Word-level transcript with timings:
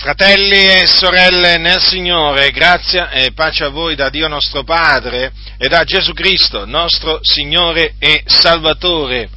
Fratelli 0.00 0.66
e 0.66 0.86
sorelle 0.86 1.58
nel 1.58 1.78
Signore, 1.78 2.52
grazia 2.52 3.10
e 3.10 3.32
pace 3.32 3.64
a 3.64 3.68
voi 3.68 3.94
da 3.96 4.08
Dio 4.08 4.28
nostro 4.28 4.64
Padre 4.64 5.30
e 5.58 5.68
da 5.68 5.84
Gesù 5.84 6.14
Cristo, 6.14 6.64
nostro 6.64 7.18
Signore 7.20 7.96
e 7.98 8.22
Salvatore. 8.24 9.28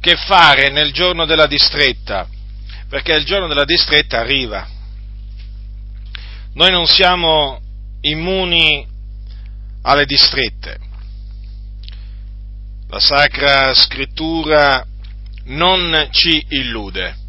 Che 0.00 0.16
fare 0.16 0.70
nel 0.70 0.94
giorno 0.94 1.26
della 1.26 1.46
distretta? 1.46 2.26
Perché 2.88 3.12
il 3.12 3.26
giorno 3.26 3.48
della 3.48 3.66
distretta 3.66 4.20
arriva. 4.20 4.66
Noi 6.54 6.70
non 6.70 6.86
siamo 6.86 7.60
immuni 8.00 8.86
alle 9.82 10.06
distrette. 10.06 10.78
La 12.88 12.98
Sacra 12.98 13.74
Scrittura 13.74 14.86
non 15.44 16.08
ci 16.12 16.42
illude 16.48 17.20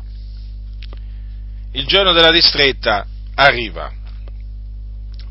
il 1.73 1.85
giorno 1.87 2.13
della 2.13 2.31
distretta 2.31 3.05
arriva. 3.35 3.91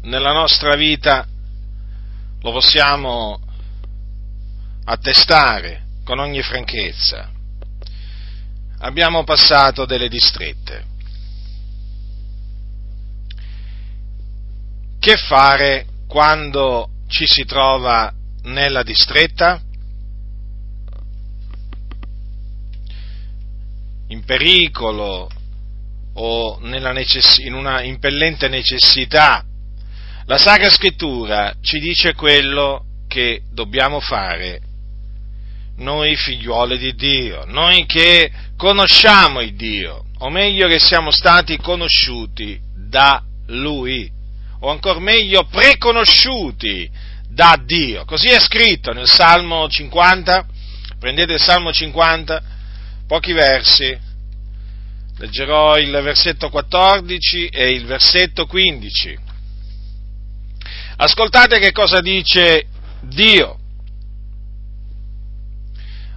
Nella 0.02 0.32
nostra 0.32 0.74
vita 0.74 1.27
lo 2.41 2.51
possiamo 2.51 3.41
attestare 4.84 5.84
con 6.05 6.18
ogni 6.18 6.42
franchezza. 6.42 7.30
Abbiamo 8.78 9.23
passato 9.23 9.84
delle 9.84 10.09
distrette. 10.09 10.91
Che 14.98 15.16
fare 15.16 15.87
quando 16.09 16.90
ci 17.06 17.24
si 17.27 17.45
trova 17.45 18.12
nella 18.43 18.82
distretta? 18.82 19.60
In 24.09 24.24
pericolo, 24.24 25.29
o 26.15 26.59
necess- 26.61 27.39
in 27.39 27.55
una 27.55 27.83
impellente 27.83 28.48
necessità. 28.48 29.45
La 30.27 30.38
Sacra 30.38 30.71
Scrittura 30.71 31.54
ci 31.60 31.79
dice 31.79 32.15
quello 32.15 32.85
che 33.09 33.43
dobbiamo 33.51 34.01
fare 34.01 34.60
noi 35.77 36.15
figliuoli 36.16 36.79
di 36.79 36.95
Dio, 36.95 37.45
noi 37.46 37.87
che 37.87 38.30
conosciamo 38.57 39.41
il 39.41 39.54
Dio, 39.54 40.04
o 40.19 40.30
meglio 40.30 40.69
che 40.69 40.79
siamo 40.79 41.10
stati 41.10 41.57
conosciuti 41.59 42.60
da 42.74 43.23
Lui, 43.47 44.10
o 44.60 44.71
ancora 44.71 45.01
meglio 45.01 45.45
preconosciuti 45.45 46.88
da 47.29 47.60
Dio. 47.65 48.04
Così 48.04 48.29
è 48.29 48.38
scritto 48.38 48.93
nel 48.93 49.09
Salmo 49.09 49.69
50, 49.69 50.47
prendete 50.99 51.32
il 51.35 51.41
Salmo 51.41 51.73
50, 51.73 52.43
pochi 53.07 53.32
versi, 53.32 53.99
Leggerò 55.23 55.78
il 55.78 55.92
versetto 56.02 56.51
14 56.51 57.46
e 57.46 57.70
il 57.70 57.84
versetto 57.84 58.45
15. 58.45 59.16
Ascoltate 60.96 61.60
che 61.60 61.70
cosa 61.70 62.01
dice 62.01 62.66
Dio. 63.02 63.56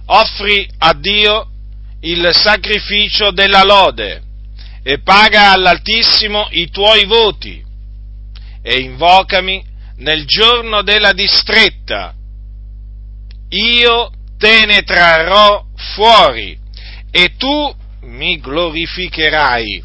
Offri 0.06 0.68
a 0.78 0.92
Dio 0.94 1.50
il 2.00 2.30
sacrificio 2.32 3.30
della 3.30 3.62
lode 3.62 4.24
e 4.82 4.98
paga 4.98 5.52
all'Altissimo 5.52 6.48
i 6.50 6.68
tuoi 6.70 7.04
voti 7.04 7.64
e 8.60 8.78
invocami 8.80 9.64
nel 9.98 10.26
giorno 10.26 10.82
della 10.82 11.12
distretta. 11.12 12.12
Io 13.50 14.10
te 14.36 14.66
ne 14.66 14.82
trarrò 14.82 15.64
fuori 15.94 16.58
e 17.12 17.36
tu 17.36 17.84
mi 18.06 18.38
glorificherai. 18.38 19.84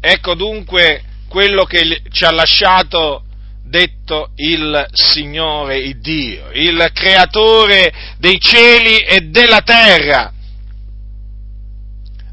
Ecco 0.00 0.34
dunque 0.34 1.02
quello 1.28 1.64
che 1.64 2.02
ci 2.10 2.24
ha 2.24 2.32
lasciato 2.32 3.24
detto 3.64 4.30
il 4.36 4.86
Signore, 4.92 5.78
il 5.78 6.00
Dio, 6.00 6.50
il 6.52 6.90
creatore 6.92 8.14
dei 8.18 8.38
cieli 8.40 8.98
e 8.98 9.22
della 9.22 9.60
terra, 9.62 10.32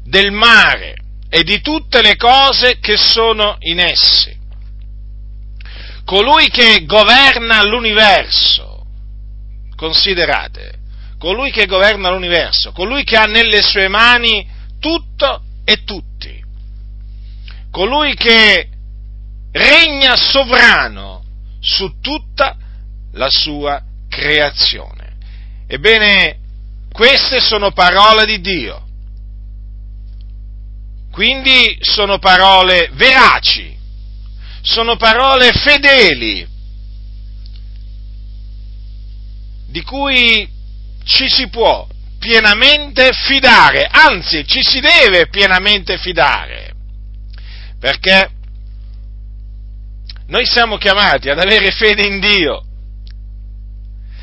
del 0.04 0.30
mare 0.30 0.94
e 1.28 1.42
di 1.42 1.60
tutte 1.60 2.02
le 2.02 2.16
cose 2.16 2.78
che 2.78 2.96
sono 2.96 3.56
in 3.60 3.80
essi. 3.80 4.32
Colui 6.04 6.48
che 6.50 6.84
governa 6.84 7.64
l'universo, 7.64 8.86
considerate, 9.74 10.78
colui 11.18 11.50
che 11.50 11.66
governa 11.66 12.10
l'universo, 12.10 12.72
colui 12.72 13.02
che 13.02 13.16
ha 13.16 13.24
nelle 13.24 13.62
sue 13.62 13.88
mani 13.88 14.46
tutto 14.84 15.42
e 15.64 15.82
tutti. 15.82 16.44
Colui 17.70 18.14
che 18.14 18.68
regna 19.50 20.14
sovrano 20.14 21.24
su 21.58 22.00
tutta 22.02 22.54
la 23.12 23.30
sua 23.30 23.82
creazione. 24.10 25.16
Ebbene, 25.66 26.38
queste 26.92 27.40
sono 27.40 27.72
parole 27.72 28.26
di 28.26 28.40
Dio. 28.42 28.86
Quindi 31.10 31.78
sono 31.80 32.18
parole 32.18 32.90
veraci, 32.92 33.74
sono 34.60 34.96
parole 34.96 35.50
fedeli, 35.52 36.46
di 39.68 39.82
cui 39.82 40.46
ci 41.04 41.28
si 41.28 41.48
può 41.48 41.86
pienamente 42.24 43.10
fidare, 43.12 43.86
anzi 43.86 44.46
ci 44.46 44.62
si 44.62 44.80
deve 44.80 45.28
pienamente 45.28 45.98
fidare, 45.98 46.72
perché 47.78 48.30
noi 50.28 50.46
siamo 50.46 50.78
chiamati 50.78 51.28
ad 51.28 51.38
avere 51.38 51.70
fede 51.70 52.06
in 52.06 52.20
Dio, 52.20 52.64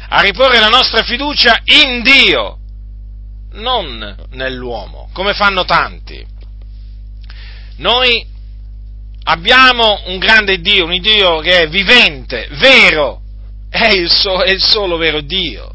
a 0.09 0.19
riporre 0.21 0.59
la 0.59 0.69
nostra 0.69 1.03
fiducia 1.03 1.61
in 1.63 2.01
Dio, 2.01 2.57
non 3.51 4.25
nell'uomo, 4.31 5.11
come 5.13 5.33
fanno 5.35 5.63
tanti. 5.63 6.25
Noi 7.77 8.25
abbiamo 9.25 10.01
un 10.07 10.17
grande 10.17 10.59
Dio, 10.59 10.85
un 10.85 10.99
Dio 10.99 11.37
che 11.37 11.61
è 11.61 11.69
vivente, 11.69 12.47
vero, 12.53 13.21
è 13.69 13.91
il, 13.91 14.09
so, 14.09 14.41
è 14.41 14.49
il 14.49 14.61
solo 14.61 14.97
vero 14.97 15.21
Dio. 15.21 15.71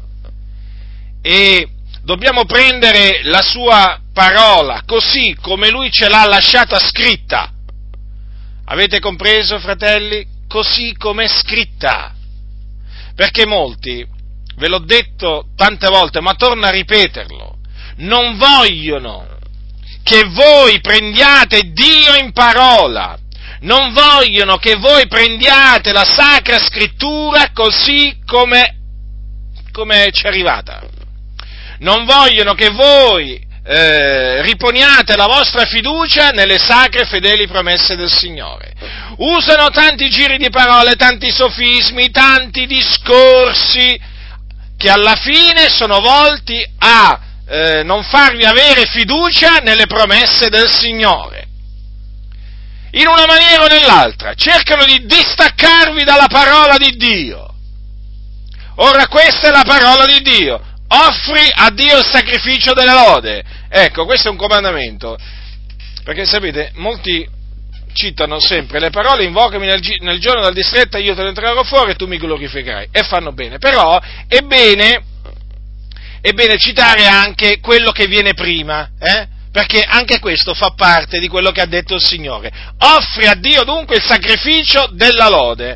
E 1.21 1.69
dobbiamo 2.07 2.45
prendere 2.45 3.19
la 3.23 3.41
sua 3.41 3.99
parola 4.13 4.83
così 4.85 5.35
come 5.41 5.69
lui 5.69 5.91
ce 5.91 6.07
l'ha 6.07 6.25
lasciata 6.25 6.79
scritta. 6.79 7.51
Avete 8.63 8.99
compreso, 8.99 9.59
fratelli? 9.59 10.25
Così 10.47 10.95
come 10.97 11.25
è 11.25 11.27
scritta. 11.27 12.15
Perché 13.13 13.45
molti, 13.45 14.07
ve 14.55 14.67
l'ho 14.69 14.79
detto 14.79 15.49
tante 15.57 15.89
volte, 15.89 16.21
ma 16.21 16.33
torno 16.35 16.65
a 16.65 16.69
ripeterlo, 16.69 17.57
non 17.97 18.37
vogliono 18.37 19.27
che 20.01 20.23
voi 20.29 20.79
prendiate 20.79 21.73
Dio 21.73 22.15
in 22.15 22.31
parola, 22.31 23.17
non 23.61 23.91
vogliono 23.91 24.55
che 24.55 24.75
voi 24.75 25.07
prendiate 25.07 25.91
la 25.91 26.05
Sacra 26.05 26.57
Scrittura 26.57 27.51
così 27.51 28.17
come, 28.25 28.77
come 29.73 30.09
ci 30.13 30.23
è 30.23 30.27
arrivata 30.27 30.95
non 31.79 32.05
vogliono 32.05 32.53
che 32.53 32.69
voi 32.69 33.45
eh, 33.63 34.41
riponiate 34.43 35.17
la 35.17 35.25
vostra 35.25 35.65
fiducia 35.65 36.29
nelle 36.29 36.57
sacre 36.57 37.01
e 37.01 37.05
fedeli 37.05 37.47
promesse 37.47 37.95
del 37.95 38.11
Signore. 38.11 38.73
Usano 39.17 39.69
tanti 39.69 40.09
giri 40.09 40.37
di 40.37 40.49
parole, 40.49 40.95
tanti 40.95 41.29
sofismi, 41.29 42.09
tanti 42.09 42.65
discorsi 42.65 43.99
che 44.77 44.89
alla 44.89 45.15
fine 45.15 45.69
sono 45.69 45.99
volti 45.99 46.63
a 46.77 47.19
eh, 47.49 47.83
non 47.83 48.03
farvi 48.03 48.43
avere 48.45 48.85
fiducia 48.85 49.57
nelle 49.57 49.87
promesse 49.87 50.49
del 50.49 50.69
Signore. 50.69 51.45
In 52.91 53.07
una 53.07 53.25
maniera 53.25 53.63
o 53.63 53.67
nell'altra, 53.67 54.33
cercano 54.33 54.85
di 54.85 55.05
distaccarvi 55.05 56.03
dalla 56.03 56.27
parola 56.27 56.77
di 56.77 56.95
Dio. 56.95 57.53
Ora 58.75 59.07
questa 59.07 59.47
è 59.47 59.51
la 59.51 59.63
parola 59.65 60.05
di 60.05 60.21
Dio, 60.21 60.61
offri 60.87 61.49
a 61.53 61.69
Dio 61.71 61.97
il 61.97 62.05
sacrificio 62.05 62.73
della 62.73 62.93
lode. 62.93 63.43
Ecco, 63.69 64.05
questo 64.05 64.27
è 64.27 64.31
un 64.31 64.37
comandamento, 64.37 65.17
perché 66.03 66.25
sapete, 66.25 66.71
molti 66.75 67.27
citano 67.93 68.39
sempre 68.39 68.79
le 68.79 68.91
parole 68.91 69.23
invocami 69.23 69.65
nel, 69.65 69.81
nel 70.01 70.19
giorno 70.19 70.41
della 70.41 70.53
distretta, 70.53 70.99
io 70.99 71.15
te 71.15 71.23
ne 71.23 71.33
trarrò 71.33 71.63
fuori 71.63 71.91
e 71.91 71.95
tu 71.95 72.05
mi 72.05 72.17
glorificherai, 72.17 72.89
e 72.91 73.03
fanno 73.03 73.33
bene, 73.33 73.57
però 73.57 73.99
è 74.27 74.39
bene, 74.41 75.03
è 76.21 76.31
bene 76.31 76.57
citare 76.57 77.07
anche 77.07 77.59
quello 77.59 77.91
che 77.91 78.05
viene 78.05 78.33
prima, 78.33 78.91
eh? 78.99 79.35
perché 79.51 79.81
anche 79.81 80.19
questo 80.19 80.53
fa 80.53 80.73
parte 80.75 81.19
di 81.19 81.27
quello 81.27 81.51
che 81.51 81.61
ha 81.61 81.65
detto 81.65 81.95
il 81.95 82.03
Signore. 82.03 82.51
Offri 82.77 83.25
a 83.25 83.33
Dio 83.33 83.63
dunque 83.63 83.95
il 83.95 84.03
sacrificio 84.03 84.87
della 84.91 85.29
lode. 85.29 85.75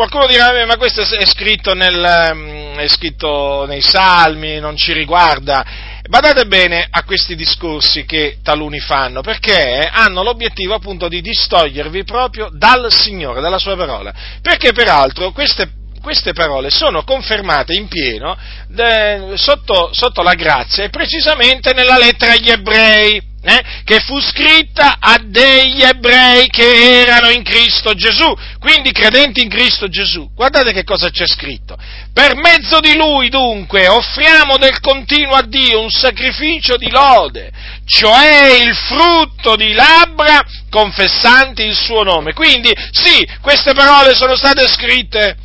Qualcuno 0.00 0.26
dirà, 0.28 0.64
ma 0.64 0.78
questo 0.78 1.02
è 1.02 1.26
scritto, 1.26 1.74
nel, 1.74 2.30
mm, 2.34 2.78
è 2.78 2.88
scritto 2.88 3.66
nei 3.66 3.82
salmi, 3.82 4.58
non 4.58 4.74
ci 4.74 4.94
riguarda. 4.94 5.62
Badate 6.08 6.46
bene 6.46 6.86
a 6.90 7.04
questi 7.04 7.36
discorsi 7.36 8.06
che 8.06 8.38
taluni 8.42 8.80
fanno, 8.80 9.20
perché 9.20 9.86
hanno 9.92 10.22
l'obiettivo 10.22 10.72
appunto 10.72 11.06
di 11.06 11.20
distogliervi 11.20 12.04
proprio 12.04 12.48
dal 12.50 12.90
Signore, 12.90 13.42
dalla 13.42 13.58
sua 13.58 13.76
parola. 13.76 14.10
Perché 14.40 14.72
peraltro 14.72 15.32
queste 15.32 15.70
queste 16.00 16.32
parole 16.32 16.70
sono 16.70 17.04
confermate 17.04 17.74
in 17.74 17.86
pieno 17.86 18.34
de, 18.68 19.32
sotto, 19.34 19.90
sotto, 19.92 20.22
la 20.22 20.32
grazia 20.32 20.82
e 20.82 20.88
precisamente 20.88 21.74
nella 21.74 21.98
lettera 21.98 22.32
agli 22.32 22.48
ebrei, 22.48 23.20
eh, 23.42 23.62
che 23.84 24.00
fu 24.00 24.20
scritta 24.20 24.96
a 25.00 25.18
degli 25.24 25.82
ebrei 25.82 26.46
che 26.48 27.00
erano 27.00 27.30
in 27.30 27.42
Cristo 27.42 27.94
Gesù, 27.94 28.34
quindi 28.58 28.92
credenti 28.92 29.40
in 29.42 29.48
Cristo 29.48 29.88
Gesù. 29.88 30.30
Guardate 30.34 30.72
che 30.72 30.84
cosa 30.84 31.08
c'è 31.08 31.26
scritto. 31.26 31.76
Per 32.12 32.36
mezzo 32.36 32.80
di 32.80 32.94
lui 32.96 33.30
dunque 33.30 33.88
offriamo 33.88 34.58
del 34.58 34.78
continuo 34.80 35.34
a 35.34 35.42
Dio 35.42 35.80
un 35.80 35.90
sacrificio 35.90 36.76
di 36.76 36.90
lode, 36.90 37.50
cioè 37.86 38.58
il 38.62 38.74
frutto 38.74 39.56
di 39.56 39.72
labbra 39.72 40.44
confessanti 40.68 41.62
il 41.62 41.74
suo 41.74 42.02
nome. 42.02 42.34
Quindi 42.34 42.70
sì, 42.90 43.26
queste 43.40 43.72
parole 43.72 44.14
sono 44.14 44.36
state 44.36 44.68
scritte 44.68 45.36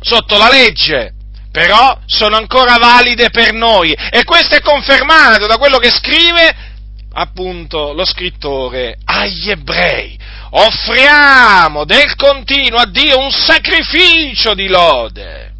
sotto 0.00 0.38
la 0.38 0.48
legge, 0.48 1.12
però 1.52 1.98
sono 2.06 2.36
ancora 2.36 2.78
valide 2.78 3.28
per 3.28 3.52
noi 3.52 3.92
e 3.92 4.24
questo 4.24 4.54
è 4.54 4.60
confermato 4.60 5.46
da 5.46 5.58
quello 5.58 5.78
che 5.78 5.90
scrive 5.90 6.68
appunto 7.12 7.92
lo 7.92 8.04
scrittore 8.04 8.96
agli 9.04 9.50
ebrei. 9.50 10.18
Offriamo 10.50 11.84
del 11.84 12.14
continuo 12.16 12.78
a 12.78 12.86
Dio 12.86 13.18
un 13.18 13.30
sacrificio 13.30 14.54
di 14.54 14.68
lode, 14.68 15.52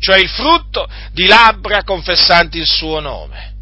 cioè 0.00 0.18
il 0.18 0.28
frutto 0.28 0.88
di 1.12 1.26
labbra 1.26 1.84
confessanti 1.84 2.58
il 2.58 2.66
suo 2.66 3.00
nome. 3.00 3.54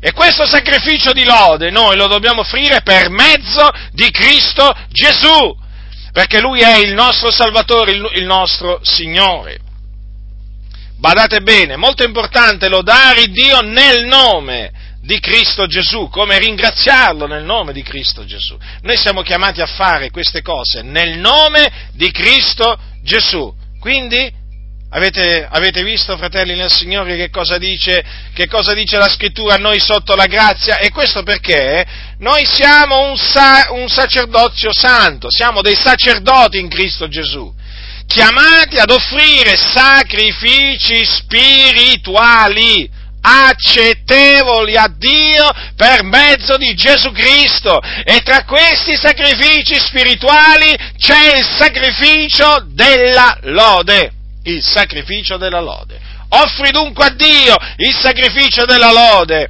E 0.00 0.12
questo 0.12 0.46
sacrificio 0.46 1.12
di 1.12 1.24
lode 1.24 1.70
noi 1.70 1.96
lo 1.96 2.06
dobbiamo 2.06 2.42
offrire 2.42 2.82
per 2.82 3.10
mezzo 3.10 3.68
di 3.92 4.10
Cristo 4.10 4.72
Gesù 4.90 5.66
perché 6.18 6.40
Lui 6.40 6.60
è 6.60 6.78
il 6.78 6.94
nostro 6.94 7.30
Salvatore, 7.30 7.92
il, 7.92 8.24
nostro 8.24 8.80
Signore. 8.82 9.58
Badate 10.98 11.42
bene, 11.42 11.76
molto 11.76 12.02
importante 12.02 12.68
lodare 12.68 13.26
Dio 13.26 13.60
nel 13.60 14.04
nome 14.04 14.72
di 15.00 15.20
Cristo 15.20 15.66
Gesù, 15.66 16.08
come 16.08 16.38
ringraziarlo 16.38 17.26
nel 17.26 17.44
nome 17.44 17.72
di 17.72 17.82
Cristo 17.82 18.24
Gesù. 18.24 18.58
Noi 18.82 18.96
siamo 18.96 19.22
chiamati 19.22 19.60
a 19.60 19.66
fare 19.66 20.10
queste 20.10 20.42
cose 20.42 20.82
nel 20.82 21.18
nome 21.18 21.90
di 21.92 22.10
Cristo 22.10 22.78
Gesù. 23.02 23.54
Quindi 23.80 24.36
Avete, 24.90 25.46
avete, 25.46 25.82
visto, 25.82 26.16
fratelli 26.16 26.56
nel 26.56 26.72
Signore, 26.72 27.14
che 27.14 27.28
cosa, 27.28 27.58
dice, 27.58 28.02
che 28.32 28.46
cosa 28.46 28.72
dice 28.72 28.96
la 28.96 29.10
scrittura 29.10 29.56
a 29.56 29.58
noi 29.58 29.78
sotto 29.80 30.14
la 30.14 30.24
grazia? 30.24 30.78
E 30.78 30.88
questo 30.90 31.22
perché 31.22 31.84
noi 32.20 32.46
siamo 32.46 33.10
un, 33.10 33.18
sa, 33.18 33.66
un 33.72 33.86
sacerdozio 33.90 34.72
santo, 34.72 35.26
siamo 35.30 35.60
dei 35.60 35.76
sacerdoti 35.76 36.58
in 36.58 36.70
Cristo 36.70 37.06
Gesù, 37.06 37.54
chiamati 38.06 38.78
ad 38.78 38.90
offrire 38.90 39.58
sacrifici 39.58 41.04
spirituali 41.04 42.88
accettevoli 43.20 44.76
a 44.76 44.92
Dio 44.96 45.50
per 45.76 46.02
mezzo 46.04 46.56
di 46.56 46.74
Gesù 46.74 47.10
Cristo 47.12 47.80
e 48.04 48.20
tra 48.22 48.44
questi 48.44 48.96
sacrifici 48.96 49.74
spirituali 49.78 50.76
c'è 50.98 51.36
il 51.38 51.44
sacrificio 51.44 52.64
della 52.68 53.38
lode 53.42 54.12
il 54.48 54.62
sacrificio 54.62 55.36
della 55.36 55.60
lode. 55.60 56.00
Offri 56.30 56.70
dunque 56.70 57.06
a 57.06 57.10
Dio 57.10 57.54
il 57.76 57.94
sacrificio 57.94 58.64
della 58.64 58.92
lode. 58.92 59.48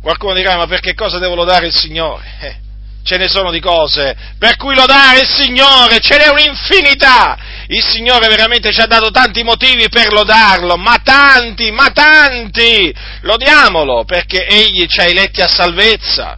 Qualcuno 0.00 0.34
dirà, 0.34 0.56
ma 0.56 0.66
per 0.66 0.80
che 0.80 0.94
cosa 0.94 1.18
devo 1.18 1.34
lodare 1.34 1.66
il 1.66 1.74
Signore? 1.74 2.24
Eh, 2.40 2.56
ce 3.02 3.16
ne 3.16 3.28
sono 3.28 3.50
di 3.50 3.60
cose 3.60 4.16
per 4.38 4.56
cui 4.56 4.74
lodare 4.74 5.20
il 5.20 5.28
Signore, 5.28 6.00
ce 6.00 6.16
n'è 6.16 6.28
un'infinità. 6.28 7.36
Il 7.72 7.84
Signore 7.86 8.26
veramente 8.26 8.72
ci 8.72 8.80
ha 8.80 8.86
dato 8.86 9.12
tanti 9.12 9.44
motivi 9.44 9.88
per 9.88 10.12
lodarlo, 10.12 10.76
ma 10.76 10.96
tanti, 11.04 11.70
ma 11.70 11.90
tanti. 11.90 12.92
Lodiamolo 13.20 14.02
perché 14.04 14.44
Egli 14.44 14.86
ci 14.86 14.98
ha 14.98 15.04
eletti 15.04 15.40
a 15.40 15.46
salvezza. 15.46 16.36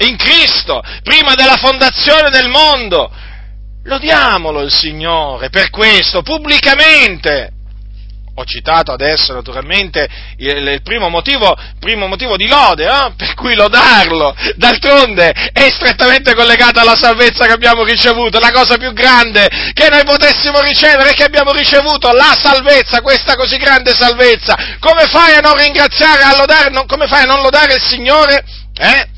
In 0.00 0.16
Cristo, 0.16 0.82
prima 1.02 1.34
della 1.34 1.56
fondazione 1.56 2.28
del 2.28 2.48
mondo, 2.48 3.10
Lodiamolo 3.84 4.60
il 4.60 4.70
Signore 4.70 5.48
per 5.48 5.70
questo, 5.70 6.20
pubblicamente. 6.20 7.52
Ho 8.38 8.44
citato 8.44 8.92
adesso 8.92 9.32
naturalmente 9.32 10.08
il, 10.36 10.68
il 10.68 10.82
primo, 10.82 11.08
motivo, 11.08 11.56
primo, 11.80 12.06
motivo, 12.06 12.36
di 12.36 12.46
lode, 12.46 12.84
eh? 12.84 13.12
per 13.16 13.34
cui 13.34 13.56
lodarlo. 13.56 14.32
D'altronde 14.54 15.32
è 15.52 15.68
strettamente 15.72 16.36
collegato 16.36 16.78
alla 16.78 16.94
salvezza 16.94 17.46
che 17.46 17.52
abbiamo 17.52 17.82
ricevuto. 17.82 18.38
La 18.38 18.52
cosa 18.52 18.76
più 18.76 18.92
grande 18.92 19.48
che 19.72 19.88
noi 19.90 20.04
potessimo 20.04 20.60
ricevere 20.60 21.10
è 21.10 21.14
che 21.14 21.24
abbiamo 21.24 21.50
ricevuto 21.50 22.12
la 22.12 22.38
salvezza, 22.40 23.00
questa 23.00 23.34
così 23.34 23.56
grande 23.56 23.92
salvezza. 23.92 24.54
Come 24.78 25.06
fai 25.08 25.34
a 25.34 25.40
non 25.40 25.56
ringraziare, 25.56 26.22
a 26.22 26.36
lodare, 26.36 26.70
non, 26.70 26.86
come 26.86 27.08
fai 27.08 27.22
a 27.22 27.26
non 27.26 27.42
lodare 27.42 27.74
il 27.74 27.82
Signore? 27.82 28.44
Eh? 28.78 29.17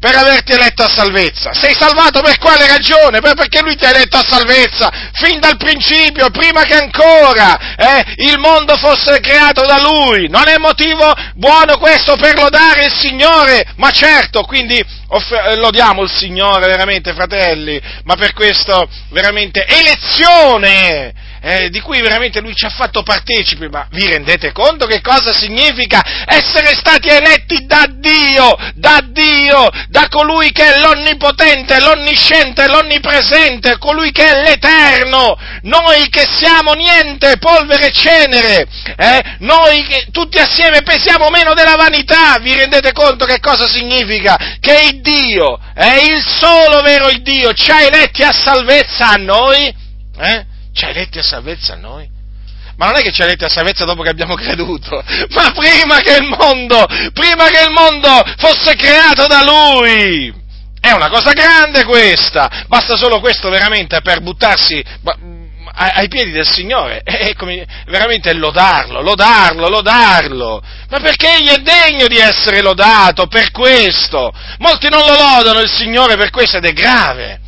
Per 0.00 0.16
averti 0.16 0.52
eletto 0.52 0.82
a 0.82 0.88
salvezza. 0.88 1.52
Sei 1.52 1.74
salvato 1.78 2.22
per 2.22 2.38
quale 2.38 2.66
ragione? 2.66 3.20
perché 3.20 3.60
lui 3.60 3.76
ti 3.76 3.84
ha 3.84 3.90
eletto 3.90 4.16
a 4.16 4.24
salvezza, 4.26 4.90
fin 5.12 5.38
dal 5.38 5.58
principio, 5.58 6.30
prima 6.30 6.62
che 6.62 6.74
ancora 6.74 7.76
eh, 7.76 8.14
il 8.16 8.38
mondo 8.38 8.76
fosse 8.78 9.20
creato 9.20 9.64
da 9.66 9.78
lui. 9.78 10.28
Non 10.28 10.48
è 10.48 10.56
motivo 10.56 11.14
buono 11.34 11.76
questo 11.76 12.16
per 12.16 12.34
lodare 12.36 12.86
il 12.86 12.92
Signore, 12.92 13.64
ma 13.76 13.90
certo, 13.90 14.42
quindi 14.44 14.82
off- 15.08 15.32
eh, 15.32 15.56
lodiamo 15.56 16.02
il 16.02 16.10
Signore 16.10 16.66
veramente, 16.66 17.12
fratelli, 17.12 17.80
ma 18.04 18.14
per 18.16 18.32
questo 18.32 18.88
veramente 19.10 19.66
elezione 19.66 21.12
eh, 21.40 21.70
di 21.70 21.80
cui 21.80 22.00
veramente 22.00 22.40
lui 22.40 22.54
ci 22.54 22.66
ha 22.66 22.70
fatto 22.70 23.02
partecipi, 23.02 23.68
ma 23.68 23.86
vi 23.90 24.06
rendete 24.06 24.52
conto 24.52 24.86
che 24.86 25.00
cosa 25.00 25.32
significa 25.32 26.02
essere 26.26 26.74
stati 26.74 27.08
eletti 27.08 27.64
da 27.64 27.86
Dio, 27.88 28.56
da 28.74 29.02
Dio, 29.06 29.68
da 29.88 30.06
colui 30.08 30.52
che 30.52 30.74
è 30.74 30.80
l'onnipotente, 30.80 31.80
l'onnisciente, 31.80 32.68
l'onnipresente, 32.68 33.78
colui 33.78 34.12
che 34.12 34.26
è 34.26 34.42
l'eterno, 34.42 35.36
noi 35.62 36.08
che 36.10 36.26
siamo 36.28 36.72
niente, 36.72 37.38
polvere 37.38 37.86
e 37.86 37.92
cenere, 37.92 38.66
eh? 38.96 39.36
noi 39.38 39.84
che 39.84 40.08
tutti 40.10 40.38
assieme 40.38 40.82
pesiamo 40.82 41.30
meno 41.30 41.54
della 41.54 41.76
vanità, 41.76 42.38
vi 42.38 42.54
rendete 42.54 42.92
conto 42.92 43.24
che 43.24 43.40
cosa 43.40 43.66
significa? 43.66 44.36
Che 44.60 44.90
il 44.92 45.00
Dio, 45.00 45.58
è 45.74 46.02
il 46.02 46.22
solo 46.22 46.82
vero 46.82 47.08
il 47.08 47.22
Dio, 47.22 47.52
ci 47.54 47.70
ha 47.70 47.82
eletti 47.82 48.22
a 48.22 48.32
salvezza 48.32 49.10
a 49.10 49.16
noi, 49.16 49.74
eh? 50.18 50.48
Ci 50.72 50.84
ha 50.84 50.88
eletti 50.88 51.18
a 51.18 51.22
salvezza 51.22 51.74
a 51.74 51.76
noi? 51.76 52.08
Ma 52.76 52.86
non 52.86 52.96
è 52.96 53.02
che 53.02 53.12
ci 53.12 53.20
ha 53.20 53.24
eletti 53.24 53.44
a 53.44 53.48
salvezza 53.48 53.84
dopo 53.84 54.02
che 54.02 54.08
abbiamo 54.08 54.34
creduto, 54.34 55.02
ma 55.30 55.52
prima 55.52 55.98
che 56.00 56.16
il 56.16 56.26
mondo, 56.26 56.86
prima 57.12 57.48
che 57.48 57.64
il 57.64 57.70
mondo 57.70 58.08
fosse 58.38 58.74
creato 58.74 59.26
da 59.26 59.42
Lui! 59.42 60.32
È 60.80 60.92
una 60.92 61.10
cosa 61.10 61.32
grande 61.32 61.84
questa! 61.84 62.64
Basta 62.68 62.96
solo 62.96 63.20
questo 63.20 63.50
veramente 63.50 64.00
per 64.00 64.22
buttarsi 64.22 64.82
ai 65.72 66.08
piedi 66.08 66.30
del 66.30 66.46
Signore 66.46 67.02
e 67.04 67.34
come, 67.34 67.66
veramente 67.86 68.32
lodarlo, 68.32 69.02
lodarlo, 69.02 69.68
lodarlo. 69.68 70.62
Ma 70.88 71.00
perché 71.00 71.36
egli 71.36 71.48
è 71.48 71.58
degno 71.58 72.06
di 72.06 72.18
essere 72.18 72.60
lodato 72.60 73.26
per 73.26 73.50
questo? 73.50 74.32
Molti 74.58 74.88
non 74.88 75.00
lo 75.00 75.12
lodano 75.12 75.60
il 75.60 75.70
Signore 75.70 76.16
per 76.16 76.30
questo 76.30 76.56
ed 76.56 76.64
è 76.64 76.72
grave. 76.72 77.39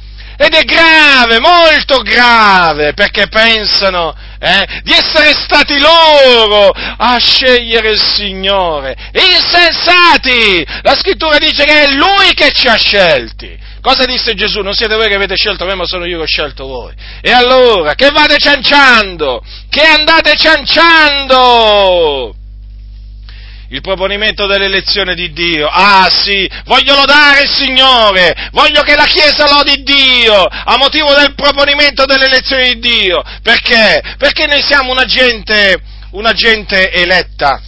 Ed 0.42 0.54
è 0.54 0.64
grave, 0.64 1.38
molto 1.38 2.02
grave, 2.02 2.94
perché 2.94 3.28
pensano 3.28 4.12
eh, 4.40 4.80
di 4.82 4.90
essere 4.90 5.32
stati 5.34 5.78
loro 5.78 6.72
a 6.74 7.16
scegliere 7.20 7.90
il 7.90 8.02
Signore. 8.02 8.96
Insensati! 9.12 10.66
La 10.82 10.96
scrittura 10.96 11.38
dice 11.38 11.62
che 11.62 11.84
è 11.84 11.92
Lui 11.92 12.34
che 12.34 12.50
ci 12.50 12.66
ha 12.66 12.74
scelti. 12.74 13.56
Cosa 13.80 14.04
disse 14.04 14.34
Gesù? 14.34 14.62
Non 14.62 14.74
siete 14.74 14.96
voi 14.96 15.06
che 15.06 15.14
avete 15.14 15.36
scelto 15.36 15.64
me, 15.64 15.76
ma 15.76 15.86
sono 15.86 16.06
io 16.06 16.16
che 16.16 16.24
ho 16.24 16.26
scelto 16.26 16.66
voi. 16.66 16.92
E 17.20 17.30
allora, 17.30 17.94
che 17.94 18.10
vate 18.10 18.38
cianciando? 18.38 19.44
Che 19.70 19.80
andate 19.80 20.34
cianciando? 20.34 22.34
Il 23.72 23.80
proponimento 23.80 24.46
dell'elezione 24.46 25.14
di 25.14 25.32
Dio. 25.32 25.66
Ah 25.66 26.08
sì, 26.10 26.48
voglio 26.66 26.94
lodare 26.94 27.42
il 27.42 27.50
Signore, 27.50 28.50
voglio 28.52 28.82
che 28.82 28.94
la 28.94 29.06
Chiesa 29.06 29.48
lodi 29.48 29.82
Dio 29.82 30.44
a 30.44 30.76
motivo 30.76 31.14
del 31.14 31.34
proponimento 31.34 32.04
dell'elezione 32.04 32.74
di 32.74 32.78
Dio. 32.80 33.22
Perché? 33.42 34.02
Perché 34.18 34.46
noi 34.46 34.62
siamo 34.62 34.92
una 34.92 35.04
gente, 35.04 35.80
una 36.10 36.32
gente 36.32 36.92
eletta. 36.92 37.60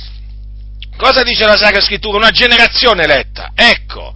Cosa 0.96 1.22
dice 1.22 1.46
la 1.46 1.56
Sacra 1.56 1.80
Scrittura? 1.80 2.18
Una 2.18 2.30
generazione 2.30 3.04
eletta. 3.04 3.52
Ecco, 3.54 4.12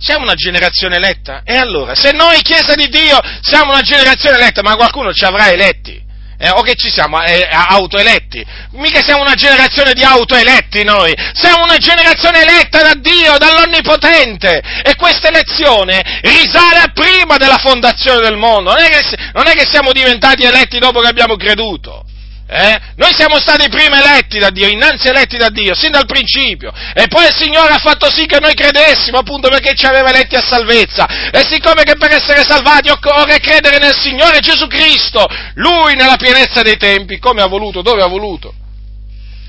Siamo 0.00 0.22
una 0.22 0.34
generazione 0.34 0.94
eletta? 0.94 1.42
E 1.44 1.56
allora, 1.56 1.96
se 1.96 2.12
noi, 2.12 2.40
Chiesa 2.42 2.74
di 2.74 2.88
Dio, 2.88 3.18
siamo 3.40 3.72
una 3.72 3.82
generazione 3.82 4.36
eletta, 4.36 4.62
ma 4.62 4.76
qualcuno 4.76 5.12
ci 5.12 5.24
avrà 5.24 5.50
eletti? 5.50 6.00
Eh, 6.40 6.50
o 6.50 6.62
che 6.62 6.74
ci 6.76 6.88
siamo 6.88 7.20
eh, 7.20 7.48
autoeletti? 7.50 8.44
Mica 8.72 9.02
siamo 9.02 9.22
una 9.22 9.34
generazione 9.34 9.92
di 9.92 10.04
autoeletti 10.04 10.84
noi, 10.84 11.12
siamo 11.32 11.64
una 11.64 11.78
generazione 11.78 12.42
eletta 12.42 12.80
da 12.80 12.94
Dio, 12.94 13.36
dall'Onnipotente. 13.38 14.62
E 14.84 14.94
questa 14.94 15.28
elezione 15.28 16.20
risale 16.22 16.78
a 16.78 16.92
prima 16.94 17.38
della 17.38 17.58
fondazione 17.58 18.20
del 18.20 18.36
mondo, 18.36 18.72
non 18.72 18.82
è 18.82 18.88
che, 18.88 19.02
non 19.32 19.48
è 19.48 19.52
che 19.52 19.66
siamo 19.66 19.92
diventati 19.92 20.44
eletti 20.44 20.78
dopo 20.78 21.00
che 21.00 21.08
abbiamo 21.08 21.34
creduto. 21.34 22.04
Eh? 22.50 22.80
Noi 22.96 23.12
siamo 23.12 23.38
stati 23.38 23.68
prima 23.68 24.02
eletti 24.02 24.38
da 24.38 24.48
Dio, 24.48 24.68
innanzi 24.68 25.08
eletti 25.08 25.36
da 25.36 25.50
Dio, 25.50 25.74
sin 25.74 25.90
dal 25.90 26.06
principio, 26.06 26.72
e 26.94 27.06
poi 27.06 27.26
il 27.26 27.34
Signore 27.34 27.74
ha 27.74 27.78
fatto 27.78 28.10
sì 28.10 28.24
che 28.24 28.40
noi 28.40 28.54
credessimo, 28.54 29.18
appunto 29.18 29.50
perché 29.50 29.74
ci 29.74 29.84
aveva 29.84 30.08
eletti 30.08 30.34
a 30.34 30.40
salvezza, 30.40 31.30
e 31.30 31.44
siccome 31.44 31.82
che 31.82 31.96
per 31.98 32.10
essere 32.10 32.42
salvati 32.44 32.88
occorre 32.88 33.38
credere 33.38 33.76
nel 33.76 33.94
Signore 33.94 34.40
Gesù 34.40 34.66
Cristo, 34.66 35.26
Lui 35.56 35.94
nella 35.94 36.16
pienezza 36.16 36.62
dei 36.62 36.78
tempi, 36.78 37.18
come 37.18 37.42
ha 37.42 37.46
voluto, 37.46 37.82
dove 37.82 38.02
ha 38.02 38.08
voluto, 38.08 38.54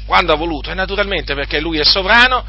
quando 0.06 0.34
ha 0.34 0.36
voluto, 0.36 0.70
e 0.70 0.74
naturalmente 0.74 1.34
perché 1.36 1.62
Lui 1.62 1.80
è 1.80 1.86
sovrano, 1.86 2.44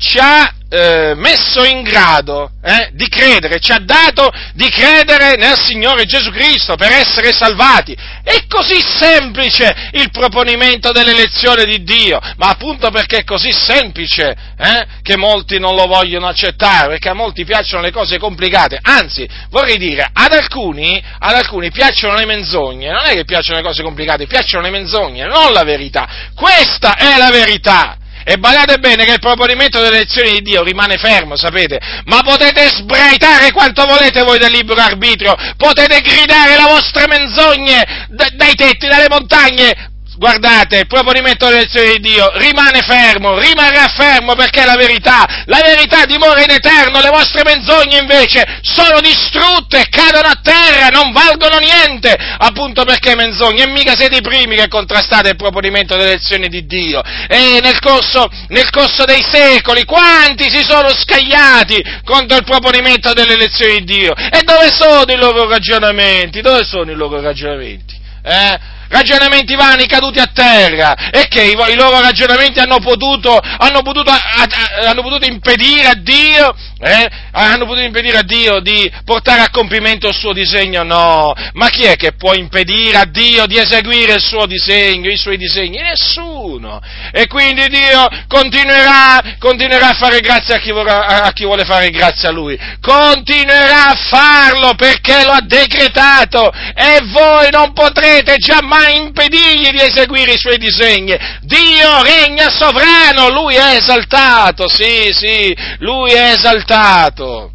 ci 0.00 0.18
ha 0.18 0.50
eh, 0.70 1.14
messo 1.14 1.62
in 1.62 1.82
grado 1.82 2.52
eh, 2.62 2.90
di 2.92 3.06
credere, 3.08 3.60
ci 3.60 3.72
ha 3.72 3.80
dato 3.80 4.32
di 4.54 4.68
credere 4.70 5.34
nel 5.36 5.58
Signore 5.58 6.04
Gesù 6.06 6.30
Cristo 6.30 6.74
per 6.76 6.90
essere 6.90 7.32
salvati. 7.32 7.94
È 8.22 8.46
così 8.48 8.80
semplice 8.80 9.90
il 9.92 10.10
proponimento 10.10 10.90
dell'elezione 10.92 11.64
di 11.64 11.82
Dio, 11.82 12.18
ma 12.36 12.48
appunto 12.48 12.90
perché 12.90 13.18
è 13.18 13.24
così 13.24 13.52
semplice 13.52 14.34
eh, 14.56 14.86
che 15.02 15.16
molti 15.18 15.58
non 15.58 15.74
lo 15.74 15.84
vogliono 15.84 16.28
accettare, 16.28 16.88
perché 16.88 17.10
a 17.10 17.14
molti 17.14 17.44
piacciono 17.44 17.82
le 17.82 17.92
cose 17.92 18.18
complicate. 18.18 18.78
Anzi, 18.80 19.28
vorrei 19.50 19.76
dire, 19.76 20.08
ad 20.10 20.32
alcuni, 20.32 21.02
ad 21.18 21.34
alcuni 21.34 21.70
piacciono 21.70 22.14
le 22.14 22.24
menzogne, 22.24 22.90
non 22.90 23.04
è 23.04 23.12
che 23.12 23.24
piacciono 23.24 23.58
le 23.58 23.64
cose 23.64 23.82
complicate, 23.82 24.26
piacciono 24.26 24.62
le 24.62 24.70
menzogne, 24.70 25.26
non 25.26 25.52
la 25.52 25.64
verità. 25.64 26.08
Questa 26.34 26.96
è 26.96 27.18
la 27.18 27.30
verità. 27.30 27.96
E 28.24 28.36
badate 28.36 28.78
bene 28.78 29.04
che 29.04 29.12
il 29.12 29.18
proponimento 29.18 29.80
delle 29.80 29.96
elezioni 29.96 30.32
di 30.32 30.42
Dio 30.42 30.62
rimane 30.62 30.98
fermo, 30.98 31.36
sapete? 31.36 31.80
Ma 32.04 32.20
potete 32.22 32.68
sbraitare 32.68 33.50
quanto 33.52 33.86
volete 33.86 34.22
voi 34.22 34.38
del 34.38 34.50
libero 34.50 34.80
arbitrio, 34.80 35.34
potete 35.56 36.00
gridare 36.00 36.56
le 36.56 36.64
vostre 36.64 37.06
menzogne 37.06 38.06
dai 38.08 38.54
tetti, 38.54 38.86
dalle 38.86 39.08
montagne, 39.08 39.89
guardate, 40.20 40.80
il 40.80 40.86
proponimento 40.86 41.46
dell'elezione 41.46 41.92
di 41.92 42.10
Dio 42.10 42.30
rimane 42.34 42.82
fermo, 42.82 43.38
rimarrà 43.38 43.88
fermo 43.88 44.34
perché 44.34 44.60
è 44.60 44.66
la 44.66 44.76
verità, 44.76 45.24
la 45.46 45.62
verità 45.64 46.04
dimora 46.04 46.42
in 46.42 46.50
eterno, 46.50 47.00
le 47.00 47.08
vostre 47.08 47.40
menzogne 47.42 48.00
invece 48.00 48.44
sono 48.60 49.00
distrutte, 49.00 49.86
cadono 49.88 50.28
a 50.28 50.38
terra, 50.42 50.88
non 50.88 51.10
valgono 51.12 51.56
niente, 51.56 52.14
appunto 52.36 52.84
perché 52.84 53.14
menzogne, 53.14 53.62
e 53.62 53.68
mica 53.68 53.96
siete 53.96 54.18
i 54.18 54.20
primi 54.20 54.56
che 54.56 54.68
contrastate 54.68 55.30
il 55.30 55.36
proponimento 55.36 55.96
dell'elezione 55.96 56.48
di 56.48 56.66
Dio, 56.66 57.00
e 57.26 57.60
nel 57.62 57.80
corso, 57.80 58.28
nel 58.48 58.68
corso 58.68 59.06
dei 59.06 59.22
secoli 59.22 59.84
quanti 59.86 60.50
si 60.50 60.62
sono 60.62 60.92
scagliati 60.92 61.82
contro 62.04 62.36
il 62.36 62.44
proponimento 62.44 63.14
dell'elezione 63.14 63.78
di 63.78 63.84
Dio, 63.84 64.12
e 64.14 64.42
dove 64.44 64.68
sono 64.70 65.10
i 65.10 65.16
loro 65.16 65.48
ragionamenti? 65.48 66.42
Dove 66.42 66.62
sono 66.62 66.90
i 66.90 66.94
loro 66.94 67.22
ragionamenti? 67.22 67.98
Eh? 68.22 68.79
Ragionamenti 68.90 69.54
vani 69.54 69.86
caduti 69.86 70.18
a 70.18 70.30
terra 70.32 71.10
e 71.10 71.28
che 71.28 71.42
i, 71.42 71.52
i 71.52 71.74
loro 71.74 72.00
ragionamenti 72.00 72.58
hanno 72.58 72.80
potuto, 72.80 73.38
hanno 73.38 73.82
potuto, 73.82 74.10
hanno 74.10 75.02
potuto 75.02 75.26
impedire 75.26 75.86
a 75.86 75.94
Dio, 75.94 76.54
eh, 76.80 77.08
hanno 77.32 77.66
potuto 77.66 77.84
impedire 77.84 78.18
a 78.18 78.22
Dio 78.22 78.60
di 78.60 78.90
portare 79.04 79.42
a 79.42 79.50
compimento 79.50 80.08
il 80.08 80.14
suo 80.14 80.32
disegno? 80.32 80.82
No, 80.82 81.32
ma 81.54 81.68
chi 81.68 81.84
è 81.84 81.96
che 81.96 82.12
può 82.12 82.34
impedire 82.34 82.98
a 82.98 83.04
Dio 83.04 83.46
di 83.46 83.58
eseguire 83.58 84.14
il 84.14 84.22
suo 84.22 84.46
disegno, 84.46 85.08
i 85.08 85.16
suoi 85.16 85.36
disegni? 85.36 85.78
Nessuno. 85.80 86.80
E 87.12 87.26
quindi 87.28 87.68
Dio 87.68 88.08
continuerà, 88.26 89.36
continuerà 89.38 89.90
a 89.90 89.94
fare 89.94 90.20
grazia 90.20 90.56
a 90.56 90.58
chi, 90.58 90.72
vorrà, 90.72 91.22
a 91.22 91.32
chi 91.32 91.44
vuole 91.44 91.64
fare 91.64 91.90
grazia 91.90 92.30
a 92.30 92.32
Lui, 92.32 92.58
continuerà 92.80 93.88
a 93.90 93.96
farlo 93.96 94.74
perché 94.74 95.24
lo 95.24 95.32
ha 95.32 95.42
decretato 95.42 96.50
e 96.74 97.00
voi 97.04 97.50
non 97.50 97.72
potrete 97.72 98.36
giammai 98.36 98.79
impedirgli 98.88 99.70
di 99.70 99.80
eseguire 99.80 100.32
i 100.32 100.38
suoi 100.38 100.58
disegni. 100.58 101.16
Dio 101.42 102.02
regna 102.02 102.48
sovrano, 102.48 103.28
lui 103.30 103.54
è 103.54 103.76
esaltato, 103.76 104.68
sì, 104.68 105.10
sì, 105.12 105.56
lui 105.78 106.12
è 106.12 106.32
esaltato. 106.32 107.52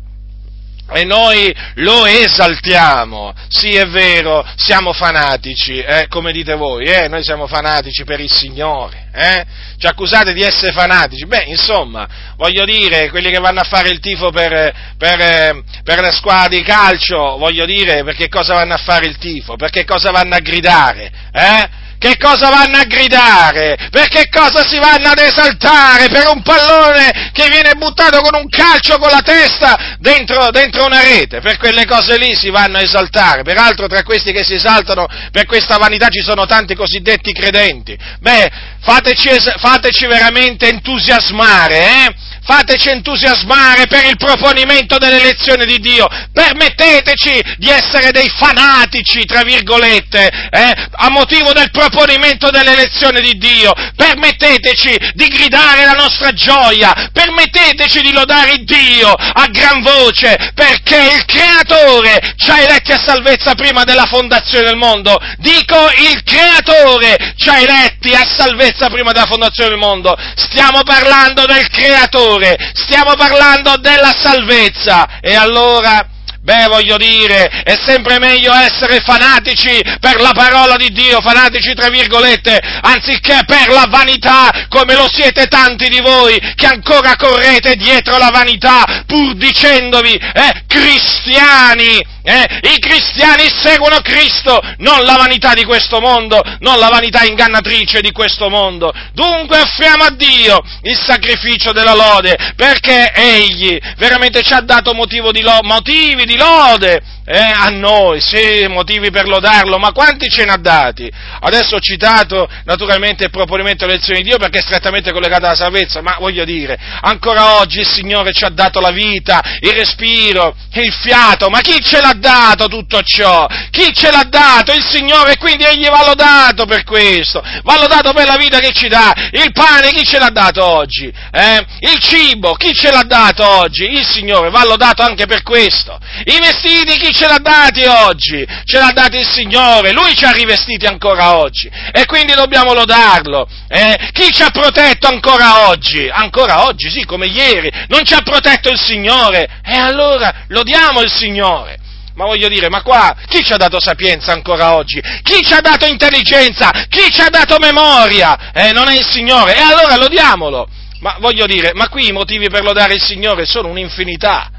E 0.88 1.04
noi 1.04 1.52
lo 1.76 2.06
esaltiamo, 2.06 3.34
sì 3.48 3.70
è 3.76 3.88
vero, 3.88 4.46
siamo 4.56 4.94
fanatici, 4.94 5.80
eh, 5.80 6.06
come 6.10 6.32
dite 6.32 6.54
voi, 6.54 6.86
eh, 6.86 7.08
noi 7.08 7.24
siamo 7.24 7.48
fanatici 7.48 8.04
per 8.04 8.20
il 8.20 8.32
Signore, 8.32 9.08
eh? 9.12 9.46
ci 9.80 9.88
accusate 9.88 10.32
di 10.32 10.44
essere 10.44 10.74
fanatici, 10.74 11.26
beh 11.26 11.46
insomma, 11.48 12.08
voglio 12.38 12.66
dire, 12.66 13.10
quelli 13.10 13.32
che 13.32 13.40
vanno 13.40 13.62
a 13.62 13.68
fare 13.68 13.90
il 13.90 14.00
tifo 14.00 14.30
per, 14.30 14.94
per, 14.96 15.64
per 15.84 16.02
la 16.02 16.12
squadra 16.12 16.50
di 16.50 16.62
calcio, 16.62 17.36
voglio 17.38 17.66
dire, 17.66 18.04
perché 18.04 18.30
cosa 18.30 18.54
vanno 18.54 18.76
a 18.76 18.82
fare 18.84 19.08
il 19.08 19.18
tifo, 19.18 19.56
perché 19.56 19.86
cosa 19.86 20.12
vanno 20.12 20.36
a 20.36 20.40
gridare, 20.40 21.12
eh? 21.32 21.84
Che 21.98 22.18
cosa 22.18 22.50
vanno 22.50 22.78
a 22.78 22.84
gridare? 22.84 23.78
Per 23.90 24.08
che 24.08 24.30
cosa 24.30 24.66
si 24.68 24.78
vanno 24.78 25.10
ad 25.10 25.20
esaltare? 25.20 26.08
Per 26.10 26.28
un 26.28 26.42
pallone 26.42 27.32
che 27.34 27.48
viene 27.50 27.74
buttato 27.76 28.22
con 28.22 28.40
un 28.40 28.48
calcio 28.50 28.98
con 28.98 29.10
la 29.10 29.22
testa 29.22 29.96
dentro, 30.00 30.50
dentro 30.52 30.86
una 30.86 31.02
rete? 31.02 31.42
Per 31.42 31.58
quelle 31.58 31.86
cose 31.86 32.18
lì 32.18 32.36
si 32.36 32.50
vanno 32.50 32.78
a 32.78 32.82
esaltare. 32.82 33.44
Peraltro 33.44 33.88
tra 33.88 34.04
questi 34.04 34.32
che 34.32 34.44
si 34.44 34.54
esaltano 34.56 35.08
per 35.32 35.46
questa 35.46 35.78
vanità 35.78 36.10
ci 36.10 36.22
sono 36.22 36.46
tanti 36.46 36.76
cosiddetti 36.76 37.32
credenti. 37.32 37.98
Beh, 38.20 38.50
fateci, 38.82 39.30
fateci 39.58 40.06
veramente 40.06 40.68
entusiasmare, 40.68 41.78
eh? 41.78 42.16
Fateci 42.46 42.90
entusiasmare 42.90 43.88
per 43.88 44.06
il 44.06 44.18
proponimento 44.18 44.98
dell'elezione 44.98 45.66
di 45.66 45.80
Dio, 45.80 46.08
permetteteci 46.32 47.56
di 47.58 47.70
essere 47.70 48.12
dei 48.12 48.30
fanatici, 48.30 49.26
tra 49.26 49.42
virgolette, 49.42 50.50
eh, 50.52 50.74
a 50.92 51.10
motivo 51.10 51.54
del 51.54 51.72
proponimento 51.72 52.52
dell'elezione 52.52 53.22
di 53.22 53.38
Dio, 53.38 53.74
permetteteci 53.96 54.96
di 55.14 55.28
gridare 55.28 55.86
la 55.86 55.94
nostra 55.94 56.32
gioia, 56.34 57.10
permetteteci 57.12 58.02
di 58.02 58.12
lodare 58.12 58.58
Dio 58.60 59.10
a 59.12 59.48
gran 59.48 59.82
voce, 59.82 60.52
perché 60.54 61.14
il 61.16 61.26
Creatore 61.26 62.36
ci 62.38 62.52
ha 62.52 62.62
eletti 62.62 62.92
a 62.92 63.02
salvezza 63.04 63.56
prima 63.56 63.84
della 63.84 64.06
fondazione 64.06 64.66
del 64.66 64.78
mondo, 64.78 65.18
dico 65.40 65.90
il 65.98 66.22
Creatore 66.24 67.34
ci 67.38 67.50
ha 67.50 67.60
eletti 67.60 68.14
a 68.14 68.24
salvezza 68.24 68.90
prima 68.90 69.12
della 69.12 69.26
fondazione 69.26 69.70
del 69.70 69.80
mondo, 69.80 70.16
stiamo 70.36 70.84
parlando 70.84 71.46
del 71.46 71.68
Creatore, 71.70 72.35
Signore, 72.36 72.58
stiamo 72.74 73.14
parlando 73.16 73.78
della 73.78 74.14
salvezza. 74.14 75.20
E 75.22 75.36
allora, 75.36 76.06
beh, 76.42 76.68
voglio 76.68 76.98
dire, 76.98 77.48
è 77.64 77.78
sempre 77.86 78.20
meglio 78.20 78.54
essere 78.54 79.00
fanatici 79.00 79.82
per 80.00 80.20
la 80.20 80.32
parola 80.34 80.76
di 80.76 80.92
Dio, 80.92 81.22
fanatici 81.22 81.74
tra 81.74 81.90
virgolette, 81.90 82.60
anziché 82.82 83.42
per 83.46 83.70
la 83.70 83.86
vanità, 83.90 84.66
come 84.70 84.96
lo 84.96 85.08
siete 85.10 85.48
tanti 85.48 85.88
di 85.88 86.02
voi 86.02 86.38
che 86.56 86.66
ancora 86.66 87.16
correte 87.16 87.76
dietro 87.76 88.18
la 88.18 88.30
vanità, 88.32 89.04
pur 89.06 89.36
dicendovi, 89.36 90.14
eh, 90.14 90.64
cristiani 90.68 92.14
eh? 92.26 92.72
I 92.74 92.80
cristiani 92.80 93.48
seguono 93.62 94.00
Cristo, 94.02 94.60
non 94.78 95.04
la 95.04 95.16
vanità 95.16 95.54
di 95.54 95.64
questo 95.64 96.00
mondo, 96.00 96.42
non 96.60 96.80
la 96.80 96.88
vanità 96.88 97.24
ingannatrice 97.24 98.02
di 98.02 98.12
questo 98.12 98.50
mondo. 98.50 98.92
Dunque 99.14 99.60
offriamo 99.60 100.06
a 100.06 100.10
Dio 100.10 100.60
il 100.82 100.98
sacrificio 100.98 101.72
della 101.72 101.94
lode, 101.94 102.36
perché 102.56 103.12
Egli 103.14 103.78
veramente 103.98 104.42
ci 104.42 104.54
ha 104.54 104.62
dato 104.62 104.94
di 105.32 105.42
lo, 105.42 105.60
motivi 105.62 106.26
di 106.26 106.36
lode 106.36 107.00
eh, 107.26 107.40
a 107.40 107.70
noi, 107.70 108.22
sì, 108.22 108.66
motivi 108.68 109.12
per 109.12 109.28
lodarlo, 109.28 109.78
ma 109.78 109.92
quanti 109.92 110.28
ce 110.30 110.46
ne 110.46 110.52
ha 110.52 110.58
dati? 110.58 111.12
Adesso 111.40 111.76
ho 111.76 111.80
citato 111.80 112.48
naturalmente 112.66 113.26
il 113.26 113.30
proponimento 113.30 113.86
dell'elezione 113.86 114.22
di 114.22 114.30
Dio 114.30 114.38
perché 114.38 114.60
è 114.60 114.62
strettamente 114.62 115.12
collegato 115.12 115.46
alla 115.46 115.56
salvezza, 115.56 116.02
ma 116.02 116.18
voglio 116.20 116.44
dire, 116.44 116.78
ancora 117.02 117.60
oggi 117.60 117.80
il 117.80 117.88
Signore 117.88 118.32
ci 118.32 118.44
ha 118.44 118.50
dato 118.50 118.80
la 118.80 118.92
vita, 118.92 119.42
il 119.60 119.72
respiro, 119.72 120.56
il 120.74 120.94
fiato, 120.94 121.50
ma 121.50 121.62
chi 121.62 121.80
ce 121.84 122.00
l'ha 122.00 122.15
dato 122.16 122.68
tutto 122.68 123.02
ciò? 123.02 123.48
Chi 123.70 123.94
ce 123.94 124.12
l'ha 124.12 124.26
dato? 124.28 124.74
Il 124.74 124.84
Signore, 124.84 125.38
quindi 125.38 125.64
Egli 125.64 125.88
va 125.88 126.04
lodato 126.06 126.66
per 126.66 126.84
questo, 126.84 127.44
va 127.64 127.78
lodato 127.80 128.14
per 128.14 128.26
la 128.26 128.38
vita 128.38 128.60
che 128.60 128.72
ci 128.72 128.88
dà. 128.88 129.14
Il 129.32 129.52
pane, 129.52 129.92
chi 129.92 130.06
ce 130.06 130.18
l'ha 130.18 130.30
dato 130.30 130.64
oggi? 130.64 131.12
Eh? 131.32 131.66
Il 131.80 132.00
cibo, 132.00 132.54
chi 132.54 132.74
ce 132.74 132.92
l'ha 132.92 133.04
dato 133.04 133.48
oggi? 133.48 133.86
Il 133.86 134.06
Signore, 134.06 134.50
va 134.50 134.64
lodato 134.66 135.04
anche 135.04 135.26
per 135.26 135.44
questo. 135.44 135.98
I 136.26 136.40
vestiti, 136.40 136.98
chi 136.98 137.14
ce 137.14 137.28
l'ha 137.28 137.40
dati 137.40 137.84
oggi? 137.84 138.46
Ce 138.64 138.78
l'ha 138.78 138.92
dati 138.92 139.18
il 139.18 139.28
Signore, 139.28 139.92
Lui 139.92 140.16
ci 140.16 140.26
ha 140.26 140.32
rivestiti 140.32 140.86
ancora 140.86 141.36
oggi, 141.36 141.70
e 141.92 142.06
quindi 142.06 142.34
dobbiamo 142.34 142.74
lodarlo. 142.74 143.48
Eh? 143.68 144.10
Chi 144.12 144.32
ci 144.32 144.42
ha 144.42 144.50
protetto 144.50 145.08
ancora 145.08 145.68
oggi? 145.68 146.10
Ancora 146.10 146.66
oggi, 146.66 146.90
sì, 146.90 147.06
come 147.06 147.28
ieri, 147.28 147.72
non 147.88 148.04
ci 148.06 148.14
ha 148.14 148.22
protetto 148.22 148.70
il 148.70 148.80
Signore, 148.80 149.62
e 149.64 149.78
allora 149.78 150.34
lodiamo 150.48 151.02
il 151.02 151.12
Signore. 151.12 151.80
Ma 152.16 152.26
voglio 152.26 152.48
dire, 152.48 152.70
ma 152.70 152.82
qua 152.82 153.14
chi 153.28 153.44
ci 153.44 153.52
ha 153.52 153.58
dato 153.58 153.80
sapienza 153.80 154.32
ancora 154.32 154.76
oggi? 154.76 155.02
Chi 155.22 155.44
ci 155.44 155.54
ha 155.54 155.60
dato 155.60 155.86
intelligenza? 155.86 156.72
Chi 156.88 157.12
ci 157.12 157.22
ha 157.22 157.30
dato 157.30 157.58
memoria? 157.60 158.52
Eh, 158.54 158.72
non 158.72 158.90
è 158.90 158.98
il 158.98 159.06
Signore. 159.06 159.56
E 159.56 159.60
allora 159.60 159.98
lodiamolo. 159.98 160.68
Ma 161.02 161.18
voglio 161.20 161.46
dire, 161.46 161.74
ma 161.74 161.90
qui 161.90 162.08
i 162.08 162.12
motivi 162.14 162.48
per 162.50 162.64
lodare 162.64 162.94
il 162.94 163.02
Signore 163.02 163.46
sono 163.46 163.68
un'infinità. 163.68 164.50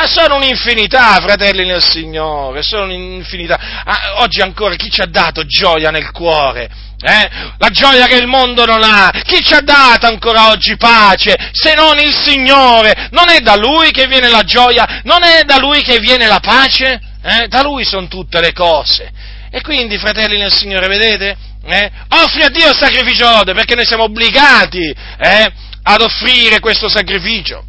Ma 0.00 0.06
sono 0.06 0.36
un'infinità, 0.36 1.20
fratelli 1.20 1.66
nel 1.66 1.84
Signore, 1.84 2.62
sono 2.62 2.84
un'infinità. 2.84 3.82
Ah, 3.84 4.22
oggi 4.22 4.40
ancora 4.40 4.74
chi 4.74 4.88
ci 4.90 5.02
ha 5.02 5.06
dato 5.06 5.44
gioia 5.44 5.90
nel 5.90 6.10
cuore? 6.10 6.70
Eh? 7.02 7.28
La 7.58 7.68
gioia 7.68 8.06
che 8.06 8.16
il 8.16 8.26
mondo 8.26 8.64
non 8.64 8.82
ha. 8.82 9.10
Chi 9.10 9.44
ci 9.44 9.52
ha 9.52 9.60
dato 9.60 10.06
ancora 10.06 10.48
oggi 10.48 10.78
pace 10.78 11.50
se 11.52 11.74
non 11.74 11.98
il 11.98 12.14
Signore? 12.14 13.08
Non 13.10 13.28
è 13.28 13.40
da 13.40 13.56
Lui 13.56 13.90
che 13.90 14.06
viene 14.06 14.30
la 14.30 14.42
gioia? 14.42 15.02
Non 15.04 15.22
è 15.22 15.42
da 15.42 15.58
Lui 15.58 15.82
che 15.82 15.98
viene 15.98 16.26
la 16.26 16.40
pace? 16.40 16.98
Eh? 17.22 17.48
Da 17.48 17.60
Lui 17.60 17.84
sono 17.84 18.08
tutte 18.08 18.40
le 18.40 18.54
cose. 18.54 19.12
E 19.50 19.60
quindi, 19.60 19.98
fratelli 19.98 20.38
nel 20.38 20.52
Signore, 20.52 20.86
vedete? 20.86 21.36
Eh? 21.62 21.90
Offri 22.08 22.42
a 22.42 22.48
Dio 22.48 22.70
il 22.70 22.76
sacrificio 22.76 23.28
lode 23.28 23.52
perché 23.52 23.74
noi 23.74 23.84
siamo 23.84 24.04
obbligati 24.04 24.96
eh, 25.18 25.52
ad 25.82 26.00
offrire 26.00 26.58
questo 26.58 26.88
sacrificio 26.88 27.64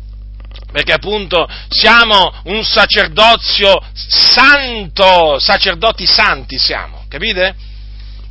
perché 0.71 0.93
appunto 0.93 1.47
siamo 1.67 2.33
un 2.45 2.63
sacerdozio 2.63 3.81
santo, 3.93 5.37
sacerdoti 5.39 6.05
santi 6.05 6.57
siamo, 6.57 7.05
capite? 7.09 7.55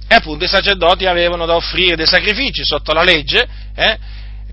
E 0.09 0.15
appunto 0.15 0.45
i 0.45 0.49
sacerdoti 0.49 1.07
avevano 1.07 1.47
da 1.47 1.55
offrire 1.55 1.97
dei 1.97 2.07
sacrifici 2.07 2.65
sotto 2.65 2.93
la 2.93 3.03
legge, 3.03 3.47
eh? 3.77 3.99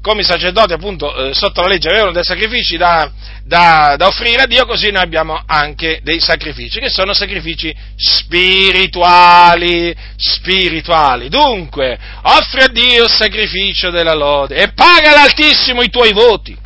come 0.02 0.22
i 0.22 0.26
sacerdoti 0.26 0.74
appunto 0.74 1.16
eh, 1.16 1.34
sotto 1.34 1.62
la 1.62 1.68
legge 1.68 1.90
avevano 1.90 2.12
dei 2.12 2.24
sacrifici 2.24 2.78
da, 2.78 3.12
da, 3.44 3.96
da, 3.98 4.08
offrire 4.08 4.44
a 4.44 4.46
Dio, 4.46 4.66
così 4.66 4.92
noi 4.92 5.02
abbiamo 5.02 5.42
anche 5.46 6.00
dei 6.04 6.20
sacrifici, 6.20 6.80
che 6.80 6.90
sono 6.90 7.14
sacrifici 7.14 7.76
spirituali, 7.96 9.96
spirituali. 10.16 11.30
Dunque, 11.30 11.98
offri 12.22 12.62
a 12.62 12.68
Dio 12.68 13.06
il 13.06 13.10
sacrificio 13.10 13.90
della 13.90 14.14
lode 14.14 14.58
e 14.58 14.74
paga 14.74 15.14
l'Altissimo 15.14 15.82
i 15.82 15.90
tuoi 15.90 16.14
voti. 16.14 16.66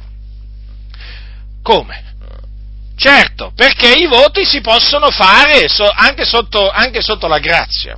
Come? 1.62 2.10
Certo, 2.96 3.52
perché 3.56 3.94
i 3.94 4.06
voti 4.06 4.46
si 4.46 4.62
possono 4.62 5.10
fare 5.10 5.66
anche 5.96 6.26
sotto, 6.26 6.70
anche 6.70 7.02
sotto 7.02 7.28
la 7.28 7.40
grazia 7.40 7.98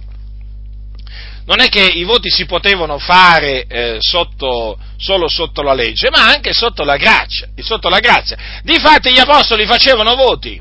non 1.46 1.60
è 1.60 1.68
che 1.68 1.82
i 1.82 2.04
voti 2.04 2.30
si 2.30 2.46
potevano 2.46 2.98
fare 2.98 3.66
eh, 3.68 3.98
sotto, 4.00 4.78
solo 4.98 5.28
sotto 5.28 5.62
la 5.62 5.74
legge, 5.74 6.10
ma 6.10 6.26
anche 6.26 6.54
sotto 6.54 6.84
la 6.84 6.96
grazia. 6.96 7.50
Sotto 7.58 7.90
la 7.90 8.00
grazia. 8.00 8.38
Difatti 8.64 9.12
gli 9.12 9.20
apostoli 9.20 9.66
facevano 9.66 10.16
voti, 10.16 10.60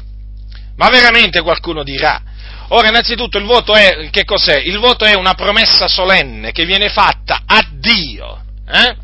ma 0.76 0.88
veramente 0.88 1.40
qualcuno 1.40 1.84
dirà. 1.84 2.20
Ora, 2.68 2.88
innanzitutto, 2.88 3.38
il 3.38 3.44
voto 3.44 3.74
è, 3.74 4.08
che 4.10 4.24
cos'è? 4.24 4.58
Il 4.58 4.78
voto 4.78 5.04
è 5.04 5.14
una 5.14 5.34
promessa 5.34 5.86
solenne 5.88 6.52
che 6.52 6.64
viene 6.64 6.88
fatta 6.88 7.42
a 7.46 7.64
Dio. 7.70 8.42
Eh? 8.66 8.96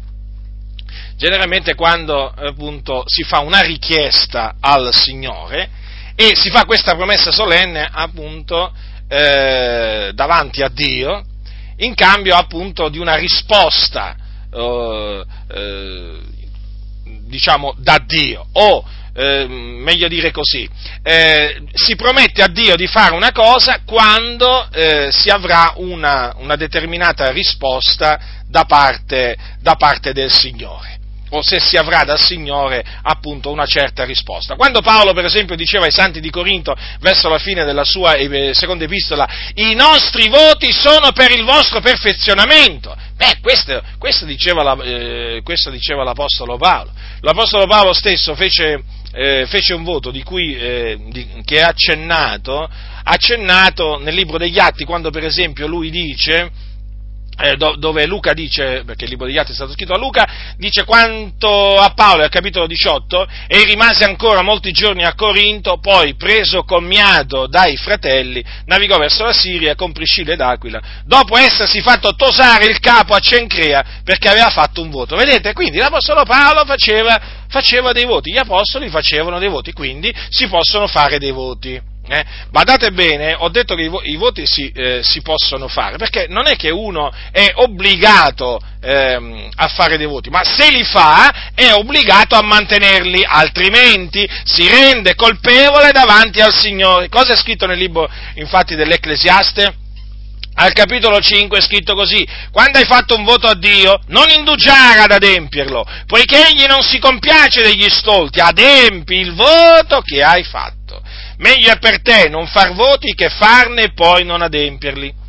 Generalmente 1.18 1.74
quando 1.74 2.28
appunto 2.28 3.02
si 3.06 3.24
fa 3.24 3.40
una 3.40 3.60
richiesta 3.60 4.54
al 4.60 4.94
Signore 4.94 5.68
e 6.14 6.36
si 6.36 6.48
fa 6.48 6.64
questa 6.64 6.94
promessa 6.94 7.32
solenne 7.32 7.88
appunto 7.90 8.72
eh, 9.08 10.12
davanti 10.14 10.62
a 10.62 10.68
Dio, 10.68 11.24
in 11.78 11.96
cambio 11.96 12.36
appunto 12.36 12.88
di 12.88 13.00
una 13.00 13.16
risposta, 13.16 14.14
eh, 14.48 15.24
eh, 15.50 16.18
diciamo, 17.26 17.74
da 17.78 18.00
Dio, 18.06 18.46
o 18.52 18.84
eh, 19.12 19.44
meglio 19.48 20.06
dire 20.06 20.30
così, 20.30 20.70
eh, 21.02 21.62
si 21.72 21.96
promette 21.96 22.42
a 22.42 22.48
Dio 22.48 22.76
di 22.76 22.86
fare 22.86 23.16
una 23.16 23.32
cosa 23.32 23.80
quando 23.84 24.70
eh, 24.70 25.08
si 25.10 25.30
avrà 25.30 25.72
una, 25.78 26.32
una 26.36 26.54
determinata 26.54 27.32
risposta 27.32 28.20
da 28.46 28.66
parte, 28.66 29.36
da 29.60 29.74
parte 29.74 30.12
del 30.12 30.30
Signore 30.30 30.97
o 31.30 31.42
se 31.42 31.60
si 31.60 31.76
avrà 31.76 32.04
dal 32.04 32.20
Signore 32.20 32.84
appunto 33.02 33.50
una 33.50 33.66
certa 33.66 34.04
risposta. 34.04 34.56
Quando 34.56 34.80
Paolo 34.80 35.12
per 35.12 35.24
esempio 35.24 35.56
diceva 35.56 35.84
ai 35.84 35.92
santi 35.92 36.20
di 36.20 36.30
Corinto 36.30 36.76
verso 37.00 37.28
la 37.28 37.38
fine 37.38 37.64
della 37.64 37.84
sua 37.84 38.14
eh, 38.14 38.52
seconda 38.54 38.84
epistola 38.84 39.28
i 39.54 39.74
nostri 39.74 40.28
voti 40.28 40.72
sono 40.72 41.12
per 41.12 41.30
il 41.30 41.44
vostro 41.44 41.80
perfezionamento, 41.80 42.96
beh 43.16 43.38
questo, 43.40 43.82
questo, 43.98 44.24
diceva, 44.24 44.62
la, 44.62 44.76
eh, 44.82 45.40
questo 45.42 45.70
diceva, 45.70 46.04
l'Apostolo 46.04 46.56
Paolo. 46.56 46.90
L'Apostolo 47.20 47.66
Paolo 47.66 47.92
stesso 47.92 48.34
fece, 48.34 48.82
eh, 49.12 49.46
fece 49.48 49.74
un 49.74 49.84
voto 49.84 50.10
di 50.10 50.22
cui, 50.22 50.56
eh, 50.56 50.98
di, 51.08 51.26
che 51.44 51.58
è 51.58 51.62
accennato, 51.62 52.68
accennato 53.04 53.98
nel 53.98 54.14
libro 54.14 54.38
degli 54.38 54.58
Atti 54.58 54.84
quando 54.84 55.10
per 55.10 55.24
esempio 55.24 55.66
lui 55.66 55.90
dice 55.90 56.50
eh, 57.40 57.56
dove 57.56 58.06
Luca 58.06 58.32
dice, 58.32 58.82
perché 58.84 59.04
il 59.04 59.10
libro 59.10 59.26
degli 59.26 59.38
Atti 59.38 59.52
è 59.52 59.54
stato 59.54 59.72
scritto 59.72 59.92
a 59.92 59.98
Luca, 59.98 60.26
dice 60.56 60.84
quanto 60.84 61.76
a 61.76 61.90
Paolo 61.90 62.24
al 62.24 62.30
capitolo 62.30 62.66
18, 62.66 63.26
e 63.46 63.64
rimase 63.64 64.04
ancora 64.04 64.42
molti 64.42 64.72
giorni 64.72 65.04
a 65.04 65.14
Corinto, 65.14 65.78
poi 65.78 66.14
preso 66.14 66.64
commiato 66.64 67.46
dai 67.46 67.76
fratelli, 67.76 68.44
navigò 68.66 68.98
verso 68.98 69.24
la 69.24 69.32
Siria 69.32 69.76
con 69.76 69.92
Priscilla 69.92 70.32
ed 70.32 70.40
Aquila, 70.40 70.80
dopo 71.04 71.36
essersi 71.36 71.80
fatto 71.80 72.14
tosare 72.14 72.66
il 72.66 72.80
capo 72.80 73.14
a 73.14 73.20
Cencrea 73.20 73.84
perché 74.02 74.28
aveva 74.28 74.50
fatto 74.50 74.82
un 74.82 74.90
voto. 74.90 75.14
Vedete? 75.14 75.52
Quindi 75.52 75.78
l'Apostolo 75.78 76.24
Paolo 76.24 76.64
faceva, 76.64 77.20
faceva 77.48 77.92
dei 77.92 78.04
voti, 78.04 78.32
gli 78.32 78.38
Apostoli 78.38 78.88
facevano 78.88 79.38
dei 79.38 79.48
voti, 79.48 79.72
quindi 79.72 80.12
si 80.28 80.48
possono 80.48 80.88
fare 80.88 81.18
dei 81.18 81.30
voti. 81.30 81.96
Eh? 82.10 82.24
Badate 82.50 82.90
bene, 82.92 83.34
ho 83.36 83.50
detto 83.50 83.74
che 83.74 83.82
i, 83.82 83.88
vo- 83.88 84.00
i 84.02 84.16
voti 84.16 84.46
si, 84.46 84.72
eh, 84.74 85.00
si, 85.02 85.20
possono 85.20 85.68
fare, 85.68 85.98
perché 85.98 86.24
non 86.26 86.46
è 86.46 86.56
che 86.56 86.70
uno 86.70 87.12
è 87.30 87.50
obbligato 87.56 88.58
ehm, 88.80 89.50
a 89.56 89.68
fare 89.68 89.98
dei 89.98 90.06
voti, 90.06 90.30
ma 90.30 90.42
se 90.42 90.70
li 90.70 90.84
fa 90.84 91.52
è 91.54 91.70
obbligato 91.72 92.34
a 92.34 92.42
mantenerli, 92.42 93.22
altrimenti 93.28 94.26
si 94.44 94.66
rende 94.66 95.14
colpevole 95.14 95.90
davanti 95.90 96.40
al 96.40 96.54
Signore. 96.54 97.10
Cosa 97.10 97.34
è 97.34 97.36
scritto 97.36 97.66
nel 97.66 97.78
libro, 97.78 98.10
infatti, 98.36 98.74
dell'Ecclesiaste? 98.74 99.74
Al 100.60 100.72
capitolo 100.72 101.20
5 101.20 101.58
è 101.58 101.60
scritto 101.60 101.94
così, 101.94 102.26
quando 102.50 102.78
hai 102.78 102.84
fatto 102.86 103.14
un 103.14 103.22
voto 103.22 103.46
a 103.46 103.54
Dio, 103.54 104.00
non 104.06 104.28
indugiare 104.30 105.00
ad 105.00 105.12
adempierlo, 105.12 105.86
poiché 106.06 106.48
egli 106.48 106.64
non 106.64 106.82
si 106.82 106.98
compiace 106.98 107.62
degli 107.62 107.88
stolti, 107.88 108.40
adempi 108.40 109.16
il 109.16 109.34
voto 109.34 110.00
che 110.00 110.22
hai 110.22 110.42
fatto 110.42 110.77
meglio 111.38 111.70
è 111.70 111.78
per 111.78 112.00
te 112.02 112.28
non 112.28 112.46
far 112.46 112.72
voti 112.74 113.14
che 113.14 113.28
farne 113.28 113.84
e 113.84 113.92
poi 113.92 114.24
non 114.24 114.42
adempierli. 114.42 115.26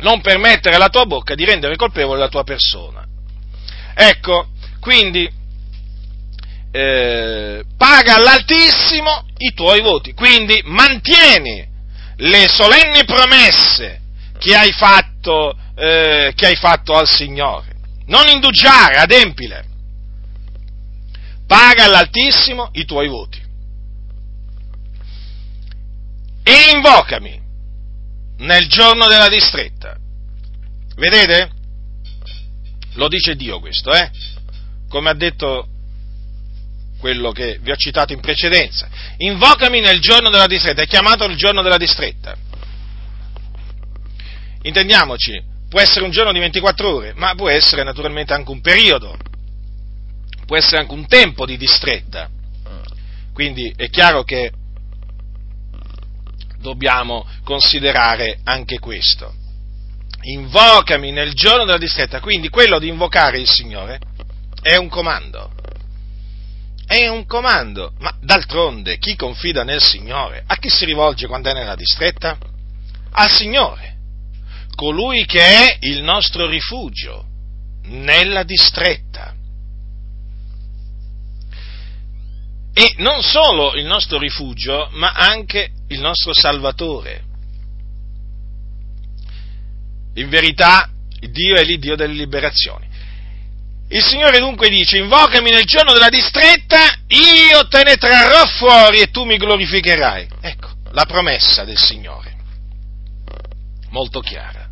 Non 0.00 0.20
permettere 0.20 0.76
alla 0.76 0.88
tua 0.88 1.06
bocca 1.06 1.34
di 1.34 1.44
rendere 1.44 1.76
colpevole 1.76 2.20
la 2.20 2.28
tua 2.28 2.44
persona. 2.44 3.04
Ecco, 3.94 4.50
quindi 4.78 5.28
eh, 6.70 7.64
paga 7.76 8.14
all'Altissimo 8.14 9.26
i 9.38 9.52
tuoi 9.54 9.80
voti, 9.80 10.14
quindi 10.14 10.60
mantieni 10.64 11.66
le 12.16 12.46
solenni 12.48 13.04
promesse 13.04 14.00
che 14.38 14.54
hai 14.54 14.70
fatto, 14.72 15.56
eh, 15.74 16.32
che 16.34 16.46
hai 16.46 16.56
fatto 16.56 16.94
al 16.94 17.08
Signore. 17.08 17.66
Non 18.06 18.28
indugiare, 18.28 18.96
adempile. 18.96 19.64
Paga 21.46 21.84
all'Altissimo 21.84 22.68
i 22.72 22.84
tuoi 22.84 23.08
voti 23.08 23.46
e 26.48 26.70
invocami 26.74 27.38
nel 28.38 28.66
giorno 28.68 29.06
della 29.06 29.28
distretta. 29.28 29.98
Vedete? 30.96 31.50
Lo 32.94 33.08
dice 33.08 33.36
Dio 33.36 33.60
questo, 33.60 33.92
eh? 33.92 34.10
Come 34.88 35.10
ha 35.10 35.14
detto 35.14 35.68
quello 36.98 37.32
che 37.32 37.58
vi 37.60 37.70
ho 37.70 37.76
citato 37.76 38.14
in 38.14 38.20
precedenza. 38.20 38.88
Invocami 39.18 39.80
nel 39.80 40.00
giorno 40.00 40.30
della 40.30 40.46
distretta, 40.46 40.82
è 40.82 40.86
chiamato 40.86 41.26
il 41.26 41.36
giorno 41.36 41.60
della 41.60 41.76
distretta. 41.76 42.34
Intendiamoci, 44.62 45.40
può 45.68 45.80
essere 45.80 46.06
un 46.06 46.10
giorno 46.10 46.32
di 46.32 46.38
24 46.38 46.94
ore, 46.94 47.12
ma 47.14 47.34
può 47.34 47.50
essere 47.50 47.84
naturalmente 47.84 48.32
anche 48.32 48.50
un 48.50 48.62
periodo, 48.62 49.16
può 50.46 50.56
essere 50.56 50.78
anche 50.78 50.94
un 50.94 51.06
tempo 51.06 51.44
di 51.44 51.58
distretta. 51.58 52.30
Quindi 53.34 53.70
è 53.76 53.90
chiaro 53.90 54.24
che 54.24 54.50
dobbiamo 56.60 57.26
considerare 57.44 58.40
anche 58.44 58.78
questo. 58.78 59.34
Invocami 60.20 61.12
nel 61.12 61.34
giorno 61.34 61.64
della 61.64 61.78
distretta, 61.78 62.20
quindi 62.20 62.48
quello 62.48 62.78
di 62.78 62.88
invocare 62.88 63.38
il 63.38 63.48
Signore 63.48 64.00
è 64.60 64.76
un 64.76 64.88
comando. 64.88 65.52
È 66.86 67.06
un 67.06 67.26
comando, 67.26 67.92
ma 67.98 68.16
d'altronde 68.20 68.98
chi 68.98 69.14
confida 69.14 69.62
nel 69.62 69.82
Signore, 69.82 70.42
a 70.46 70.56
chi 70.56 70.70
si 70.70 70.84
rivolge 70.84 71.26
quando 71.26 71.50
è 71.50 71.52
nella 71.52 71.76
distretta? 71.76 72.38
Al 73.10 73.30
Signore, 73.30 73.96
colui 74.74 75.26
che 75.26 75.40
è 75.40 75.76
il 75.80 76.02
nostro 76.02 76.46
rifugio 76.46 77.26
nella 77.84 78.42
distretta. 78.42 79.34
E 82.80 82.94
non 82.98 83.22
solo 83.22 83.74
il 83.74 83.84
nostro 83.86 84.20
rifugio, 84.20 84.88
ma 84.92 85.10
anche 85.10 85.70
il 85.88 85.98
nostro 85.98 86.32
Salvatore. 86.32 87.24
In 90.14 90.28
verità, 90.28 90.88
Dio 91.18 91.56
è 91.56 91.64
l'Iddio 91.64 91.96
delle 91.96 92.12
liberazioni. 92.12 92.86
Il 93.88 94.04
Signore 94.04 94.38
dunque 94.38 94.68
dice, 94.68 94.98
invocami 94.98 95.50
nel 95.50 95.64
giorno 95.64 95.92
della 95.92 96.08
distretta, 96.08 97.00
io 97.08 97.66
te 97.66 97.82
ne 97.82 97.96
trarrò 97.96 98.46
fuori 98.46 99.00
e 99.00 99.10
tu 99.10 99.24
mi 99.24 99.38
glorificherai. 99.38 100.28
Ecco, 100.40 100.68
la 100.92 101.04
promessa 101.04 101.64
del 101.64 101.78
Signore, 101.78 102.36
molto 103.90 104.20
chiara. 104.20 104.68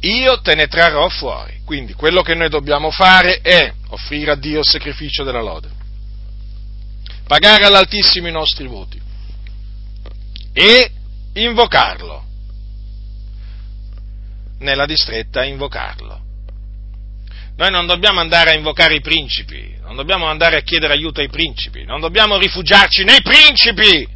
Io 0.00 0.38
te 0.42 0.54
ne 0.54 0.66
trarrò 0.66 1.08
fuori. 1.08 1.62
Quindi 1.64 1.94
quello 1.94 2.20
che 2.20 2.34
noi 2.34 2.50
dobbiamo 2.50 2.90
fare 2.90 3.40
è 3.40 3.72
offrire 3.88 4.32
a 4.32 4.36
Dio 4.36 4.58
il 4.58 4.66
sacrificio 4.66 5.24
della 5.24 5.40
lode, 5.40 5.78
pagare 7.30 7.64
all'Altissimo 7.64 8.26
i 8.26 8.32
nostri 8.32 8.66
voti 8.66 9.00
e 10.52 10.90
invocarlo. 11.34 12.24
Nella 14.58 14.84
distretta 14.84 15.44
invocarlo. 15.44 16.20
Noi 17.54 17.70
non 17.70 17.86
dobbiamo 17.86 18.18
andare 18.18 18.50
a 18.50 18.54
invocare 18.54 18.96
i 18.96 19.00
principi, 19.00 19.76
non 19.80 19.94
dobbiamo 19.94 20.26
andare 20.26 20.56
a 20.56 20.62
chiedere 20.62 20.92
aiuto 20.92 21.20
ai 21.20 21.28
principi, 21.28 21.84
non 21.84 22.00
dobbiamo 22.00 22.36
rifugiarci 22.36 23.04
nei 23.04 23.22
principi. 23.22 24.08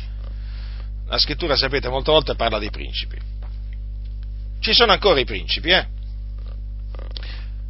La 1.07 1.19
scrittura, 1.19 1.55
sapete, 1.55 1.89
molte 1.89 2.11
volte 2.11 2.35
parla 2.35 2.59
dei 2.59 2.71
principi. 2.71 3.17
Ci 4.59 4.75
sono 4.75 4.91
ancora 4.91 5.21
i 5.21 5.25
principi, 5.25 5.69
eh? 5.69 5.87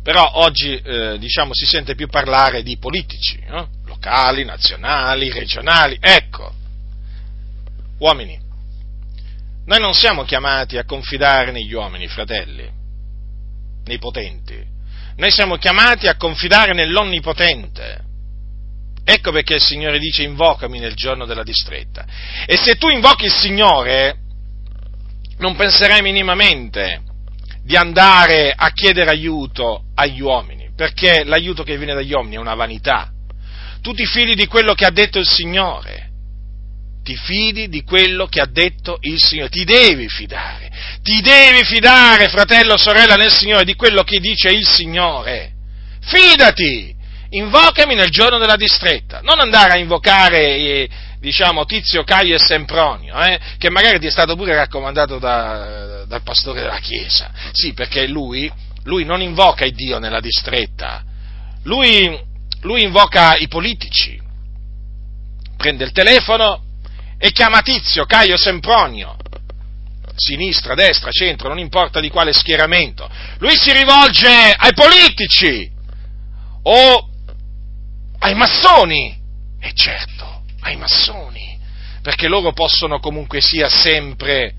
Però 0.02 0.26
oggi, 0.36 0.74
eh, 0.74 1.18
diciamo, 1.18 1.50
si 1.52 1.66
sente 1.66 1.94
più 1.94 2.08
parlare 2.08 2.62
di 2.62 2.78
politici, 2.78 3.42
no? 3.46 3.68
Locali, 4.04 4.44
nazionali, 4.44 5.30
regionali. 5.30 5.96
Ecco, 6.00 6.52
uomini, 7.98 8.38
noi 9.66 9.80
non 9.80 9.94
siamo 9.94 10.24
chiamati 10.24 10.76
a 10.76 10.84
confidare 10.84 11.52
negli 11.52 11.72
uomini, 11.72 12.06
fratelli, 12.06 12.70
nei 13.84 13.98
potenti 13.98 14.72
noi 15.16 15.30
siamo 15.30 15.56
chiamati 15.56 16.08
a 16.08 16.16
confidare 16.16 16.72
nell'Onnipotente. 16.72 18.02
Ecco 19.04 19.30
perché 19.30 19.54
il 19.54 19.62
Signore 19.62 19.98
dice 19.98 20.22
invocami 20.22 20.78
nel 20.80 20.94
giorno 20.94 21.24
della 21.24 21.44
distretta. 21.44 22.04
E 22.46 22.56
se 22.56 22.76
tu 22.76 22.88
invochi 22.88 23.26
il 23.26 23.32
Signore, 23.32 24.16
non 25.38 25.54
penserai 25.54 26.02
minimamente 26.02 27.02
di 27.62 27.76
andare 27.76 28.52
a 28.56 28.70
chiedere 28.72 29.10
aiuto 29.10 29.84
agli 29.94 30.20
uomini, 30.20 30.72
perché 30.74 31.22
l'aiuto 31.22 31.62
che 31.62 31.76
viene 31.76 31.94
dagli 31.94 32.12
uomini 32.12 32.34
è 32.34 32.40
una 32.40 32.54
vanità. 32.54 33.13
Tu 33.84 33.92
ti 33.92 34.06
fidi 34.06 34.34
di 34.34 34.46
quello 34.46 34.72
che 34.72 34.86
ha 34.86 34.90
detto 34.90 35.18
il 35.18 35.28
Signore. 35.28 36.08
Ti 37.02 37.16
fidi 37.16 37.68
di 37.68 37.82
quello 37.82 38.26
che 38.28 38.40
ha 38.40 38.48
detto 38.50 38.96
il 39.02 39.22
Signore, 39.22 39.50
ti 39.50 39.64
devi 39.64 40.08
fidare, 40.08 40.70
ti 41.02 41.20
devi 41.20 41.62
fidare, 41.64 42.30
fratello, 42.30 42.78
sorella, 42.78 43.16
nel 43.16 43.30
Signore, 43.30 43.66
di 43.66 43.74
quello 43.74 44.02
che 44.02 44.20
dice 44.20 44.48
il 44.48 44.66
Signore. 44.66 45.52
Fidati, 46.00 46.96
invocami 47.28 47.94
nel 47.94 48.08
giorno 48.08 48.38
della 48.38 48.56
distretta, 48.56 49.20
non 49.20 49.38
andare 49.38 49.72
a 49.72 49.76
invocare, 49.76 50.40
eh, 50.40 50.88
diciamo, 51.20 51.66
Tizio, 51.66 52.04
Caio 52.04 52.36
e 52.36 52.38
Sempronio, 52.38 53.20
eh, 53.20 53.38
che 53.58 53.68
magari 53.68 53.98
ti 53.98 54.06
è 54.06 54.10
stato 54.10 54.34
pure 54.34 54.54
raccomandato 54.54 55.18
da, 55.18 56.06
dal 56.06 56.22
pastore 56.22 56.62
della 56.62 56.78
Chiesa. 56.78 57.30
Sì, 57.52 57.74
perché 57.74 58.06
lui, 58.06 58.50
lui 58.84 59.04
non 59.04 59.20
invoca 59.20 59.66
il 59.66 59.74
Dio 59.74 59.98
nella 59.98 60.20
distretta, 60.20 61.04
lui, 61.64 62.32
lui 62.64 62.82
invoca 62.82 63.36
i 63.36 63.48
politici, 63.48 64.20
prende 65.56 65.84
il 65.84 65.92
telefono, 65.92 66.62
e 67.18 67.30
chiama 67.30 67.60
Tizio, 67.60 68.04
Caio, 68.04 68.36
Sempronio, 68.36 69.16
sinistra, 70.14 70.74
destra, 70.74 71.10
centro, 71.10 71.48
non 71.48 71.58
importa 71.58 72.00
di 72.00 72.10
quale 72.10 72.32
schieramento, 72.32 73.08
lui 73.38 73.56
si 73.56 73.72
rivolge 73.72 74.28
ai 74.28 74.72
politici 74.74 75.70
o 76.62 77.08
ai 78.18 78.34
massoni, 78.34 79.16
e 79.60 79.72
certo, 79.74 80.42
ai 80.60 80.76
massoni, 80.76 81.58
perché 82.02 82.28
loro 82.28 82.52
possono 82.52 82.98
comunque 82.98 83.40
sia 83.40 83.68
sempre 83.68 84.54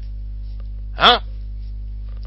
eh, 0.98 1.22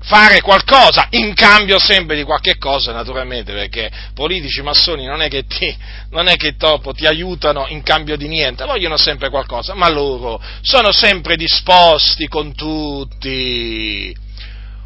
fare 0.01 0.41
qualcosa 0.41 1.09
in 1.11 1.35
cambio 1.35 1.79
sempre 1.79 2.17
di 2.17 2.23
qualche 2.23 2.57
cosa, 2.57 2.93
naturalmente, 2.93 3.53
perché 3.53 3.91
politici 4.15 4.63
massoni 4.63 5.05
non 5.05 5.23
è 5.23 5.29
che 5.29 5.45
ti, 5.45 5.77
non 6.11 6.29
è 6.29 6.37
che 6.37 6.55
dopo 6.57 6.93
ti 6.93 7.07
aiutano 7.07 7.67
in 7.69 7.83
cambio 7.83 8.17
di 8.17 8.29
niente, 8.29 8.65
vogliono 8.65 8.97
sempre 8.97 9.31
qualcosa, 9.31 9.75
ma 9.75 9.89
loro 9.89 10.41
sono 10.63 10.93
sempre 10.93 11.37
disposti 11.37 12.29
con 12.29 12.55
tutti. 12.55 14.15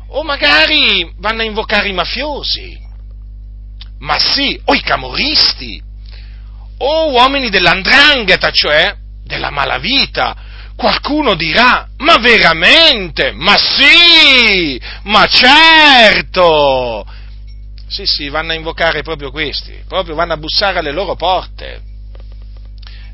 O 0.09 0.22
magari 0.22 1.11
vanno 1.18 1.42
a 1.42 1.44
invocare 1.44 1.88
i 1.88 1.94
mafiosi, 1.94 2.79
ma 4.01 4.18
sì, 4.18 4.61
o 4.64 4.75
i 4.75 4.81
camoristi, 4.83 5.83
o 6.79 7.11
uomini 7.11 7.48
dell'andrangheta, 7.48 8.51
cioè 8.51 8.94
della 9.25 9.51
malavita, 9.51 10.51
Qualcuno 10.76 11.35
dirà, 11.35 11.88
ma 11.98 12.16
veramente? 12.18 13.32
Ma 13.32 13.56
sì! 13.56 14.80
Ma 15.04 15.26
certo! 15.26 17.06
Sì, 17.88 18.06
sì, 18.06 18.28
vanno 18.28 18.52
a 18.52 18.54
invocare 18.54 19.02
proprio 19.02 19.30
questi, 19.30 19.85
proprio 19.87 20.14
vanno 20.14 20.32
a 20.32 20.38
bussare 20.38 20.78
alle 20.78 20.92
loro 20.92 21.14
porte. 21.14 21.82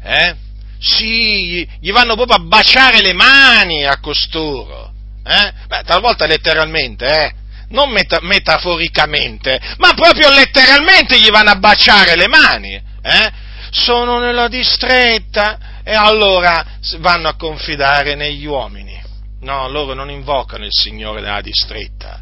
Eh? 0.03 0.37
Sì, 0.79 1.69
gli 1.81 1.91
vanno 1.91 2.15
proprio 2.15 2.37
a 2.37 2.45
baciare 2.45 3.01
le 3.01 3.13
mani 3.13 3.85
a 3.85 3.99
costoro. 3.99 4.93
Eh? 5.25 5.53
Beh, 5.67 5.83
talvolta 5.85 6.27
letteralmente, 6.27 7.07
eh? 7.07 7.35
non 7.71 7.91
meta- 7.91 8.21
metaforicamente, 8.23 9.61
ma 9.79 9.93
proprio 9.95 10.31
letteralmente 10.31 11.19
gli 11.19 11.31
vanno 11.31 11.51
a 11.51 11.57
baciare 11.57 12.15
le 12.15 12.29
mani. 12.29 12.75
Eh? 12.75 13.33
Sono 13.71 14.19
nella 14.19 14.49
distretta 14.49 15.59
e 15.89 15.95
allora 15.95 16.63
vanno 16.99 17.29
a 17.29 17.37
confidare 17.37 18.15
negli 18.15 18.45
uomini. 18.45 19.01
No, 19.41 19.69
loro 19.69 19.95
non 19.95 20.11
invocano 20.11 20.67
il 20.67 20.71
Signore 20.71 21.23
nella 21.23 21.41
distretta. 21.41 22.21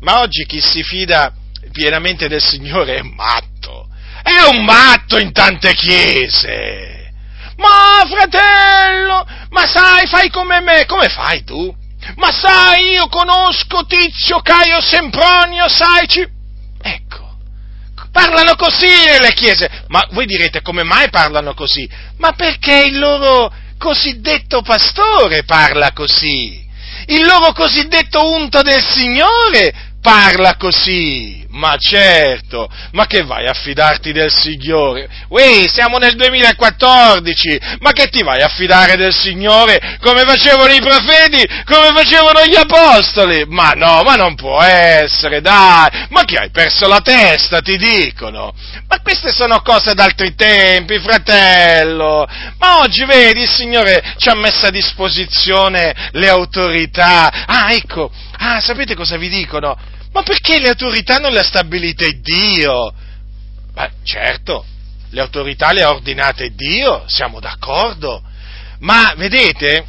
Ma 0.00 0.20
oggi 0.20 0.46
chi 0.46 0.58
si 0.58 0.82
fida 0.82 1.30
pienamente 1.70 2.28
del 2.28 2.40
Signore 2.40 2.96
è 2.96 3.02
matto. 3.02 3.88
È 4.22 4.48
un 4.48 4.64
matto 4.64 5.18
in 5.18 5.32
tante 5.32 5.74
chiese. 5.74 7.12
Ma 7.58 8.02
fratello, 8.08 9.26
ma 9.50 9.66
sai, 9.66 10.06
fai 10.06 10.30
come 10.30 10.60
me, 10.62 10.86
come 10.86 11.10
fai 11.10 11.44
tu? 11.44 11.76
Ma 12.16 12.30
sai, 12.32 12.92
io 12.92 13.08
conosco 13.08 13.84
Tizio, 13.84 14.40
Caio, 14.40 14.80
Sempronio, 14.80 15.68
sai, 15.68 16.08
ci... 16.08 16.26
Ecco, 16.80 17.23
Parlano 18.14 18.54
così 18.54 18.86
nelle 19.06 19.32
chiese. 19.32 19.68
Ma 19.88 20.06
voi 20.12 20.24
direte 20.24 20.62
come 20.62 20.84
mai 20.84 21.10
parlano 21.10 21.52
così? 21.52 21.90
Ma 22.18 22.30
perché 22.30 22.84
il 22.84 22.96
loro 22.96 23.52
cosiddetto 23.76 24.62
pastore 24.62 25.42
parla 25.42 25.90
così. 25.90 26.64
Il 27.06 27.26
loro 27.26 27.52
cosiddetto 27.52 28.24
unto 28.24 28.62
del 28.62 28.80
Signore 28.80 29.93
parla 30.04 30.56
così. 30.56 31.42
Ma 31.54 31.76
certo, 31.78 32.68
ma 32.92 33.06
che 33.06 33.22
vai 33.22 33.46
a 33.46 33.54
fidarti 33.54 34.12
del 34.12 34.30
Signore? 34.30 35.08
Uè, 35.28 35.66
siamo 35.68 35.98
nel 35.98 36.16
2014, 36.16 37.60
ma 37.78 37.92
che 37.92 38.08
ti 38.08 38.24
vai 38.24 38.42
a 38.42 38.48
fidare 38.48 38.96
del 38.96 39.14
Signore 39.14 39.96
come 40.00 40.24
facevano 40.26 40.72
i 40.72 40.80
profeti, 40.80 41.46
come 41.64 41.92
facevano 41.94 42.44
gli 42.44 42.56
apostoli? 42.56 43.44
Ma 43.46 43.70
no, 43.70 44.02
ma 44.02 44.16
non 44.16 44.34
può 44.34 44.60
essere, 44.60 45.40
dai, 45.40 46.06
ma 46.10 46.24
che 46.24 46.38
hai 46.38 46.50
perso 46.50 46.88
la 46.88 47.00
testa, 47.00 47.60
ti 47.60 47.76
dicono. 47.76 48.52
Ma 48.88 49.00
queste 49.00 49.30
sono 49.30 49.62
cose 49.62 49.94
d'altri 49.94 50.34
tempi, 50.34 50.98
fratello. 50.98 52.26
Ma 52.58 52.80
oggi 52.80 53.04
vedi, 53.04 53.42
il 53.42 53.48
Signore 53.48 54.02
ci 54.16 54.28
ha 54.28 54.34
messo 54.34 54.66
a 54.66 54.70
disposizione 54.70 55.94
le 56.10 56.28
autorità. 56.28 57.46
Ah, 57.46 57.72
ecco, 57.72 58.10
ah, 58.38 58.60
sapete 58.60 58.96
cosa 58.96 59.16
vi 59.16 59.28
dicono? 59.28 59.92
Ma 60.14 60.22
perché 60.22 60.60
le 60.60 60.68
autorità 60.68 61.18
non 61.18 61.32
le 61.32 61.40
ha 61.40 61.44
stabilite 61.44 62.20
Dio? 62.20 62.94
Beh, 63.72 63.90
certo, 64.04 64.64
le 65.10 65.20
autorità 65.20 65.72
le 65.72 65.82
ha 65.82 65.90
ordinate 65.90 66.54
Dio, 66.54 67.02
siamo 67.08 67.40
d'accordo, 67.40 68.22
ma 68.78 69.12
vedete, 69.16 69.84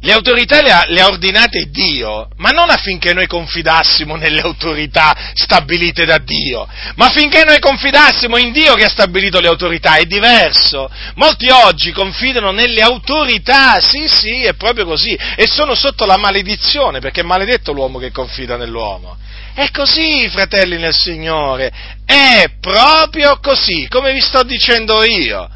le 0.00 0.12
autorità 0.12 0.62
le 0.62 0.70
ha, 0.70 0.84
le 0.86 1.00
ha, 1.00 1.06
ordinate 1.06 1.70
Dio, 1.70 2.28
ma 2.36 2.50
non 2.50 2.70
affinché 2.70 3.12
noi 3.12 3.26
confidassimo 3.26 4.14
nelle 4.14 4.40
autorità 4.40 5.32
stabilite 5.34 6.04
da 6.04 6.18
Dio, 6.18 6.68
ma 6.94 7.06
affinché 7.06 7.42
noi 7.44 7.58
confidassimo 7.58 8.36
in 8.36 8.52
Dio 8.52 8.74
che 8.74 8.84
ha 8.84 8.88
stabilito 8.88 9.40
le 9.40 9.48
autorità, 9.48 9.96
è 9.96 10.04
diverso. 10.04 10.88
Molti 11.16 11.48
oggi 11.48 11.90
confidano 11.90 12.52
nelle 12.52 12.80
autorità, 12.80 13.80
sì, 13.80 14.06
sì, 14.06 14.44
è 14.44 14.54
proprio 14.54 14.84
così, 14.84 15.18
e 15.36 15.46
sono 15.48 15.74
sotto 15.74 16.06
la 16.06 16.16
maledizione, 16.16 17.00
perché 17.00 17.22
è 17.22 17.24
maledetto 17.24 17.72
l'uomo 17.72 17.98
che 17.98 18.12
confida 18.12 18.56
nell'uomo. 18.56 19.16
È 19.52 19.68
così, 19.72 20.28
fratelli 20.28 20.78
nel 20.78 20.94
Signore, 20.94 21.72
è 22.06 22.44
proprio 22.60 23.40
così, 23.40 23.88
come 23.88 24.12
vi 24.12 24.20
sto 24.20 24.44
dicendo 24.44 25.02
io. 25.02 25.50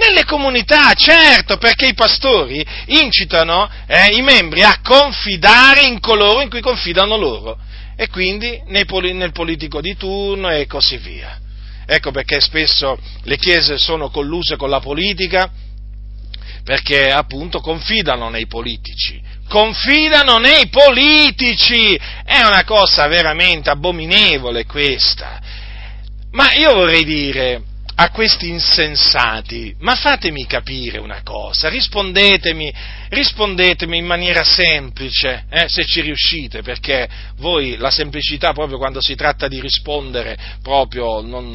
Nelle 0.00 0.24
comunità, 0.24 0.94
certo, 0.94 1.58
perché 1.58 1.88
i 1.88 1.94
pastori 1.94 2.64
incitano 2.86 3.68
eh, 3.86 4.16
i 4.16 4.22
membri 4.22 4.62
a 4.62 4.80
confidare 4.82 5.82
in 5.82 6.00
coloro 6.00 6.40
in 6.40 6.48
cui 6.48 6.62
confidano 6.62 7.18
loro 7.18 7.58
e 7.96 8.08
quindi 8.08 8.62
poli- 8.86 9.12
nel 9.12 9.32
politico 9.32 9.82
di 9.82 9.94
turno 9.98 10.48
e 10.48 10.66
così 10.66 10.96
via. 10.96 11.38
Ecco 11.84 12.12
perché 12.12 12.40
spesso 12.40 12.98
le 13.24 13.36
chiese 13.36 13.76
sono 13.76 14.08
colluse 14.08 14.56
con 14.56 14.70
la 14.70 14.80
politica, 14.80 15.52
perché 16.64 17.10
appunto 17.10 17.60
confidano 17.60 18.30
nei 18.30 18.46
politici, 18.46 19.20
confidano 19.50 20.38
nei 20.38 20.68
politici, 20.68 21.94
è 22.24 22.40
una 22.42 22.64
cosa 22.64 23.06
veramente 23.06 23.68
abominevole 23.68 24.64
questa. 24.64 25.40
Ma 26.30 26.54
io 26.54 26.72
vorrei 26.72 27.04
dire, 27.04 27.62
a 28.02 28.08
questi 28.08 28.48
insensati, 28.48 29.74
ma 29.80 29.94
fatemi 29.94 30.46
capire 30.46 30.98
una 30.98 31.20
cosa, 31.22 31.68
rispondetemi, 31.68 32.72
rispondetemi 33.10 33.98
in 33.98 34.06
maniera 34.06 34.42
semplice, 34.42 35.44
eh, 35.50 35.68
se 35.68 35.84
ci 35.84 36.00
riuscite, 36.00 36.62
perché 36.62 37.06
voi 37.36 37.76
la 37.76 37.90
semplicità 37.90 38.54
proprio 38.54 38.78
quando 38.78 39.02
si 39.02 39.14
tratta 39.16 39.48
di 39.48 39.60
rispondere 39.60 40.34
proprio 40.62 41.20
non, 41.20 41.50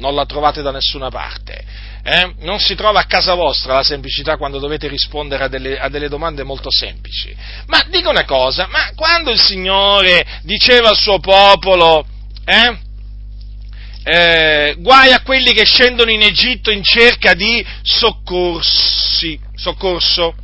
non 0.00 0.14
la 0.16 0.26
trovate 0.26 0.62
da 0.62 0.72
nessuna 0.72 1.10
parte. 1.10 1.64
Eh? 2.02 2.34
Non 2.40 2.58
si 2.58 2.74
trova 2.74 2.98
a 2.98 3.06
casa 3.06 3.34
vostra 3.34 3.74
la 3.74 3.84
semplicità 3.84 4.36
quando 4.36 4.58
dovete 4.58 4.88
rispondere 4.88 5.44
a 5.44 5.48
delle, 5.48 5.78
a 5.78 5.88
delle 5.88 6.08
domande 6.08 6.42
molto 6.42 6.72
semplici. 6.72 7.32
Ma 7.66 7.84
dico 7.88 8.10
una 8.10 8.24
cosa, 8.24 8.66
ma 8.66 8.90
quando 8.96 9.30
il 9.30 9.38
Signore 9.38 10.40
diceva 10.42 10.88
al 10.88 10.96
suo 10.96 11.20
popolo, 11.20 12.04
eh, 12.44 12.86
eh, 14.10 14.76
guai 14.78 15.12
a 15.12 15.20
quelli 15.20 15.52
che 15.52 15.66
scendono 15.66 16.10
in 16.10 16.22
Egitto 16.22 16.70
in 16.70 16.82
cerca 16.82 17.34
di 17.34 17.64
soccorsi, 17.82 19.38
soccorso. 19.54 20.34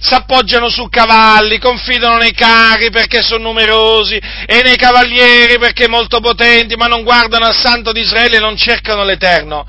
S'appoggiano 0.00 0.70
su 0.70 0.88
cavalli, 0.88 1.58
confidano 1.58 2.16
nei 2.16 2.32
carri 2.32 2.90
perché 2.90 3.20
sono 3.20 3.48
numerosi 3.48 4.16
e 4.16 4.62
nei 4.62 4.76
cavalieri 4.76 5.58
perché 5.58 5.86
molto 5.86 6.20
potenti, 6.20 6.76
ma 6.76 6.86
non 6.86 7.02
guardano 7.02 7.44
al 7.44 7.54
Santo 7.54 7.92
di 7.92 8.00
Israele 8.00 8.38
e 8.38 8.40
non 8.40 8.56
cercano 8.56 9.04
l'Eterno. 9.04 9.66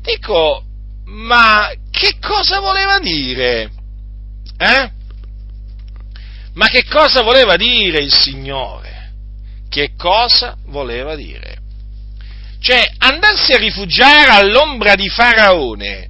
Dico, 0.00 0.62
ma 1.06 1.72
che 1.90 2.18
cosa 2.20 2.60
voleva 2.60 3.00
dire? 3.00 3.70
Eh? 4.56 4.90
Ma 6.54 6.68
che 6.68 6.84
cosa 6.84 7.22
voleva 7.22 7.56
dire 7.56 7.98
il 7.98 8.14
Signore? 8.14 9.10
Che 9.68 9.94
cosa 9.96 10.56
voleva 10.66 11.16
dire? 11.16 11.62
Cioè, 12.64 12.94
andarsi 12.96 13.52
a 13.52 13.58
rifugiare 13.58 14.30
all'ombra 14.30 14.94
di 14.94 15.06
Faraone, 15.10 16.08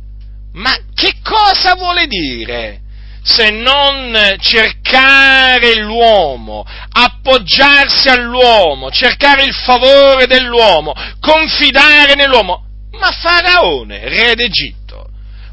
ma 0.52 0.72
che 0.94 1.14
cosa 1.20 1.74
vuole 1.74 2.06
dire? 2.06 2.80
Se 3.24 3.50
non 3.50 4.36
cercare 4.38 5.74
l'uomo, 5.78 6.64
appoggiarsi 6.92 8.08
all'uomo, 8.08 8.92
cercare 8.92 9.42
il 9.42 9.52
favore 9.52 10.28
dell'uomo, 10.28 10.94
confidare 11.18 12.14
nell'uomo. 12.14 12.64
Ma 13.00 13.10
Faraone, 13.10 14.08
re 14.08 14.36
d'Egitto, 14.36 15.08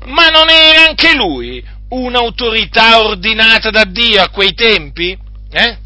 ma 0.05 0.27
non 0.27 0.51
era 0.51 0.85
anche 0.87 1.15
lui 1.15 1.65
un'autorità 1.89 2.99
ordinata 2.99 3.71
da 3.71 3.85
Dio 3.85 4.21
a 4.21 4.29
quei 4.29 4.53
tempi? 4.53 5.17
Eh? 5.49 5.77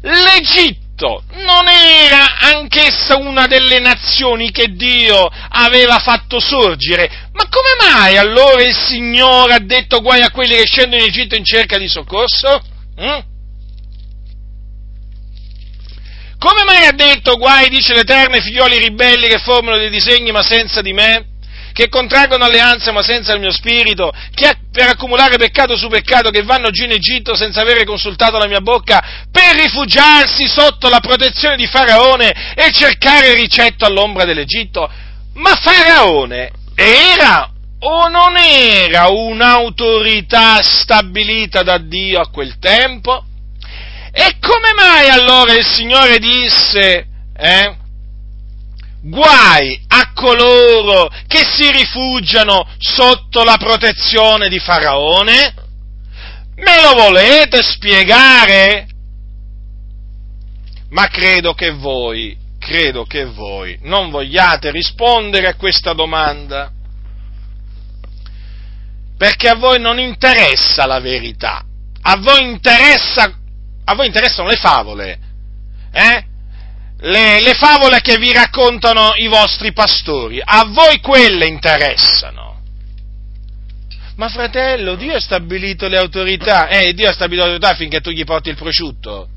L'Egitto 0.00 0.81
Egitto 1.02 1.24
non 1.34 1.68
era 1.68 2.38
anch'essa 2.38 3.16
una 3.16 3.46
delle 3.46 3.80
nazioni 3.80 4.50
che 4.50 4.68
Dio 4.74 5.28
aveva 5.48 5.98
fatto 5.98 6.38
sorgere? 6.38 7.28
Ma 7.32 7.48
come 7.48 7.90
mai 7.92 8.16
allora 8.16 8.62
il 8.62 8.74
Signore 8.74 9.54
ha 9.54 9.58
detto 9.58 10.00
guai 10.00 10.22
a 10.22 10.30
quelli 10.30 10.54
che 10.54 10.66
scendono 10.66 11.02
in 11.02 11.08
Egitto 11.08 11.34
in 11.34 11.44
cerca 11.44 11.78
di 11.78 11.88
soccorso? 11.88 12.62
Mm? 13.00 13.30
Come 16.38 16.64
mai 16.64 16.86
ha 16.86 16.92
detto 16.92 17.36
guai, 17.36 17.68
dice 17.68 17.94
l'Eterno, 17.94 18.34
ai 18.34 18.42
figlioli 18.42 18.78
ribelli 18.78 19.28
che 19.28 19.38
formano 19.38 19.76
dei 19.76 19.90
disegni 19.90 20.32
ma 20.32 20.42
senza 20.42 20.82
di 20.82 20.92
me? 20.92 21.31
Che 21.72 21.88
contraggono 21.88 22.44
alleanze 22.44 22.92
ma 22.92 23.02
senza 23.02 23.32
il 23.32 23.40
mio 23.40 23.52
spirito, 23.52 24.12
che 24.34 24.56
per 24.70 24.88
accumulare 24.88 25.36
peccato 25.36 25.76
su 25.76 25.88
peccato, 25.88 26.30
che 26.30 26.42
vanno 26.42 26.70
giù 26.70 26.84
in 26.84 26.92
Egitto 26.92 27.34
senza 27.34 27.60
avere 27.60 27.84
consultato 27.84 28.38
la 28.38 28.46
mia 28.46 28.60
bocca, 28.60 29.26
per 29.30 29.56
rifugiarsi 29.56 30.46
sotto 30.46 30.88
la 30.88 31.00
protezione 31.00 31.56
di 31.56 31.66
Faraone 31.66 32.54
e 32.54 32.70
cercare 32.72 33.34
ricetto 33.34 33.84
all'ombra 33.84 34.24
dell'Egitto. 34.24 34.90
Ma 35.34 35.54
Faraone 35.56 36.50
era 36.74 37.50
o 37.84 38.08
non 38.08 38.36
era 38.36 39.08
un'autorità 39.08 40.62
stabilita 40.62 41.62
da 41.62 41.78
Dio 41.78 42.20
a 42.20 42.30
quel 42.30 42.58
tempo? 42.58 43.24
E 44.12 44.36
come 44.40 44.72
mai 44.74 45.08
allora 45.08 45.54
il 45.54 45.64
Signore 45.64 46.18
disse, 46.18 47.06
eh, 47.36 47.76
guai 49.02 49.82
a 49.88 50.12
coloro 50.12 51.08
che 51.26 51.44
si 51.44 51.70
rifugiano 51.70 52.66
sotto 52.78 53.42
la 53.42 53.56
protezione 53.56 54.48
di 54.48 54.60
Faraone? 54.60 55.54
Me 56.56 56.80
lo 56.80 56.94
volete 56.94 57.62
spiegare? 57.62 58.86
Ma 60.90 61.08
credo 61.08 61.54
che 61.54 61.70
voi, 61.72 62.36
credo 62.58 63.04
che 63.04 63.24
voi 63.24 63.78
non 63.82 64.10
vogliate 64.10 64.70
rispondere 64.70 65.48
a 65.48 65.56
questa 65.56 65.94
domanda, 65.94 66.70
perché 69.16 69.48
a 69.48 69.54
voi 69.54 69.80
non 69.80 69.98
interessa 69.98 70.86
la 70.86 71.00
verità, 71.00 71.64
a 72.02 72.16
voi, 72.18 72.44
interessa, 72.44 73.32
a 73.84 73.94
voi 73.94 74.06
interessano 74.06 74.48
le 74.48 74.56
favole, 74.56 75.18
eh? 75.90 76.26
Le, 77.02 77.40
le 77.40 77.54
favole 77.54 78.00
che 78.00 78.16
vi 78.16 78.32
raccontano 78.32 79.12
i 79.16 79.26
vostri 79.26 79.72
pastori, 79.72 80.40
a 80.42 80.64
voi 80.66 81.00
quelle 81.00 81.46
interessano. 81.46 82.60
Ma 84.16 84.28
fratello, 84.28 84.94
Dio 84.94 85.16
ha 85.16 85.20
stabilito 85.20 85.88
le 85.88 85.98
autorità, 85.98 86.68
eh, 86.68 86.92
Dio 86.92 87.08
ha 87.08 87.12
stabilito 87.12 87.46
le 87.46 87.54
autorità 87.54 87.76
finché 87.76 88.00
tu 88.00 88.10
gli 88.10 88.24
porti 88.24 88.50
il 88.50 88.56
prosciutto, 88.56 89.28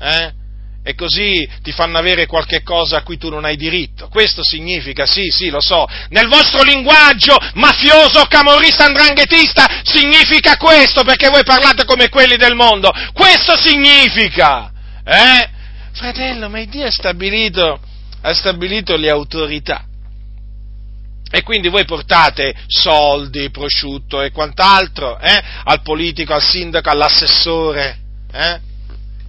eh? 0.00 0.38
E 0.82 0.94
così 0.94 1.46
ti 1.60 1.72
fanno 1.72 1.98
avere 1.98 2.24
qualche 2.24 2.62
cosa 2.62 2.98
a 2.98 3.02
cui 3.02 3.18
tu 3.18 3.28
non 3.28 3.44
hai 3.44 3.56
diritto. 3.56 4.08
Questo 4.08 4.42
significa, 4.42 5.04
sì, 5.04 5.28
sì, 5.28 5.50
lo 5.50 5.60
so, 5.60 5.86
nel 6.08 6.26
vostro 6.26 6.62
linguaggio 6.62 7.36
mafioso, 7.52 8.24
camorrista, 8.24 8.86
andranghetista, 8.86 9.82
significa 9.82 10.56
questo, 10.56 11.04
perché 11.04 11.28
voi 11.28 11.44
parlate 11.44 11.84
come 11.84 12.08
quelli 12.08 12.36
del 12.36 12.54
mondo. 12.54 12.90
Questo 13.12 13.58
significa, 13.58 14.72
eh? 15.04 15.58
Fratello, 16.00 16.48
ma 16.48 16.64
Dio 16.64 16.86
ha 16.86 16.90
stabilito, 16.90 17.78
ha 18.22 18.32
stabilito 18.32 18.96
le 18.96 19.10
autorità. 19.10 19.84
E 21.30 21.42
quindi 21.42 21.68
voi 21.68 21.84
portate 21.84 22.54
soldi, 22.68 23.50
prosciutto 23.50 24.22
e 24.22 24.30
quant'altro 24.30 25.18
eh? 25.18 25.42
al 25.64 25.82
politico, 25.82 26.32
al 26.32 26.40
sindaco, 26.40 26.88
all'assessore. 26.88 27.98
Eh? 28.32 28.60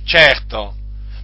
Certo, 0.05 0.73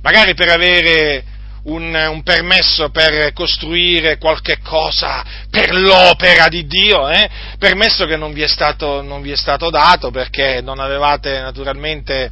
magari 0.02 0.34
per 0.34 0.50
avere 0.50 1.24
un, 1.64 1.96
un, 1.96 2.24
permesso 2.24 2.90
per 2.90 3.32
costruire 3.32 4.18
qualche 4.18 4.60
cosa 4.62 5.24
per 5.50 5.74
l'opera 5.74 6.50
di 6.50 6.68
Dio, 6.68 7.08
eh? 7.08 7.30
permesso 7.58 8.06
che 8.06 8.18
non 8.18 8.34
vi, 8.34 8.46
stato, 8.50 9.02
non 9.02 9.22
vi, 9.22 9.32
è 9.32 9.38
stato, 9.38 9.70
dato 9.70 10.12
perché 10.12 10.60
non 10.62 10.80
avevate 10.80 11.40
naturalmente 11.40 12.32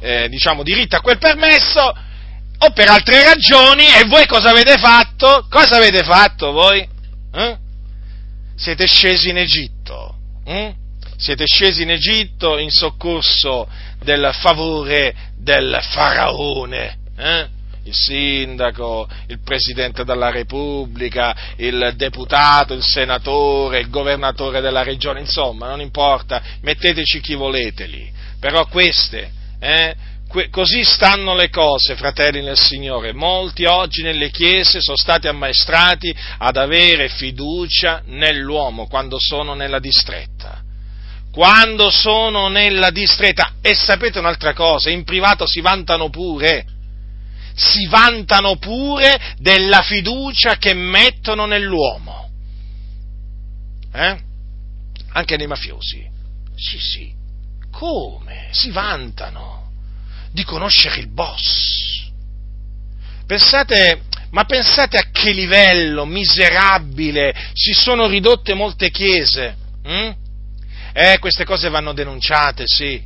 eh, 0.00 0.30
diciamo, 0.30 0.62
diritto 0.62 0.96
a 0.96 1.02
quel 1.02 1.18
permesso 1.18 2.12
o 2.58 2.70
per 2.72 2.88
altre 2.88 3.24
ragioni 3.24 3.86
e 3.86 4.04
voi 4.06 4.26
cosa 4.26 4.50
avete 4.50 4.76
fatto? 4.78 5.46
Cosa 5.48 5.76
avete 5.76 6.02
fatto 6.02 6.52
voi? 6.52 6.86
Eh? 7.32 7.56
Siete 8.56 8.86
scesi 8.86 9.30
in 9.30 9.38
Egitto. 9.38 10.16
Eh? 10.44 10.74
Siete 11.16 11.44
scesi 11.46 11.82
in 11.82 11.90
Egitto 11.90 12.58
in 12.58 12.70
soccorso 12.70 13.68
del 14.02 14.30
favore 14.40 15.14
del 15.36 15.78
faraone. 15.82 16.98
Eh? 17.16 17.48
il 17.84 17.94
sindaco, 17.94 19.08
il 19.26 19.40
presidente 19.42 20.04
della 20.04 20.30
Repubblica, 20.30 21.36
il 21.56 21.92
deputato, 21.96 22.72
il 22.74 22.82
senatore, 22.82 23.80
il 23.80 23.90
governatore 23.90 24.60
della 24.60 24.82
regione, 24.82 25.20
insomma, 25.20 25.68
non 25.68 25.80
importa, 25.80 26.42
metteteci 26.62 27.20
chi 27.20 27.34
volete 27.34 27.86
lì. 27.86 28.10
Però 28.40 28.66
queste, 28.66 29.30
eh, 29.60 29.94
così 30.50 30.82
stanno 30.84 31.34
le 31.34 31.48
cose, 31.50 31.96
fratelli 31.96 32.42
nel 32.42 32.58
Signore. 32.58 33.12
Molti 33.12 33.64
oggi 33.64 34.02
nelle 34.02 34.30
chiese 34.30 34.80
sono 34.80 34.96
stati 34.96 35.28
ammaestrati 35.28 36.14
ad 36.38 36.56
avere 36.56 37.08
fiducia 37.08 38.02
nell'uomo 38.06 38.86
quando 38.86 39.16
sono 39.18 39.54
nella 39.54 39.78
distretta 39.78 40.62
quando 41.34 41.90
sono 41.90 42.46
nella 42.46 42.90
distretta. 42.90 43.54
E 43.60 43.74
sapete 43.74 44.20
un'altra 44.20 44.52
cosa, 44.52 44.88
in 44.88 45.02
privato 45.02 45.48
si 45.48 45.60
vantano 45.60 46.08
pure, 46.08 46.64
si 47.56 47.86
vantano 47.88 48.56
pure 48.56 49.34
della 49.38 49.82
fiducia 49.82 50.58
che 50.58 50.74
mettono 50.74 51.44
nell'uomo. 51.46 52.30
Eh? 53.92 54.18
Anche 55.12 55.36
nei 55.36 55.48
mafiosi. 55.48 56.08
Sì, 56.54 56.78
sì. 56.78 57.12
Come? 57.72 58.50
Si 58.52 58.70
vantano 58.70 59.63
di 60.34 60.42
conoscere 60.42 60.98
il 60.98 61.06
boss. 61.06 62.10
Pensate, 63.24 64.02
ma 64.30 64.44
pensate 64.44 64.98
a 64.98 65.04
che 65.12 65.30
livello 65.30 66.04
miserabile 66.04 67.32
si 67.52 67.72
sono 67.72 68.08
ridotte 68.08 68.52
molte 68.52 68.90
chiese. 68.90 69.56
Hm? 69.84 70.10
Eh, 70.92 71.18
queste 71.20 71.44
cose 71.44 71.68
vanno 71.68 71.92
denunciate, 71.92 72.64
sì, 72.66 73.00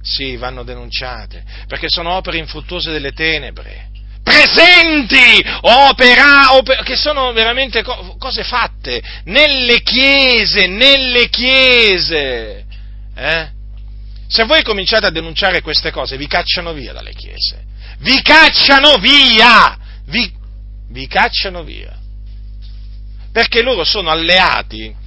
sì, 0.00 0.36
vanno 0.36 0.62
denunciate, 0.62 1.44
perché 1.68 1.88
sono 1.88 2.12
opere 2.12 2.38
infruttuose 2.38 2.90
delle 2.90 3.12
tenebre, 3.12 3.90
presenti, 4.22 5.44
opera, 5.60 6.54
opera 6.54 6.82
che 6.82 6.96
sono 6.96 7.32
veramente 7.32 7.82
co- 7.82 8.16
cose 8.18 8.42
fatte 8.42 9.02
nelle 9.24 9.82
chiese, 9.82 10.66
nelle 10.66 11.28
chiese. 11.28 12.64
Eh? 13.14 13.53
Se 14.26 14.44
voi 14.44 14.62
cominciate 14.62 15.06
a 15.06 15.10
denunciare 15.10 15.60
queste 15.60 15.90
cose, 15.90 16.16
vi 16.16 16.26
cacciano 16.26 16.72
via 16.72 16.92
dalle 16.92 17.12
chiese, 17.12 17.64
vi 17.98 18.20
cacciano 18.22 18.96
via, 18.96 19.78
vi, 20.06 20.32
vi 20.90 21.06
cacciano 21.06 21.62
via, 21.62 21.96
perché 23.32 23.62
loro 23.62 23.84
sono 23.84 24.10
alleati 24.10 25.02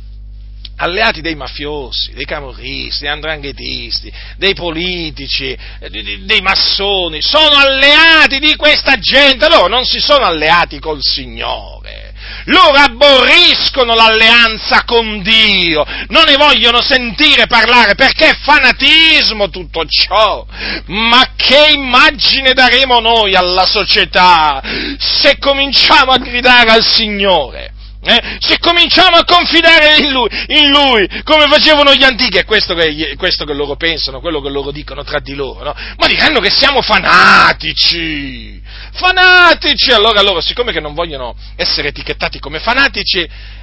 alleati 0.77 1.21
dei 1.21 1.35
mafiosi, 1.35 2.13
dei 2.13 2.25
camorristi, 2.25 3.03
dei 3.03 3.11
andranghetisti, 3.11 4.13
dei 4.37 4.53
politici, 4.53 5.57
dei 5.89 6.41
massoni, 6.41 7.21
sono 7.21 7.55
alleati 7.55 8.39
di 8.39 8.55
questa 8.55 8.97
gente, 8.97 9.47
loro 9.49 9.67
non 9.67 9.85
si 9.85 9.99
sono 9.99 10.25
alleati 10.25 10.79
col 10.79 10.99
Signore. 11.01 12.06
Loro 12.47 12.77
abborriscono 12.77 13.93
l'alleanza 13.93 14.83
con 14.85 15.21
Dio, 15.21 15.85
non 16.09 16.23
ne 16.25 16.37
vogliono 16.37 16.81
sentire 16.81 17.45
parlare 17.45 17.95
perché 17.95 18.29
è 18.29 18.37
fanatismo 18.41 19.49
tutto 19.49 19.85
ciò. 19.85 20.45
Ma 20.85 21.33
che 21.35 21.73
immagine 21.73 22.53
daremo 22.53 22.99
noi 22.99 23.35
alla 23.35 23.65
società 23.65 24.61
se 24.97 25.37
cominciamo 25.39 26.11
a 26.11 26.17
gridare 26.17 26.71
al 26.71 26.85
Signore? 26.85 27.73
Eh? 28.07 28.37
Se 28.39 28.57
cominciamo 28.59 29.17
a 29.17 29.25
confidare 29.25 29.97
in 29.97 30.11
lui, 30.11 30.29
in 30.47 30.69
lui, 30.69 31.05
come 31.25 31.45
facevano 31.47 31.93
gli 31.93 32.05
antichi, 32.05 32.37
è 32.37 32.45
questo 32.45 32.73
che, 32.73 33.15
questo 33.17 33.43
che, 33.43 33.51
loro 33.53 33.75
pensano, 33.75 34.21
quello 34.21 34.39
che 34.39 34.47
loro 34.49 34.71
dicono 34.71 35.03
tra 35.03 35.19
di 35.19 35.35
loro, 35.35 35.65
no? 35.65 35.75
ma 35.97 36.07
diranno 36.07 36.39
che 36.39 36.49
siamo 36.49 36.81
fanatici, 36.81 38.61
fanatici, 38.93 39.91
allora 39.91 40.21
loro, 40.21 40.39
siccome 40.39 40.71
che 40.71 40.79
non 40.79 40.93
vogliono 40.93 41.35
essere 41.57 41.89
etichettati 41.89 42.39
come 42.39 42.59
fanatici, 42.59 43.19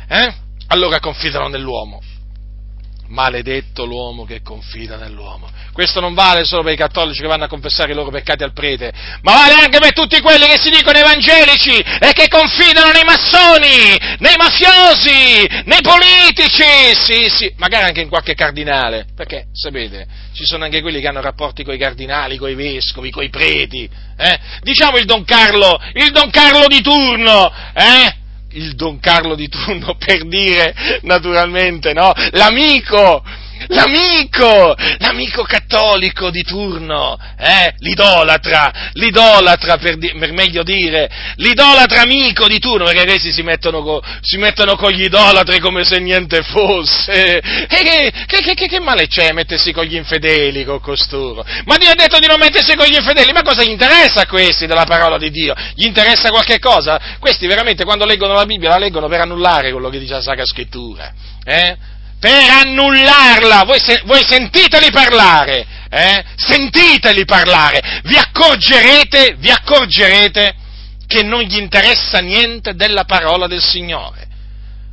eh? 0.09 0.35
allora 0.67 1.01
confidano 1.01 1.49
nell'uomo. 1.49 2.03
Maledetto 3.07 3.85
l'uomo 3.85 4.25
che 4.25 4.41
confida 4.43 4.97
nell'uomo. 4.97 5.51
Questo 5.73 6.01
non 6.01 6.15
vale 6.15 6.45
solo 6.45 6.63
per 6.63 6.73
i 6.73 6.77
cattolici 6.77 7.21
che 7.21 7.27
vanno 7.27 7.45
a 7.45 7.49
confessare 7.49 7.93
i 7.93 7.95
loro 7.95 8.11
peccati 8.11 8.43
al 8.43 8.53
prete, 8.53 8.93
ma 9.23 9.33
vale 9.33 9.55
anche 9.55 9.79
per 9.79 9.93
tutti 9.93 10.21
quelli 10.21 10.47
che 10.47 10.59
si 10.59 10.71
dicono 10.71 10.99
evangelici 10.99 11.77
e 11.77 12.13
che 12.13 12.29
confidano 12.29 12.93
nei 12.93 13.05
massoni, 13.05 13.97
nei 14.19 14.37
mafiosi, 14.37 15.47
nei 15.65 15.81
politici, 15.83 16.95
sì, 16.95 17.29
sì, 17.29 17.53
magari 17.57 17.85
anche 17.85 18.01
in 18.01 18.09
qualche 18.09 18.35
cardinale, 18.35 19.07
perché 19.15 19.47
sapete, 19.53 20.07
ci 20.33 20.45
sono 20.45 20.65
anche 20.65 20.81
quelli 20.81 21.01
che 21.01 21.09
hanno 21.09 21.21
rapporti 21.21 21.65
con 21.65 21.75
i 21.75 21.79
cardinali, 21.79 22.39
con 22.39 22.49
i 22.49 22.55
vescovi, 22.55 23.11
con 23.11 23.23
i 23.25 23.31
preti, 23.31 23.89
eh? 24.17 24.39
Diciamo 24.61 24.97
il 24.97 25.05
Don 25.05 25.25
Carlo, 25.25 25.79
il 25.95 26.11
Don 26.11 26.31
Carlo 26.31 26.69
di 26.69 26.81
turno, 26.81 27.53
eh? 27.75 28.23
Il 28.55 28.75
Don 28.75 28.99
Carlo 28.99 29.35
di 29.35 29.49
turno 29.49 29.95
per 29.99 30.27
dire 30.27 30.75
naturalmente, 31.03 31.93
no? 31.93 32.13
L'amico, 32.33 33.23
l'amico, 33.69 34.75
l'amico 34.99 35.43
cattolico 35.43 36.31
di 36.31 36.43
turno, 36.43 37.19
eh? 37.39 37.75
l'idolatra, 37.79 38.91
l'idolatra 38.93 39.77
per, 39.77 39.97
di, 39.97 40.13
per, 40.19 40.33
meglio 40.33 40.63
dire, 40.63 41.11
l'idolatra 41.37 42.03
amico 42.03 42.47
di 42.49 42.59
turno, 42.59 42.85
perché 42.85 43.05
questi 43.05 43.33
si 43.33 43.43
mettono, 43.43 43.83
co, 43.83 44.03
si 44.21 44.37
mettono 44.37 44.77
con 44.77 44.91
gli 44.91 45.05
idolatri 45.05 45.61
come 45.61 45.85
se 45.85 45.99
niente 45.99 46.43
fosse. 46.43 47.39
E 47.39 47.67
che, 47.69 48.13
che, 48.27 48.55
che, 48.55 48.67
che, 48.67 48.81
male 48.81 49.07
c'è 49.07 49.33
mettersi 49.33 49.73
con 49.73 49.85
gli 49.85 49.97
infedeli, 49.97 50.65
con 50.65 50.81
costoro? 50.81 51.45
Ma 51.65 51.77
Dio 51.77 51.91
ha 51.91 51.95
detto 51.95 52.19
di 52.19 52.27
non 52.27 52.39
mettersi 52.39 52.75
con 52.75 52.87
gli 52.87 52.97
infedeli, 52.97 53.33
ma 53.33 53.43
cosa 53.43 53.63
gli 53.63 53.71
interessa 53.71 54.23
a 54.23 54.27
questi 54.27 54.67
della 54.67 54.85
parola 54.85 55.19
di 55.19 55.31
Dio? 55.31 55.55
Gli 55.75 55.87
interessa 55.87 56.31
qualche 56.31 56.59
cosa? 56.59 57.01
Questi 57.19 57.47
veramente 57.47 57.85
quando 57.85 58.05
leggono 58.05 58.35
la 58.35 58.45
Bibbia 58.45 58.71
la 58.71 58.79
leggono 58.79 59.09
per 59.09 59.21
annullare 59.21 59.73
quello 59.73 59.89
che 59.89 59.99
dice 59.99 60.15
la 60.15 60.21
Sacra 60.21 60.45
Scrittura. 60.45 61.13
Eh? 61.45 61.77
Per 62.25 62.49
annullarla. 62.49 63.65
Voi, 63.65 63.79
se, 63.79 64.01
voi 64.07 64.25
sentiteli 64.27 64.91
parlare, 64.91 65.67
eh? 65.91 66.25
sentiteli 66.37 67.27
parlare, 67.27 68.01
vi 68.05 68.17
accorgerete, 68.17 69.35
vi 69.37 69.51
accorgerete 69.51 70.55
che 71.07 71.23
non 71.23 71.43
gli 71.43 71.59
interessa 71.59 72.21
niente 72.21 72.73
della 72.73 73.05
parola 73.05 73.47
del 73.47 73.63
Signore. 73.63 74.27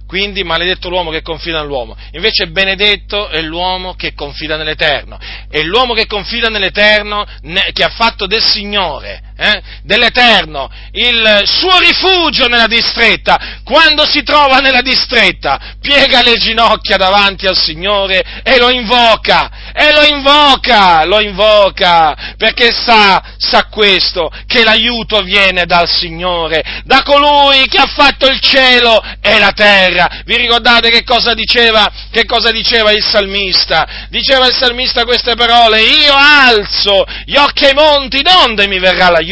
Quindi 0.06 0.44
maledetto 0.44 0.90
l'uomo 0.90 1.10
che 1.10 1.22
confida 1.22 1.62
nell'uomo. 1.62 1.96
Invece 2.12 2.48
benedetto 2.48 3.30
è 3.30 3.40
l'uomo 3.40 3.94
che 3.94 4.14
confida 4.14 4.58
nell'Eterno. 4.58 5.18
E 5.50 5.64
l'uomo 5.64 5.94
che 5.94 6.08
confida 6.08 6.50
nell'Eterno, 6.50 7.26
che 7.72 7.84
ha 7.86 7.92
fatto 7.96 8.28
del 8.28 8.44
Signore, 8.44 9.31
eh, 9.42 9.62
dell'Eterno, 9.82 10.70
il 10.92 11.42
suo 11.46 11.80
rifugio 11.80 12.48
nella 12.48 12.68
distretta, 12.68 13.60
quando 13.64 14.06
si 14.06 14.22
trova 14.22 14.60
nella 14.60 14.82
distretta, 14.82 15.60
piega 15.82 16.22
le 16.22 16.38
ginocchia 16.38 16.98
davanti 16.98 17.48
al 17.48 17.58
Signore 17.58 18.22
e 18.44 18.60
lo 18.60 18.70
invoca, 18.70 19.74
e 19.74 19.92
lo 19.94 20.04
invoca, 20.04 21.06
lo 21.06 21.20
invoca, 21.20 22.36
perché 22.38 22.72
sa, 22.72 23.20
sa 23.38 23.66
questo, 23.66 24.32
che 24.46 24.64
l'aiuto 24.64 25.24
viene 25.24 25.66
dal 25.66 25.90
Signore, 25.90 26.84
da 26.84 27.02
colui 27.02 27.68
che 27.68 27.80
ha 27.80 27.88
fatto 27.88 28.28
il 28.28 28.40
cielo 28.40 29.02
e 29.22 29.40
la 29.40 29.54
terra. 29.54 30.22
Vi 30.24 30.36
ricordate 30.36 30.92
che 30.92 31.04
cosa 31.04 31.34
diceva, 31.34 31.92
che 32.12 32.26
cosa 32.26 32.52
diceva 32.52 32.92
il 32.92 33.04
salmista? 33.04 34.08
Diceva 34.10 34.46
il 34.46 34.54
salmista 34.54 35.04
queste 35.04 35.34
parole, 35.34 35.82
io 35.82 36.14
alzo 36.14 37.06
gli 37.26 37.38
occhi 37.38 37.66
ai 37.66 37.74
monti, 37.74 38.22
donde 38.22 38.68
mi 38.68 38.78
verrà 38.78 39.10
l'aiuto? 39.10 39.31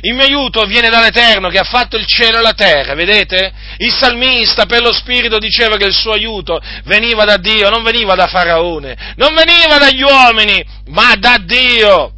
Il 0.00 0.14
mio 0.14 0.24
aiuto 0.24 0.64
viene 0.64 0.88
dall'Eterno 0.88 1.48
che 1.48 1.58
ha 1.58 1.64
fatto 1.64 1.96
il 1.96 2.06
cielo 2.06 2.38
e 2.38 2.42
la 2.42 2.52
terra, 2.52 2.94
vedete? 2.94 3.52
Il 3.78 3.92
salmista 3.92 4.66
per 4.66 4.82
lo 4.82 4.92
Spirito 4.92 5.38
diceva 5.38 5.76
che 5.76 5.86
il 5.86 5.94
suo 5.94 6.12
aiuto 6.12 6.60
veniva 6.84 7.24
da 7.24 7.36
Dio, 7.36 7.70
non 7.70 7.82
veniva 7.82 8.14
da 8.14 8.26
Faraone, 8.26 9.14
non 9.16 9.34
veniva 9.34 9.78
dagli 9.78 10.02
uomini, 10.02 10.64
ma 10.86 11.14
da 11.16 11.38
Dio. 11.38 12.12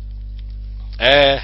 Eh, 0.98 1.42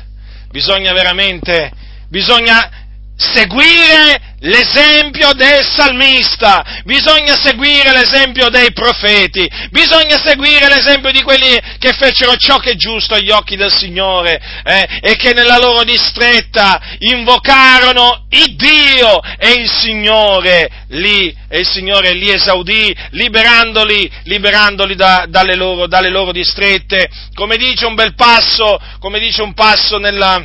bisogna 0.51 0.93
veramente, 0.93 1.71
bisogna 2.09 2.80
seguire 3.21 4.29
l'esempio 4.41 5.33
del 5.35 5.63
salmista, 5.63 6.81
bisogna 6.85 7.37
seguire 7.37 7.93
l'esempio 7.93 8.49
dei 8.49 8.73
profeti, 8.73 9.47
bisogna 9.71 10.19
seguire 10.19 10.67
l'esempio 10.69 11.13
di 11.13 11.23
quelli 11.23 11.61
che 11.79 11.93
fecero 11.93 12.35
ciò 12.37 12.57
che 12.57 12.71
è 12.71 12.77
giusto 12.77 13.15
agli 13.15 13.31
occhi 13.31 13.57
del 13.57 13.71
Signore 13.71 14.41
eh, 14.65 15.01
e 15.03 15.17
che 15.17 15.35
nella 15.35 15.59
loro 15.59 15.85
distretta 15.85 16.81
invocarono 17.01 18.25
il 18.31 18.57
Dio 18.57 19.21
e 19.39 19.53
il 19.53 19.69
Signore 19.69 20.71
li, 20.89 21.35
e 21.49 21.59
il 21.59 21.67
Signore 21.67 22.15
li 22.15 22.31
esaudì 22.31 22.97
liberandoli, 23.11 24.11
liberandoli 24.25 24.95
da, 24.95 25.27
dalle, 25.29 25.55
loro, 25.55 25.87
dalle 25.87 26.11
loro 26.11 26.33
distrette, 26.33 27.11
come 27.35 27.59
dice 27.59 27.85
un 27.85 27.95
bel 27.95 28.15
passo, 28.15 28.81
come 28.99 29.19
dice 29.19 29.43
un 29.43 29.53
passo 29.53 29.99
nella 29.99 30.43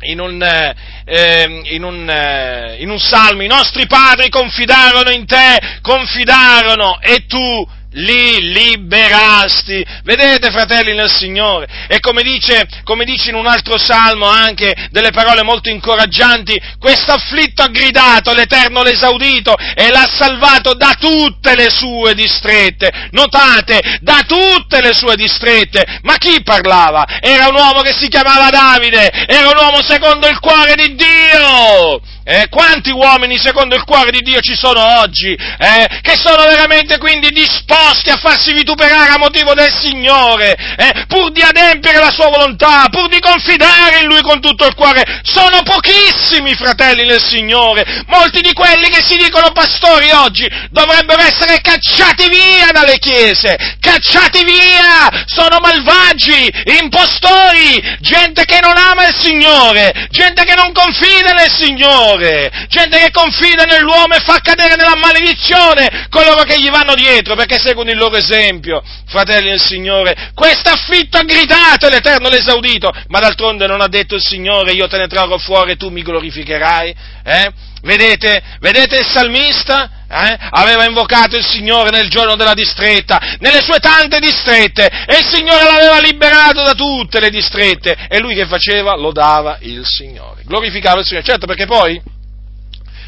in 0.00 0.20
un, 0.20 0.40
eh, 0.42 1.62
in, 1.74 1.82
un, 1.82 2.08
eh, 2.08 2.76
in 2.78 2.90
un 2.90 2.98
salmo, 2.98 3.42
i 3.42 3.48
nostri 3.48 3.86
padri 3.86 4.28
confidarono 4.28 5.10
in 5.10 5.26
te, 5.26 5.58
confidarono 5.82 7.00
e 7.00 7.26
tu 7.26 7.66
li 7.98 8.52
liberasti. 8.52 9.84
Vedete, 10.04 10.50
fratelli 10.50 10.94
nel 10.94 11.10
Signore? 11.10 11.66
E 11.88 12.00
come 12.00 12.22
dice, 12.22 12.66
come 12.84 13.04
dice 13.04 13.30
in 13.30 13.36
un 13.36 13.46
altro 13.46 13.78
salmo 13.78 14.26
anche 14.26 14.74
delle 14.90 15.10
parole 15.10 15.42
molto 15.42 15.68
incoraggianti, 15.68 16.60
questo 16.78 17.12
afflitto 17.12 17.62
ha 17.62 17.68
gridato, 17.68 18.32
l'Eterno 18.32 18.82
l'ha 18.82 18.90
esaudito 18.90 19.54
e 19.74 19.90
l'ha 19.90 20.08
salvato 20.10 20.74
da 20.74 20.96
tutte 20.98 21.54
le 21.54 21.70
sue 21.70 22.14
distrette. 22.14 23.08
Notate, 23.10 23.98
da 24.00 24.22
tutte 24.26 24.80
le 24.80 24.92
sue 24.92 25.16
distrette. 25.16 26.00
Ma 26.02 26.16
chi 26.16 26.42
parlava? 26.42 27.04
Era 27.20 27.48
un 27.48 27.54
uomo 27.54 27.80
che 27.80 27.92
si 27.92 28.08
chiamava 28.08 28.50
Davide, 28.50 29.10
era 29.26 29.48
un 29.48 29.56
uomo 29.56 29.82
secondo 29.82 30.28
il 30.28 30.38
cuore 30.38 30.74
di 30.74 30.94
Dio. 30.94 32.00
Eh, 32.30 32.48
quanti 32.50 32.90
uomini 32.90 33.38
secondo 33.38 33.74
il 33.74 33.84
cuore 33.84 34.10
di 34.10 34.20
Dio 34.20 34.40
ci 34.40 34.54
sono 34.54 35.00
oggi, 35.00 35.32
eh, 35.32 36.00
che 36.02 36.14
sono 36.14 36.44
veramente 36.44 36.98
quindi 36.98 37.30
disposti 37.30 38.10
a 38.10 38.18
farsi 38.18 38.52
vituperare 38.52 39.12
a 39.12 39.18
motivo 39.18 39.54
del 39.54 39.72
Signore, 39.72 40.54
eh, 40.76 41.06
pur 41.08 41.32
di 41.32 41.40
adempiere 41.40 41.98
la 41.98 42.10
sua 42.10 42.28
volontà, 42.28 42.84
pur 42.90 43.08
di 43.08 43.18
confidare 43.18 44.00
in 44.00 44.08
Lui 44.08 44.20
con 44.20 44.42
tutto 44.42 44.66
il 44.66 44.74
cuore? 44.74 45.22
Sono 45.22 45.62
pochissimi, 45.62 46.54
fratelli 46.54 47.06
del 47.06 47.24
Signore. 47.24 48.04
Molti 48.08 48.42
di 48.42 48.52
quelli 48.52 48.90
che 48.90 49.02
si 49.02 49.16
dicono 49.16 49.50
pastori 49.52 50.10
oggi 50.10 50.46
dovrebbero 50.68 51.22
essere 51.22 51.62
cacciati 51.62 52.28
via 52.28 52.68
dalle 52.72 52.98
chiese, 52.98 53.56
cacciati 53.80 54.44
via! 54.44 55.24
Sono 55.24 55.60
malvagi, 55.60 56.52
impostori, 56.78 57.96
gente 58.00 58.44
che 58.44 58.60
non 58.60 58.76
ama 58.76 59.06
il 59.06 59.16
Signore, 59.18 60.08
gente 60.10 60.44
che 60.44 60.54
non 60.54 60.74
confida 60.74 61.32
nel 61.32 61.50
Signore 61.50 62.16
Signore, 62.18 62.66
gente 62.68 62.98
che 62.98 63.10
confida 63.12 63.64
nell'uomo 63.64 64.14
e 64.14 64.20
fa 64.20 64.40
cadere 64.40 64.74
nella 64.74 64.96
maledizione 64.96 66.06
coloro 66.10 66.42
che 66.42 66.60
gli 66.60 66.68
vanno 66.68 66.94
dietro 66.94 67.36
perché 67.36 67.58
seguono 67.58 67.90
il 67.90 67.96
loro 67.96 68.16
esempio. 68.16 68.82
Fratelli 69.06 69.50
del 69.50 69.60
Signore, 69.60 70.32
questo 70.34 70.70
affitto 70.70 71.18
ha 71.18 71.22
gridato 71.22 71.86
e 71.86 71.90
l'Eterno 71.90 72.28
l'esaudito, 72.28 72.92
ma 73.08 73.20
d'altronde 73.20 73.66
non 73.66 73.80
ha 73.80 73.88
detto 73.88 74.16
il 74.16 74.22
Signore 74.22 74.72
io 74.72 74.88
te 74.88 74.98
ne 74.98 75.06
trarrò 75.06 75.38
fuori 75.38 75.72
e 75.72 75.76
tu 75.76 75.88
mi 75.90 76.02
glorificherai? 76.02 76.94
Eh? 77.24 77.52
Vedete, 77.82 78.42
vedete 78.60 78.98
il 78.98 79.06
salmista? 79.06 79.97
Eh? 80.10 80.36
Aveva 80.50 80.86
invocato 80.86 81.36
il 81.36 81.44
Signore 81.44 81.90
nel 81.90 82.08
giorno 82.08 82.34
della 82.34 82.54
distretta, 82.54 83.36
nelle 83.40 83.60
sue 83.60 83.78
tante 83.78 84.18
distrette, 84.18 84.86
e 84.86 85.18
il 85.18 85.26
Signore 85.26 85.64
l'aveva 85.64 86.00
liberato 86.00 86.62
da 86.62 86.72
tutte 86.72 87.20
le 87.20 87.28
distrette, 87.28 88.06
e 88.08 88.18
lui 88.18 88.34
che 88.34 88.46
faceva? 88.46 88.96
Lodava 88.96 89.58
il 89.60 89.84
Signore, 89.84 90.42
glorificava 90.44 91.00
il 91.00 91.06
Signore, 91.06 91.26
certo 91.26 91.44
perché 91.44 91.66
poi, 91.66 92.00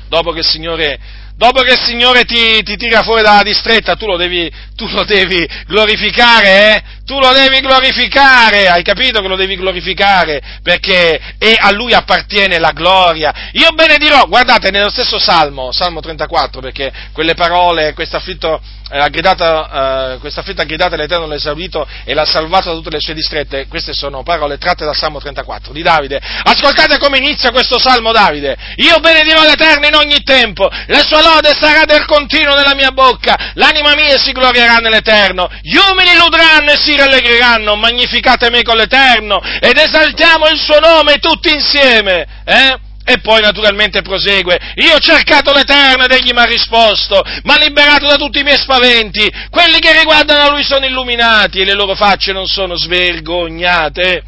dopo 0.09 0.33
che 0.33 0.41
il 0.41 0.47
Signore 0.47 0.99
dopo 1.41 1.63
che 1.63 1.73
il 1.73 1.81
Signore 1.81 2.25
ti, 2.27 2.63
ti, 2.63 2.77
tira 2.77 3.03
fuori 3.03 3.23
dalla 3.23 3.43
distretta, 3.43 3.97
tu 3.97 4.05
lo 4.05 4.19
devi, 4.19 4.53
tu 4.77 4.87
lo 4.89 5.05
devi 5.05 5.49
glorificare, 5.67 6.75
eh? 6.75 6.83
Tu 7.07 7.19
lo 7.19 7.33
devi 7.33 7.61
glorificare, 7.61 8.69
hai 8.69 8.83
capito 8.83 9.23
che 9.23 9.27
lo 9.27 9.37
devi 9.37 9.57
glorificare? 9.57 10.41
Perché 10.63 11.19
e 11.39 11.57
a 11.59 11.73
Lui 11.73 11.95
appartiene 11.95 12.59
la 12.59 12.73
gloria. 12.73 13.33
Io 13.53 13.71
benedirò, 13.71 14.27
guardate, 14.27 14.71
nello 14.71 14.91
stesso 14.91 15.19
Salmo, 15.19 15.73
Salmo 15.73 16.01
34, 16.01 16.61
perché 16.61 16.93
quelle 17.13 17.33
parole, 17.33 17.95
questo 17.95 18.17
afflitto 18.19 18.61
ha 18.91 19.09
gridato, 19.09 19.45
eh, 19.45 20.19
questa 20.19 20.43
fitta 20.43 20.65
gridata 20.65 20.97
all'Eterno 20.97 21.27
l'ha 21.27 21.37
esaudito 21.37 21.87
e 22.05 22.13
l'ha 22.13 22.25
salvato 22.25 22.71
da 22.71 22.75
tutte 22.75 22.91
le 22.91 23.01
sue 23.01 23.15
distrette. 23.15 23.67
Queste 23.69 23.95
sono 23.95 24.23
parole 24.23 24.59
tratte 24.59 24.85
dal 24.85 24.97
Salmo 24.97 25.21
34 25.21 25.73
di 25.73 25.83
Davide. 25.83 26.21
Ascoltate 26.21 26.99
come 26.99 27.19
inizia 27.19 27.51
questo 27.51 27.79
Salmo 27.79 28.13
Davide. 28.13 28.57
Io 28.77 28.99
benedirò 28.99 29.43
l'Eterno 29.43 29.87
in 29.87 29.95
ogni 29.95 30.23
tempo, 30.23 30.69
la 30.87 31.05
sua 31.05 31.23
lode 31.31 31.55
sarà 31.59 31.85
del 31.85 32.05
continuo 32.07 32.55
nella 32.55 32.75
mia 32.75 32.91
bocca, 32.91 33.53
l'anima 33.55 33.95
mia 33.95 34.19
si 34.19 34.33
glorierà 34.33 34.77
nell'Eterno, 34.77 35.49
gli 35.63 35.77
umili 35.77 36.17
ludranno 36.17 36.73
e 36.73 36.77
si 36.77 36.97
rallegreranno, 36.97 37.77
magnificate 37.77 38.51
me 38.51 38.63
con 38.63 38.77
l'Eterno 38.77 39.41
ed 39.61 39.77
esaltiamo 39.77 40.49
il 40.49 40.59
suo 40.59 40.81
nome 40.81 41.19
tutti 41.19 41.53
insieme. 41.53 42.27
Eh? 42.45 42.79
E 43.03 43.19
poi 43.19 43.41
naturalmente 43.41 44.03
prosegue, 44.03 44.59
io 44.77 44.95
ho 44.95 44.99
cercato 44.99 45.53
l'Eterno 45.53 46.05
ed 46.05 46.13
egli 46.13 46.33
mi 46.33 46.39
ha 46.39 46.45
risposto, 46.45 47.23
mi 47.43 47.53
ha 47.53 47.57
liberato 47.57 48.07
da 48.07 48.17
tutti 48.17 48.41
i 48.41 48.43
miei 48.45 48.59
spaventi, 48.59 49.29
quelli 49.51 49.81
che 49.81 49.99
riguardano 49.99 50.43
a 50.43 50.51
lui 50.51 50.63
sono 50.63 50.85
illuminati 50.85 51.61
e 51.61 51.65
le 51.65 51.73
loro 51.75 51.95
facce 51.95 52.33
non 52.33 52.47
sono 52.47 52.77
svergognate. 52.77 54.23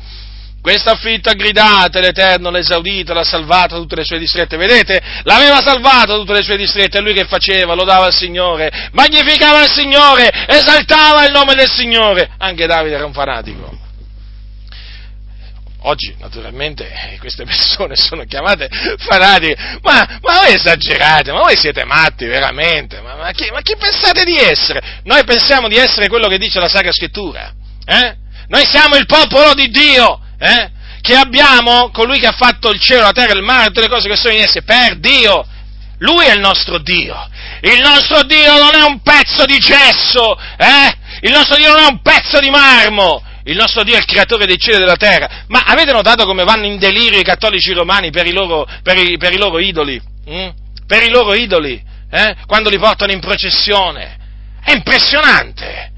Questa 0.63 0.93
affitta 0.93 1.33
gridate, 1.33 2.01
l'Eterno 2.01 2.49
l'ha 2.49 2.59
esaudito, 2.59 3.13
l'ha 3.13 3.25
salvato 3.25 3.81
tutte 3.81 3.97
le 3.97 4.05
sue 4.05 4.21
distrette. 4.21 4.57
Vedete? 4.57 5.03
L'aveva 5.25 5.61
salvato 5.61 6.21
tutte 6.21 6.35
le 6.35 6.43
sue 6.45 6.57
distrette. 6.57 6.99
E 6.99 7.01
lui 7.01 7.13
che 7.15 7.25
faceva? 7.25 7.75
Lo 7.75 7.83
dava 7.83 8.07
al 8.07 8.15
Signore, 8.15 8.71
magnificava 8.93 9.65
il 9.65 9.71
Signore, 9.71 10.31
esaltava 10.47 11.27
il 11.27 11.33
nome 11.33 11.55
del 11.55 11.69
Signore. 11.69 12.31
Anche 12.39 12.67
Davide 12.67 12.95
era 12.95 13.05
un 13.05 13.13
fanatico. 13.13 13.77
Oggi, 15.81 16.15
naturalmente, 16.21 16.89
eh, 16.89 17.19
queste 17.19 17.43
persone 17.43 17.97
sono 17.97 18.23
chiamate 18.23 18.69
fanatiche, 18.99 19.57
ma, 19.83 20.21
ma 20.21 20.39
voi 20.43 20.55
esagerate, 20.55 21.33
ma 21.33 21.41
voi 21.41 21.57
siete 21.57 21.85
matti 21.85 22.27
veramente, 22.27 23.01
ma, 23.01 23.17
ma, 23.17 23.33
chi, 23.33 23.51
ma, 23.51 23.63
chi, 23.63 23.75
pensate 23.77 24.23
di 24.23 24.37
essere? 24.37 25.01
Noi 25.03 25.25
pensiamo 25.25 25.67
di 25.67 25.75
essere 25.75 26.07
quello 26.07 26.29
che 26.29 26.39
dice 26.39 26.61
la 26.61 26.69
Sacra 26.69 26.93
Scrittura, 26.93 27.53
eh? 27.85 28.15
Noi 28.47 28.65
siamo 28.65 28.95
il 28.95 29.07
popolo 29.07 29.55
di 29.55 29.71
Dio, 29.71 30.22
eh? 30.43 30.71
Che 31.01 31.15
abbiamo 31.15 31.91
colui 31.91 32.19
che 32.19 32.27
ha 32.27 32.35
fatto 32.37 32.71
il 32.71 32.81
cielo, 32.81 33.03
la 33.03 33.13
terra, 33.13 33.33
il 33.33 33.45
mare, 33.45 33.69
tutte 33.69 33.81
le 33.81 33.89
cose 33.89 34.09
che 34.09 34.17
sono 34.17 34.35
in 34.35 34.43
esse, 34.43 34.63
per 34.63 34.99
Dio. 34.99 35.47
Lui 35.99 36.27
è 36.27 36.35
il 36.35 36.41
nostro 36.41 36.79
Dio. 36.79 37.17
Il 37.61 37.81
nostro 37.81 38.23
Dio 38.25 38.59
non 38.59 38.75
è 38.75 38.83
un 38.83 39.01
pezzo 39.03 39.45
di 39.45 39.59
gesso, 39.59 40.37
eh? 40.57 40.97
Il 41.21 41.33
nostro 41.33 41.57
Dio 41.57 41.69
non 41.69 41.85
è 41.85 41.87
un 41.87 42.03
pezzo 42.03 42.41
di 42.41 42.51
marmo 42.51 43.23
il 43.45 43.57
nostro 43.57 43.83
Dio 43.83 43.95
è 43.95 43.99
il 43.99 44.05
creatore 44.05 44.47
dei 44.47 44.59
cieli 44.59 44.77
e 44.77 44.81
della 44.81 44.97
terra. 44.97 45.45
Ma 45.49 45.65
avete 45.67 45.93
notato 45.93 46.25
come 46.27 46.45
vanno 46.45 46.67
in 46.67 46.79
delirio 46.79 47.19
i 47.19 47.25
cattolici 47.25 47.73
romani 47.73 48.11
per 48.11 48.27
i 48.27 48.33
loro, 48.33 48.67
per 48.83 48.97
i, 48.97 49.17
per 49.17 49.33
i 49.33 49.37
loro 49.37 49.59
idoli? 49.59 50.01
Mm? 50.31 50.49
Per 50.87 51.03
i 51.03 51.11
loro 51.11 51.35
idoli, 51.35 51.83
eh? 52.11 52.37
quando 52.47 52.69
li 52.69 52.79
portano 52.79 53.13
in 53.13 53.21
processione? 53.21 54.19
È 54.63 54.73
impressionante! 54.73 55.92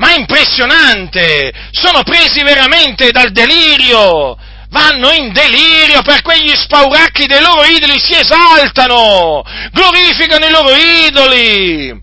Ma 0.00 0.14
è 0.14 0.18
impressionante! 0.18 1.52
Sono 1.72 2.02
presi 2.02 2.42
veramente 2.42 3.10
dal 3.10 3.32
delirio! 3.32 4.34
Vanno 4.70 5.10
in 5.10 5.30
delirio 5.32 6.00
per 6.00 6.22
quegli 6.22 6.54
spauracchi 6.54 7.26
dei 7.26 7.42
loro 7.42 7.64
idoli, 7.64 8.00
si 8.00 8.14
esaltano! 8.14 9.44
Glorificano 9.70 10.46
i 10.46 10.50
loro 10.50 10.74
idoli! 10.74 12.00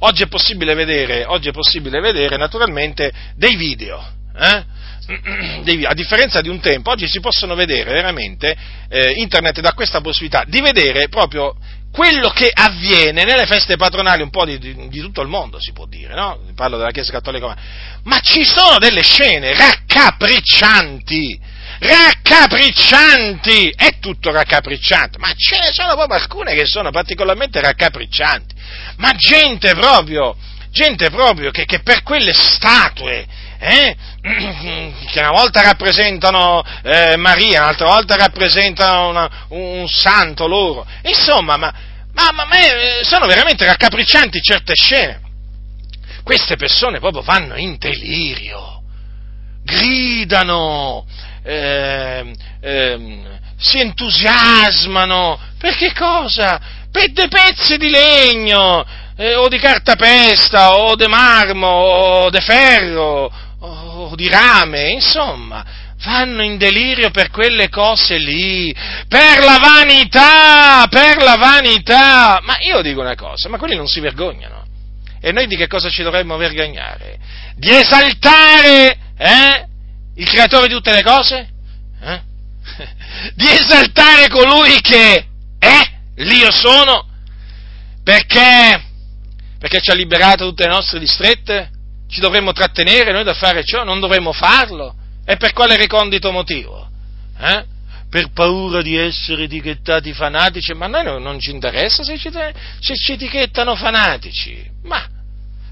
Oggi 0.00 0.24
è 0.24 0.26
possibile 0.26 0.74
vedere, 0.74 1.22
è 1.22 1.52
possibile 1.52 2.00
vedere 2.00 2.36
naturalmente 2.36 3.12
dei 3.36 3.54
video, 3.54 4.04
eh? 4.36 4.64
a 5.86 5.94
differenza 5.94 6.40
di 6.40 6.48
un 6.48 6.58
tempo, 6.58 6.90
oggi 6.90 7.06
si 7.06 7.20
possono 7.20 7.54
vedere 7.54 7.92
veramente, 7.92 8.56
eh, 8.88 9.12
internet 9.18 9.60
dà 9.60 9.72
questa 9.72 10.00
possibilità 10.00 10.42
di 10.46 10.60
vedere 10.60 11.08
proprio 11.08 11.54
quello 11.96 12.28
che 12.28 12.50
avviene 12.52 13.24
nelle 13.24 13.46
feste 13.46 13.76
patronali 13.76 14.20
un 14.20 14.28
po' 14.28 14.44
di, 14.44 14.58
di, 14.58 14.88
di, 14.88 15.00
tutto 15.00 15.22
il 15.22 15.28
mondo, 15.28 15.58
si 15.58 15.72
può 15.72 15.86
dire, 15.86 16.12
no? 16.12 16.40
Parlo 16.54 16.76
della 16.76 16.90
Chiesa 16.90 17.10
Cattolica, 17.10 17.56
ma 18.02 18.20
ci 18.20 18.44
sono 18.44 18.76
delle 18.76 19.02
scene 19.02 19.56
raccapriccianti, 19.56 21.40
raccapriccianti, 21.78 23.72
è 23.74 23.98
tutto 23.98 24.30
raccapricciante, 24.30 25.16
ma 25.16 25.32
ce 25.34 25.58
ne 25.58 25.72
sono 25.72 25.94
proprio 25.94 26.18
alcune 26.18 26.54
che 26.54 26.66
sono 26.66 26.90
particolarmente 26.90 27.62
raccapriccianti, 27.62 28.54
ma 28.96 29.12
gente 29.12 29.72
proprio, 29.72 30.36
gente 30.70 31.08
proprio 31.08 31.50
che, 31.50 31.64
che 31.64 31.80
per 31.80 32.02
quelle 32.02 32.34
statue, 32.34 33.26
eh, 33.58 33.96
che 35.12 35.20
una 35.20 35.30
volta 35.30 35.62
rappresentano 35.62 36.62
eh, 36.82 37.16
Maria, 37.16 37.62
un'altra 37.62 37.86
volta 37.86 38.16
rappresentano 38.16 39.08
una, 39.08 39.30
un 39.50 39.86
santo 39.88 40.48
loro, 40.48 40.84
insomma, 41.02 41.56
ma, 41.56 41.72
ma, 42.12 42.30
ma, 42.32 42.44
ma 42.44 42.58
eh, 42.58 43.04
sono 43.04 43.26
veramente 43.26 43.64
raccapriccianti 43.64 44.40
certe 44.40 44.74
scene. 44.74 45.20
Queste 46.24 46.56
persone 46.56 46.98
proprio 46.98 47.22
vanno 47.22 47.54
in 47.54 47.76
delirio, 47.78 48.82
gridano, 49.62 51.06
eh, 51.44 52.34
eh, 52.60 53.22
si 53.56 53.78
entusiasmano, 53.78 55.38
per 55.56 55.76
che 55.76 55.92
cosa? 55.92 56.60
Per 56.90 57.12
dei 57.12 57.28
pezzi 57.28 57.76
di 57.76 57.90
legno, 57.90 58.84
eh, 59.16 59.36
o 59.36 59.46
di 59.46 59.58
cartapesta, 59.58 60.74
o 60.74 60.96
di 60.96 61.06
marmo, 61.06 61.68
o 61.68 62.30
di 62.30 62.40
ferro, 62.40 63.32
o 63.66 64.14
di 64.14 64.28
rame, 64.28 64.90
insomma, 64.90 65.64
vanno 66.04 66.42
in 66.42 66.56
delirio 66.58 67.10
per 67.10 67.30
quelle 67.30 67.68
cose 67.68 68.18
lì, 68.18 68.74
per 69.08 69.44
la 69.44 69.58
vanità, 69.58 70.86
per 70.88 71.22
la 71.22 71.36
vanità. 71.36 72.40
Ma 72.42 72.56
io 72.60 72.82
dico 72.82 73.00
una 73.00 73.14
cosa, 73.14 73.48
ma 73.48 73.58
quelli 73.58 73.76
non 73.76 73.86
si 73.86 74.00
vergognano. 74.00 74.64
E 75.20 75.32
noi 75.32 75.46
di 75.46 75.56
che 75.56 75.66
cosa 75.66 75.88
ci 75.88 76.02
dovremmo 76.02 76.36
vergognare? 76.36 77.18
Di 77.56 77.70
esaltare, 77.70 78.98
eh? 79.16 79.66
il 80.16 80.28
creatore 80.28 80.68
di 80.68 80.74
tutte 80.74 80.92
le 80.92 81.02
cose? 81.02 81.48
Eh? 82.00 82.20
Di 83.34 83.48
esaltare 83.48 84.28
colui 84.28 84.80
che 84.80 85.26
è, 85.58 85.80
l'io 86.16 86.50
sono, 86.50 87.06
perché, 88.04 88.86
Perché 89.58 89.80
ci 89.80 89.90
ha 89.90 89.94
liberato 89.94 90.46
tutte 90.46 90.64
le 90.64 90.74
nostre 90.74 90.98
distrette? 90.98 91.70
Ci 92.08 92.20
dovremmo 92.20 92.52
trattenere 92.52 93.12
noi 93.12 93.24
da 93.24 93.34
fare 93.34 93.64
ciò? 93.64 93.84
Non 93.84 94.00
dovremmo 94.00 94.32
farlo? 94.32 94.94
E 95.24 95.36
per 95.36 95.52
quale 95.52 95.76
recondito 95.76 96.30
motivo? 96.30 96.88
Eh? 97.38 97.64
Per 98.08 98.30
paura 98.32 98.80
di 98.80 98.96
essere 98.96 99.44
etichettati 99.44 100.12
fanatici? 100.12 100.72
Ma 100.72 100.86
a 100.86 100.88
noi 100.88 101.04
non, 101.04 101.22
non 101.22 101.40
ci 101.40 101.50
interessa 101.50 102.04
se 102.04 102.16
ci, 102.16 102.30
se 102.30 102.94
ci 102.94 103.12
etichettano 103.12 103.74
fanatici. 103.74 104.64
Ma 104.84 105.04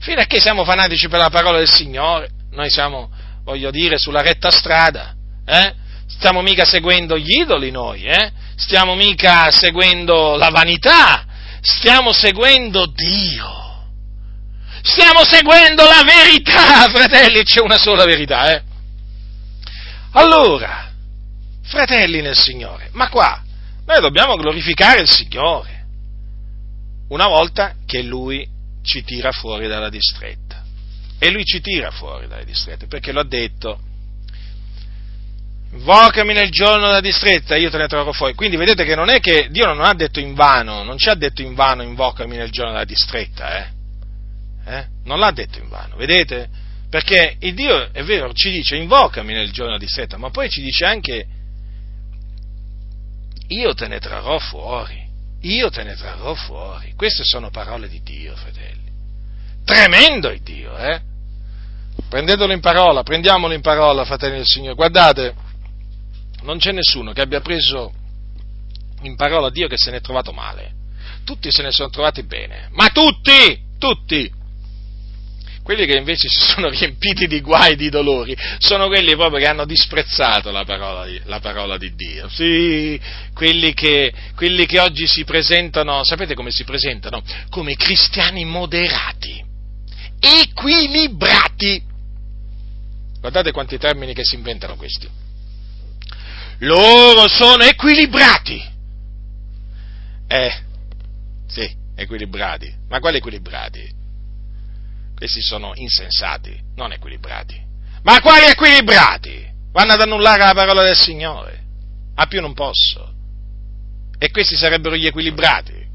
fino 0.01 0.21
a 0.21 0.25
che 0.25 0.41
siamo 0.41 0.65
fanatici 0.65 1.09
per 1.09 1.21
la 1.21 1.31
parola 1.31 1.59
del 1.59 1.71
Signore? 1.71 2.29
Noi 2.51 2.69
siamo, 2.69 3.11
voglio 3.45 3.71
dire, 3.71 3.97
sulla 3.97 4.21
retta 4.21 4.51
strada. 4.51 5.15
Eh? 5.47 5.75
Stiamo 6.07 6.43
mica 6.43 6.65
seguendo 6.65 7.17
gli 7.17 7.41
idoli 7.41 7.71
noi, 7.71 8.05
eh? 8.05 8.33
Stiamo 8.57 8.95
mica 8.95 9.51
seguendo 9.51 10.37
la 10.37 10.49
vanità, 10.49 11.25
stiamo 11.61 12.13
seguendo 12.13 12.87
Dio. 12.87 13.64
Stiamo 14.87 15.25
seguendo 15.25 15.83
la 15.85 16.03
verità, 16.05 16.91
fratelli, 16.93 17.43
c'è 17.43 17.63
una 17.63 17.79
sola 17.79 18.05
verità, 18.05 18.55
eh? 18.55 18.63
Allora, 20.13 20.93
fratelli 21.63 22.21
nel 22.21 22.37
Signore, 22.37 22.91
ma 22.93 23.09
qua 23.09 23.43
noi 23.87 24.01
dobbiamo 24.01 24.37
glorificare 24.37 25.01
il 25.01 25.09
Signore 25.09 25.87
una 27.09 27.27
volta 27.27 27.77
che 27.87 28.03
Lui 28.03 28.47
ci 28.83 29.03
tira 29.05 29.33
fuori 29.33 29.69
dalla 29.69 29.89
distretta. 29.89 30.63
E 31.19 31.31
Lui 31.31 31.47
ci 31.47 31.63
tira 31.63 31.91
fuori 31.91 32.29
dalle 32.29 32.45
distrette 32.45 32.87
perché 32.87 33.11
lo 33.11 33.21
ha 33.21 33.27
detto 33.27 33.81
invocami 35.73 36.35
nel 36.35 36.51
giorno 36.51 36.87
della 36.87 37.01
distretta, 37.01 37.57
io 37.57 37.71
te 37.71 37.79
ne 37.79 37.89
trarrò 37.89 38.13
fuori. 38.13 38.35
Quindi 38.35 38.57
vedete 38.57 38.85
che 38.85 38.95
non 38.95 39.09
è 39.09 39.19
che 39.21 39.49
Dio 39.51 39.65
non 39.65 39.81
ha 39.81 39.95
detto 39.95 40.21
in 40.21 40.35
vano, 40.35 40.83
non 40.83 40.99
ci 40.99 41.09
ha 41.09 41.15
detto 41.15 41.41
in 41.41 41.55
vano 41.55 41.83
invocami 41.83 42.37
nel 42.37 42.51
giorno 42.51 42.73
della 42.73 42.85
distretta, 42.85 43.65
eh? 43.65 43.74
Eh? 44.65 44.87
Non 45.05 45.19
l'ha 45.19 45.31
detto 45.31 45.59
in 45.59 45.69
vano, 45.69 45.97
vedete? 45.97 46.49
Perché 46.89 47.37
il 47.41 47.55
Dio, 47.55 47.91
è 47.93 48.03
vero, 48.05 48.33
ci 48.33 48.51
dice 48.51 48.77
invocami 48.77 49.33
nel 49.33 49.51
giorno 49.51 49.73
della 49.73 49.85
distretta, 49.85 50.17
ma 50.17 50.31
poi 50.31 50.49
ci 50.49 50.63
dice 50.63 50.85
anche 50.85 51.27
io 53.49 53.75
te 53.75 53.89
ne 53.89 53.99
trarrò 53.99 54.39
fuori, 54.39 55.07
io 55.41 55.71
te 55.71 55.83
ne 55.83 55.95
trarrò 55.95 56.35
fuori. 56.35 56.95
Queste 56.97 57.25
sono 57.25 57.51
parole 57.51 57.89
di 57.89 58.01
Dio, 58.03 58.35
fratelli. 58.37 58.91
Tremendo 59.65 60.31
il 60.31 60.41
Dio, 60.43 60.77
eh? 60.77 61.01
Prendetelo 62.09 62.53
in 62.53 62.61
parola, 62.61 63.03
prendiamolo 63.03 63.55
in 63.55 63.61
parola, 63.61 64.05
fratelli 64.05 64.37
del 64.37 64.47
Signore. 64.47 64.75
Guardate, 64.75 65.35
non 66.43 66.59
c'è 66.59 66.73
nessuno 66.73 67.13
che 67.13 67.21
abbia 67.21 67.41
preso 67.41 67.93
in 69.03 69.17
parola 69.17 69.51
Dio 69.51 69.69
che 69.69 69.77
se 69.77 69.91
ne 69.91 69.99
è 69.99 70.01
trovato 70.01 70.33
male. 70.33 70.73
Tutti 71.25 71.51
se 71.51 71.63
ne 71.63 71.71
sono 71.71 71.91
trovati 71.91 72.23
bene, 72.23 72.69
ma 72.73 72.89
tutti, 72.89 73.59
tutti. 73.79 74.31
Quelli 75.65 75.87
che 75.87 75.97
invece 75.97 76.29
si 76.29 76.41
sono 76.53 76.69
riempiti 76.71 77.27
di 77.27 77.41
guai 77.41 77.73
e 77.73 77.77
di 77.77 77.89
dolori 77.89 78.37
sono 78.59 78.87
quelli 78.87 79.17
proprio 79.17 79.41
che 79.41 79.47
hanno 79.47 79.65
disprezzato 79.65 80.51
la 80.51 80.65
parola 80.65 81.07
di, 81.07 81.21
la 81.25 81.41
parola 81.41 81.77
di 81.79 81.95
Dio. 81.95 82.29
Sì, 82.29 83.01
quelli 83.33 83.73
che, 83.75 84.13
quelli 84.37 84.67
che 84.67 84.79
oggi 84.79 85.07
si 85.07 85.25
presentano, 85.25 86.05
sapete 86.05 86.35
come 86.35 86.51
si 86.51 86.65
presentano? 86.65 87.23
Come 87.49 87.75
cristiani 87.75 88.45
moderati, 88.45 89.43
equilibrati. 90.21 91.83
Guardate 93.19 93.53
quanti 93.53 93.79
termini 93.79 94.13
che 94.13 94.23
si 94.23 94.35
inventano 94.35 94.77
questi 94.77 95.23
loro 96.59 97.29
sono 97.29 97.65
equilibrati. 97.65 98.73
Eh, 100.27 100.63
sì, 101.47 101.77
equilibrati. 101.95 102.73
Ma 102.89 103.01
quali 103.01 103.19
equilibrati? 103.19 104.03
Questi 105.17 105.41
sono 105.41 105.73
insensati, 105.75 106.59
non 106.77 106.93
equilibrati. 106.93 107.61
Ma 108.03 108.21
quali 108.21 108.47
equilibrati? 108.47 109.53
Vanno 109.73 109.93
ad 109.93 110.01
annullare 110.01 110.45
la 110.45 110.55
parola 110.55 110.83
del 110.83 110.97
Signore. 110.97 111.63
A 112.17 112.27
più 112.27 112.41
non 112.41 112.55
posso. 112.55 113.13
E 114.19 114.31
questi 114.31 114.57
sarebbero 114.57 114.97
gli 114.97 115.07
equilibrati. 115.07 115.87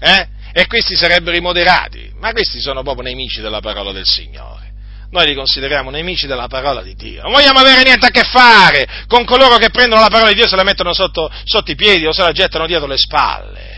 Eh? 0.00 0.28
E 0.52 0.66
questi 0.66 0.96
sarebbero 0.96 1.36
i 1.36 1.40
moderati. 1.40 2.12
Ma 2.18 2.32
questi 2.32 2.60
sono 2.60 2.82
proprio 2.82 3.04
nemici 3.04 3.40
della 3.40 3.60
parola 3.60 3.92
del 3.92 4.06
Signore 4.06 4.68
noi 5.10 5.26
li 5.26 5.34
consideriamo 5.34 5.90
nemici 5.90 6.26
della 6.26 6.48
parola 6.48 6.82
di 6.82 6.94
Dio. 6.94 7.22
Non 7.22 7.32
vogliamo 7.32 7.60
avere 7.60 7.82
niente 7.82 8.06
a 8.06 8.10
che 8.10 8.24
fare 8.24 8.86
con 9.06 9.24
coloro 9.24 9.56
che 9.56 9.70
prendono 9.70 10.02
la 10.02 10.08
parola 10.08 10.28
di 10.28 10.34
Dio 10.34 10.44
e 10.44 10.48
se 10.48 10.56
la 10.56 10.64
mettono 10.64 10.92
sotto, 10.92 11.30
sotto 11.44 11.70
i 11.70 11.74
piedi 11.74 12.06
o 12.06 12.12
se 12.12 12.22
la 12.22 12.32
gettano 12.32 12.66
dietro 12.66 12.86
le 12.86 12.98
spalle. 12.98 13.77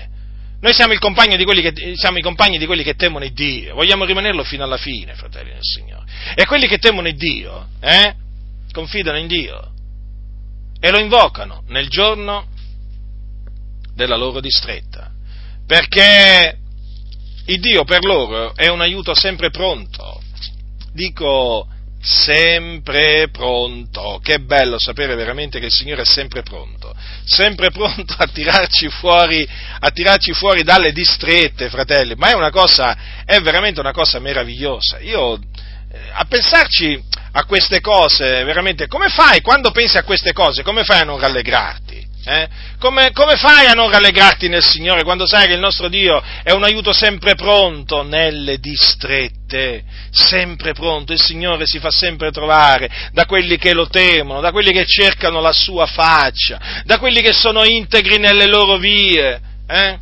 Noi 0.61 0.75
siamo, 0.75 0.93
che, 0.93 1.95
siamo, 1.97 2.19
i 2.19 2.23
compagni 2.23 2.59
di 2.59 2.67
quelli 2.67 2.83
che 2.83 2.95
temono 2.95 3.25
Dio, 3.33 3.75
vogliamo 3.75 4.05
rimanerlo 4.05 4.45
fino 4.45 4.63
alla 4.63 4.77
fine, 4.77 5.15
fratelli 5.15 5.51
del 5.51 5.63
Signore. 5.63 6.05
E 6.35 6.45
quelli 6.45 6.67
che 6.67 6.79
temono 6.79 7.09
Dio, 7.15 7.69
eh, 7.81 8.15
confidano 8.71 9.19
in 9.19 9.27
Dio 9.27 9.73
e 10.79 10.91
lo 10.91 10.99
invocano 10.99 11.63
nel 11.69 11.89
giorno 11.89 12.47
della 13.95 14.17
loro 14.17 14.41
distretta, 14.41 15.11
perché 15.67 16.59
il 17.47 17.61
Dio 17.61 17.85
per 17.85 18.05
loro 18.05 18.55
è 18.55 18.69
un 18.69 18.83
aiuto 18.83 19.15
sempre 19.15 19.51
pronto. 19.51 20.21
Dico 20.93 21.69
sempre 22.01 23.29
pronto. 23.31 24.21
Che 24.23 24.41
bello 24.41 24.79
sapere 24.79 25.15
veramente 25.15 25.59
che 25.61 25.67
il 25.67 25.73
Signore 25.73 26.03
è 26.03 26.07
sempre 26.07 26.43
pronto, 26.43 26.95
sempre 27.25 27.71
pronto 27.71 28.15
a 28.17 28.27
tirarci 28.27 28.89
fuori, 28.89 29.47
a 29.79 29.91
tirarci 29.91 30.33
fuori 30.33 30.63
dalle 30.63 30.93
distrette, 30.93 31.69
fratelli. 31.69 32.15
Ma 32.17 32.31
è 32.31 32.35
una 32.35 32.51
cosa, 32.51 32.97
è 33.25 33.39
veramente 33.41 33.81
una 33.81 33.93
cosa 33.93 34.19
meravigliosa. 34.19 34.99
Io, 35.01 35.35
eh, 35.37 35.99
a 36.13 36.25
pensarci 36.25 37.03
a 37.33 37.45
queste 37.45 37.81
cose, 37.81 38.43
veramente, 38.45 38.87
come 38.87 39.09
fai, 39.09 39.41
quando 39.41 39.71
pensi 39.71 39.99
a 39.99 40.03
queste 40.03 40.33
cose, 40.33 40.63
come 40.63 40.85
fai 40.85 41.01
a 41.01 41.05
non 41.05 41.19
rallegrarti? 41.19 42.10
Eh? 42.23 42.49
Come, 42.79 43.13
come, 43.13 43.37
fai 43.37 43.67
a 43.67 43.73
non 43.73 43.91
rallegrarti 43.91 44.49
nel 44.49 44.63
Signore 44.63 45.05
quando 45.05 45.27
sai 45.27 45.47
che 45.47 45.55
il 45.55 45.61
nostro 45.61 45.89
Dio 45.89 46.23
è 46.43 46.51
un 46.53 46.65
aiuto 46.65 46.93
sempre 46.93 47.35
pronto 47.35 48.03
nelle 48.03 48.59
distrette? 48.59 49.83
Sempre 50.11 50.73
pronto, 50.73 51.13
il 51.13 51.21
Signore 51.21 51.65
si 51.67 51.79
fa 51.79 51.91
sempre 51.91 52.31
trovare 52.31 52.91
da 53.13 53.25
quelli 53.25 53.57
che 53.57 53.73
lo 53.73 53.89
temono, 53.89 54.41
da 54.41 54.51
quelli 54.51 54.71
che 54.71 54.85
cercano 54.85 55.41
la 55.41 55.53
sua 55.53 55.87
faccia, 55.87 56.83
da 56.85 56.99
quelli 56.99 57.23
che 57.23 57.33
sono 57.33 57.65
integri 57.65 58.19
nelle 58.19 58.47
loro 58.47 58.77
vie. 58.77 59.41
Eh? 59.67 59.99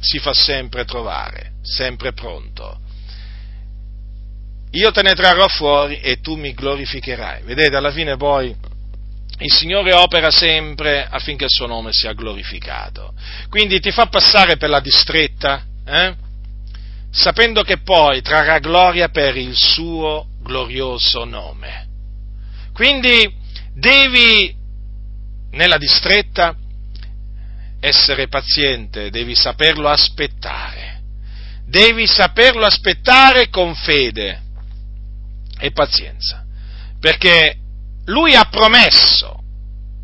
Si 0.00 0.18
fa 0.18 0.32
sempre 0.32 0.86
trovare, 0.86 1.52
sempre 1.62 2.14
pronto. 2.14 2.78
Io 4.72 4.90
te 4.92 5.02
ne 5.02 5.14
trarrò 5.14 5.46
fuori 5.48 6.00
e 6.00 6.20
tu 6.20 6.36
mi 6.36 6.54
glorificherai. 6.54 7.42
Vedete, 7.42 7.76
alla 7.76 7.90
fine 7.90 8.16
poi 8.16 8.54
il 9.40 9.52
Signore 9.52 9.94
opera 9.94 10.30
sempre 10.30 11.06
affinché 11.08 11.44
il 11.44 11.50
suo 11.50 11.66
nome 11.66 11.92
sia 11.92 12.12
glorificato. 12.12 13.14
Quindi 13.48 13.80
ti 13.80 13.90
fa 13.90 14.06
passare 14.06 14.56
per 14.56 14.68
la 14.68 14.80
distretta, 14.80 15.64
eh? 15.84 16.14
sapendo 17.10 17.62
che 17.62 17.78
poi 17.78 18.20
trarrà 18.20 18.58
gloria 18.58 19.08
per 19.08 19.36
il 19.36 19.56
suo 19.56 20.26
glorioso 20.42 21.24
nome. 21.24 21.88
Quindi 22.74 23.34
devi, 23.74 24.54
nella 25.52 25.78
distretta, 25.78 26.54
essere 27.80 28.28
paziente, 28.28 29.10
devi 29.10 29.34
saperlo 29.34 29.88
aspettare, 29.88 31.00
devi 31.64 32.06
saperlo 32.06 32.66
aspettare 32.66 33.48
con 33.48 33.74
fede 33.74 34.42
e 35.58 35.72
pazienza, 35.72 36.44
perché 37.00 37.59
lui 38.10 38.34
ha 38.34 38.44
promesso 38.44 39.38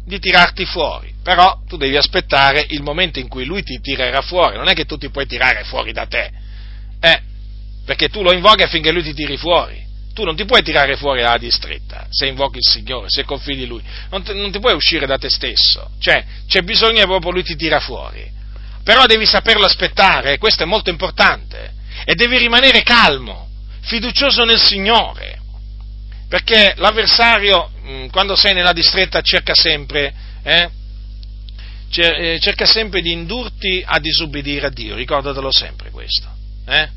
di 0.05 0.19
tirarti 0.21 0.65
fuori, 0.65 1.13
però 1.23 1.61
tu 1.67 1.77
devi 1.77 1.97
aspettare 1.97 2.65
il 2.71 2.83
momento 2.83 3.19
in 3.19 3.29
cui 3.29 3.45
lui 3.45 3.63
ti 3.63 3.81
tirerà 3.81 4.23
fuori, 4.23 4.57
non 4.57 4.69
è 4.69 4.75
che 4.75 4.85
tu 4.85 4.97
ti 4.97 5.11
puoi 5.11 5.27
tirare 5.27 5.65
fuori 5.65 5.93
da 5.93 6.07
te, 6.07 6.31
eh, 7.01 7.23
perché 7.85 8.09
tu 8.09 8.23
lo 8.23 8.33
invochi 8.33 8.63
affinché 8.63 8.93
lui 8.93 9.03
ti 9.03 9.13
tiri 9.13 9.37
fuori. 9.37 9.85
Tu 10.15 10.25
non 10.25 10.35
ti 10.35 10.47
puoi 10.47 10.63
tirare 10.63 10.97
fuori 10.97 11.21
dalla 11.21 11.37
distretta 11.37 12.07
se 12.09 12.25
invochi 12.25 12.57
il 12.57 12.65
Signore, 12.65 13.09
se 13.11 13.25
confidi 13.25 13.65
in 13.65 13.69
Lui, 13.69 13.83
non 14.09 14.23
ti, 14.23 14.33
non 14.33 14.51
ti 14.51 14.61
puoi 14.61 14.73
uscire 14.73 15.05
da 15.05 15.19
te 15.19 15.29
stesso, 15.29 15.91
cioè 15.99 16.25
c'è 16.49 16.63
bisogno 16.63 17.01
che 17.01 17.07
proprio 17.07 17.33
Lui 17.33 17.43
ti 17.43 17.55
tira 17.55 17.81
fuori. 17.81 18.33
Però 18.83 19.05
devi 19.05 19.27
saperlo 19.27 19.67
aspettare, 19.67 20.39
questo 20.39 20.63
è 20.63 20.67
molto 20.67 20.89
importante, 20.89 21.75
e 22.07 22.15
devi 22.15 22.39
rimanere 22.39 22.83
calmo, 22.83 23.51
fiducioso 23.83 24.45
nel 24.45 24.63
Signore, 24.63 25.41
perché 26.29 26.75
l'avversario 26.77 27.71
Mm, 27.87 28.09
quando 28.09 28.35
sei 28.35 28.53
nella 28.53 28.73
distretta 28.73 29.21
cerca 29.21 29.55
sempre, 29.55 30.13
eh, 30.43 30.69
eh, 31.89 32.39
cerca 32.41 32.67
sempre 32.67 33.01
di 33.01 33.13
indurti 33.13 33.83
a 33.87 34.01
disubbidire 34.01 34.67
a 34.67 34.71
Dio, 34.71 34.97
ricordatelo 34.97 35.53
sempre 35.53 35.91
questo. 35.91 36.29
Eh? 36.67 36.89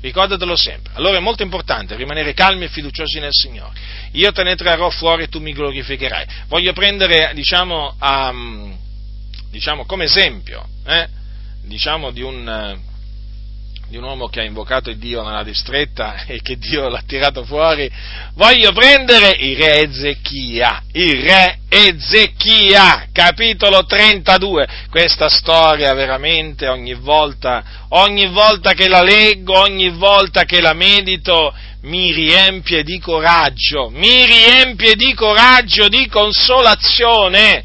Ricordatelo 0.00 0.56
sempre. 0.56 0.94
Allora 0.94 1.18
è 1.18 1.20
molto 1.20 1.42
importante 1.42 1.94
rimanere 1.94 2.32
calmi 2.32 2.64
e 2.64 2.68
fiduciosi 2.68 3.20
nel 3.20 3.34
Signore. 3.34 3.78
Io 4.12 4.32
te 4.32 4.42
ne 4.42 4.56
trarrò 4.56 4.88
fuori 4.88 5.24
e 5.24 5.28
tu 5.28 5.40
mi 5.40 5.52
glorificherai. 5.52 6.26
Voglio 6.48 6.72
prendere, 6.72 7.32
diciamo, 7.34 7.96
a, 7.98 8.32
diciamo 9.50 9.84
come 9.84 10.04
esempio, 10.04 10.66
eh, 10.86 11.06
diciamo, 11.64 12.12
di 12.12 12.22
un, 12.22 12.80
di 13.90 13.96
un 13.96 14.04
uomo 14.04 14.28
che 14.28 14.38
ha 14.38 14.44
invocato 14.44 14.92
Dio 14.92 15.24
nella 15.24 15.42
distretta 15.42 16.22
e 16.24 16.40
che 16.42 16.56
Dio 16.56 16.88
l'ha 16.88 17.02
tirato 17.04 17.44
fuori, 17.44 17.90
voglio 18.34 18.70
prendere 18.72 19.34
il 19.36 19.56
re 19.56 19.80
Ezechia, 19.80 20.84
il 20.92 21.20
re 21.20 21.58
Ezechia, 21.68 23.08
capitolo 23.12 23.84
32. 23.84 24.68
Questa 24.88 25.28
storia 25.28 25.92
veramente 25.92 26.68
ogni 26.68 26.94
volta, 26.94 27.86
ogni 27.88 28.28
volta 28.28 28.74
che 28.74 28.86
la 28.86 29.02
leggo, 29.02 29.58
ogni 29.58 29.90
volta 29.90 30.44
che 30.44 30.60
la 30.60 30.72
medito, 30.72 31.52
mi 31.82 32.12
riempie 32.12 32.84
di 32.84 33.00
coraggio, 33.00 33.90
mi 33.90 34.24
riempie 34.24 34.94
di 34.94 35.14
coraggio, 35.14 35.88
di 35.88 36.06
consolazione, 36.06 37.64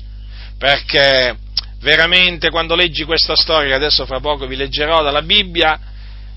perché 0.58 1.38
veramente 1.82 2.50
quando 2.50 2.74
leggi 2.74 3.04
questa 3.04 3.36
storia, 3.36 3.76
adesso 3.76 4.08
fra 4.08 4.20
poco 4.20 4.48
vi 4.48 4.56
leggerò 4.56 5.04
dalla 5.04 5.22
Bibbia, 5.22 5.94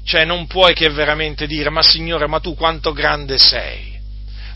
cioè 0.09 0.25
non 0.25 0.47
puoi 0.47 0.73
che 0.73 0.89
veramente 0.89 1.47
dire, 1.47 1.69
ma 1.69 1.83
Signore, 1.83 2.27
ma 2.27 2.41
tu 2.41 2.55
quanto 2.55 2.93
grande 2.93 3.37
sei? 3.37 3.97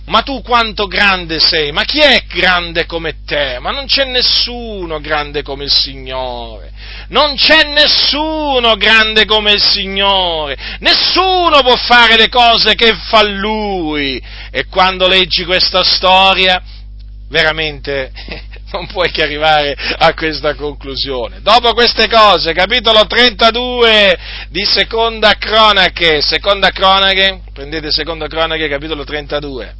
Ma 0.06 0.22
tu 0.22 0.40
quanto 0.40 0.86
grande 0.86 1.38
sei? 1.38 1.72
Ma 1.72 1.84
chi 1.84 2.00
è 2.00 2.24
grande 2.26 2.86
come 2.86 3.16
te? 3.26 3.58
Ma 3.60 3.70
non 3.70 3.84
c'è 3.84 4.04
nessuno 4.04 4.98
grande 4.98 5.42
come 5.42 5.64
il 5.64 5.70
Signore. 5.70 6.72
Non 7.08 7.36
c'è 7.36 7.64
nessuno 7.70 8.76
grande 8.76 9.26
come 9.26 9.52
il 9.52 9.62
Signore. 9.62 10.56
Nessuno 10.78 11.60
può 11.60 11.76
fare 11.76 12.16
le 12.16 12.30
cose 12.30 12.74
che 12.74 12.94
fa 12.94 13.22
Lui. 13.22 14.20
E 14.50 14.66
quando 14.68 15.06
leggi 15.06 15.44
questa 15.44 15.84
storia, 15.84 16.62
veramente 17.28 18.10
non 18.72 18.86
puoi 18.86 19.10
che 19.10 19.22
arrivare 19.22 19.76
a 19.98 20.14
questa 20.14 20.54
conclusione. 20.54 21.40
Dopo 21.42 21.72
queste 21.72 22.08
cose, 22.08 22.52
capitolo 22.52 23.06
32 23.06 24.18
di 24.48 24.64
Seconda 24.64 25.34
Cronache, 25.38 26.20
Seconda 26.22 26.70
Cronache, 26.70 27.42
prendete 27.52 27.90
Seconda 27.90 28.26
Cronache, 28.26 28.68
capitolo 28.68 29.04
32. 29.04 29.74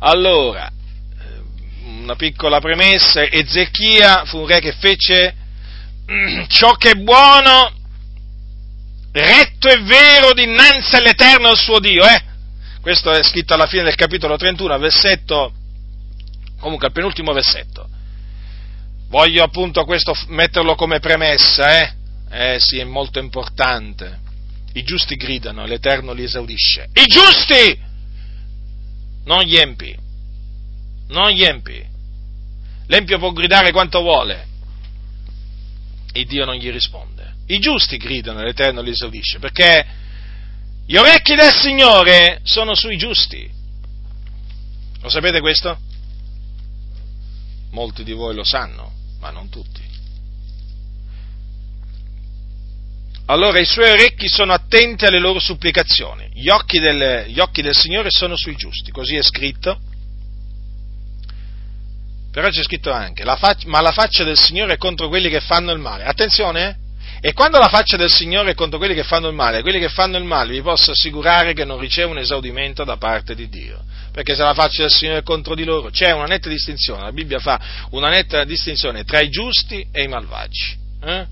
Allora, 0.00 0.68
eh, 0.68 1.92
una 2.00 2.14
piccola 2.16 2.60
premessa, 2.60 3.22
Ezechia 3.22 4.24
fu 4.24 4.38
un 4.38 4.46
re 4.46 4.60
che 4.60 4.72
fece 4.72 5.34
ciò 6.48 6.72
che 6.72 6.90
è 6.90 6.94
buono, 6.94 7.72
retto 9.12 9.68
e 9.68 9.80
vero 9.82 10.32
dinanzi 10.32 10.96
all'Eterno 10.96 11.50
il 11.50 11.58
suo 11.58 11.78
Dio, 11.78 12.04
eh? 12.04 12.22
Questo 12.80 13.10
è 13.10 13.22
scritto 13.22 13.54
alla 13.54 13.66
fine 13.66 13.84
del 13.84 13.94
capitolo 13.94 14.36
31, 14.36 14.78
versetto 14.78 15.52
Comunque, 16.64 16.86
al 16.86 16.94
penultimo 16.94 17.34
versetto. 17.34 17.86
Voglio 19.08 19.44
appunto 19.44 19.84
questo 19.84 20.16
metterlo 20.28 20.76
come 20.76 20.98
premessa, 20.98 21.78
eh? 21.78 21.92
Eh 22.30 22.58
sì, 22.58 22.78
è 22.78 22.84
molto 22.84 23.18
importante. 23.18 24.20
I 24.72 24.82
giusti 24.82 25.16
gridano, 25.16 25.66
l'Eterno 25.66 26.14
li 26.14 26.22
esaudisce. 26.22 26.88
I 26.94 27.04
giusti! 27.04 27.78
Non 29.26 29.42
gli 29.42 29.56
empi. 29.56 29.94
Non 31.08 31.32
gli 31.32 31.44
empi. 31.44 31.84
L'empio 32.86 33.18
può 33.18 33.30
gridare 33.32 33.70
quanto 33.70 34.00
vuole 34.00 34.46
e 36.12 36.24
Dio 36.24 36.46
non 36.46 36.54
gli 36.54 36.70
risponde. 36.70 37.34
I 37.48 37.58
giusti 37.58 37.98
gridano, 37.98 38.42
l'Eterno 38.42 38.80
li 38.80 38.90
esaudisce, 38.90 39.38
perché 39.38 39.86
gli 40.86 40.96
orecchi 40.96 41.34
del 41.34 41.52
Signore 41.52 42.40
sono 42.42 42.74
sui 42.74 42.96
giusti. 42.96 43.50
Lo 45.02 45.10
sapete 45.10 45.40
questo? 45.40 45.92
Molti 47.74 48.04
di 48.04 48.12
voi 48.12 48.34
lo 48.34 48.44
sanno, 48.44 48.92
ma 49.18 49.30
non 49.30 49.50
tutti. 49.50 49.82
Allora 53.26 53.58
i 53.58 53.64
suoi 53.64 53.90
orecchi 53.90 54.28
sono 54.28 54.52
attenti 54.52 55.04
alle 55.04 55.18
loro 55.18 55.40
supplicazioni, 55.40 56.30
gli 56.32 56.48
occhi 56.48 56.78
del, 56.78 57.26
gli 57.28 57.40
occhi 57.40 57.62
del 57.62 57.74
Signore 57.74 58.10
sono 58.10 58.36
sui 58.36 58.54
giusti, 58.54 58.90
così 58.90 59.16
è 59.16 59.22
scritto. 59.22 59.78
Però 62.30 62.48
c'è 62.48 62.62
scritto 62.62 62.90
anche, 62.92 63.24
la 63.24 63.36
fac- 63.36 63.64
ma 63.64 63.80
la 63.80 63.92
faccia 63.92 64.24
del 64.24 64.38
Signore 64.38 64.74
è 64.74 64.76
contro 64.76 65.08
quelli 65.08 65.28
che 65.28 65.40
fanno 65.40 65.72
il 65.72 65.78
male. 65.78 66.04
Attenzione, 66.04 66.68
eh? 66.68 66.83
E 67.26 67.32
quando 67.32 67.58
la 67.58 67.68
faccia 67.68 67.96
del 67.96 68.10
Signore 68.10 68.50
è 68.50 68.54
contro 68.54 68.76
quelli 68.76 68.92
che 68.92 69.02
fanno 69.02 69.28
il 69.28 69.34
male, 69.34 69.62
quelli 69.62 69.78
che 69.78 69.88
fanno 69.88 70.18
il 70.18 70.24
male 70.24 70.50
vi 70.52 70.60
posso 70.60 70.90
assicurare 70.90 71.54
che 71.54 71.64
non 71.64 71.78
ricevono 71.80 72.20
esaudimento 72.20 72.84
da 72.84 72.98
parte 72.98 73.34
di 73.34 73.48
Dio. 73.48 73.82
Perché 74.12 74.34
se 74.34 74.42
la 74.42 74.52
faccia 74.52 74.82
del 74.82 74.90
Signore 74.90 75.20
è 75.20 75.22
contro 75.22 75.54
di 75.54 75.64
loro, 75.64 75.88
c'è 75.88 76.10
una 76.10 76.26
netta 76.26 76.50
distinzione, 76.50 77.00
la 77.00 77.12
Bibbia 77.12 77.38
fa 77.38 77.58
una 77.92 78.10
netta 78.10 78.44
distinzione 78.44 79.04
tra 79.04 79.20
i 79.20 79.30
giusti 79.30 79.86
e 79.90 80.02
i 80.02 80.06
malvagi. 80.06 80.76
Eh? 81.02 81.26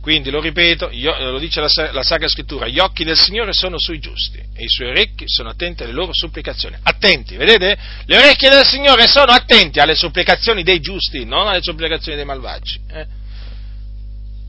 Quindi, 0.00 0.30
lo 0.30 0.40
ripeto, 0.40 0.88
lo 0.92 1.38
dice 1.40 1.60
la, 1.60 1.90
la, 1.90 2.04
Sacra 2.04 2.28
Scrittura, 2.28 2.68
gli 2.68 2.78
occhi 2.78 3.02
del 3.02 3.18
Signore 3.18 3.52
sono 3.52 3.76
sui 3.76 3.98
giusti 3.98 4.38
e 4.38 4.62
i 4.62 4.68
suoi 4.68 4.90
orecchi 4.90 5.24
sono 5.26 5.48
attenti 5.48 5.82
alle 5.82 5.90
loro 5.90 6.12
supplicazioni. 6.12 6.76
Attenti, 6.80 7.34
vedete? 7.34 7.76
Le 8.04 8.16
orecchie 8.16 8.50
del 8.50 8.64
Signore 8.64 9.08
sono 9.08 9.32
attenti 9.32 9.80
alle 9.80 9.96
supplicazioni 9.96 10.62
dei 10.62 10.78
giusti, 10.78 11.24
non 11.24 11.48
alle 11.48 11.60
supplicazioni 11.60 12.16
dei 12.16 12.24
malvagi. 12.24 12.78
Eh? 12.88 13.24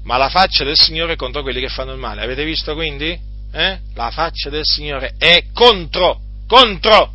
Ma 0.08 0.16
la 0.16 0.30
faccia 0.30 0.64
del 0.64 0.78
Signore 0.78 1.14
è 1.14 1.16
contro 1.18 1.41
quelli 1.41 1.60
che 1.60 1.68
fanno 1.68 1.91
il 1.91 1.99
male. 1.99 2.24
Avete 2.24 2.45
visto 2.45 2.74
quindi? 2.74 3.20
Eh? 3.51 3.80
La 3.93 4.10
faccia 4.10 4.49
del 4.49 4.64
Signore 4.64 5.16
è 5.18 5.47
contro, 5.51 6.22
contro 6.47 7.12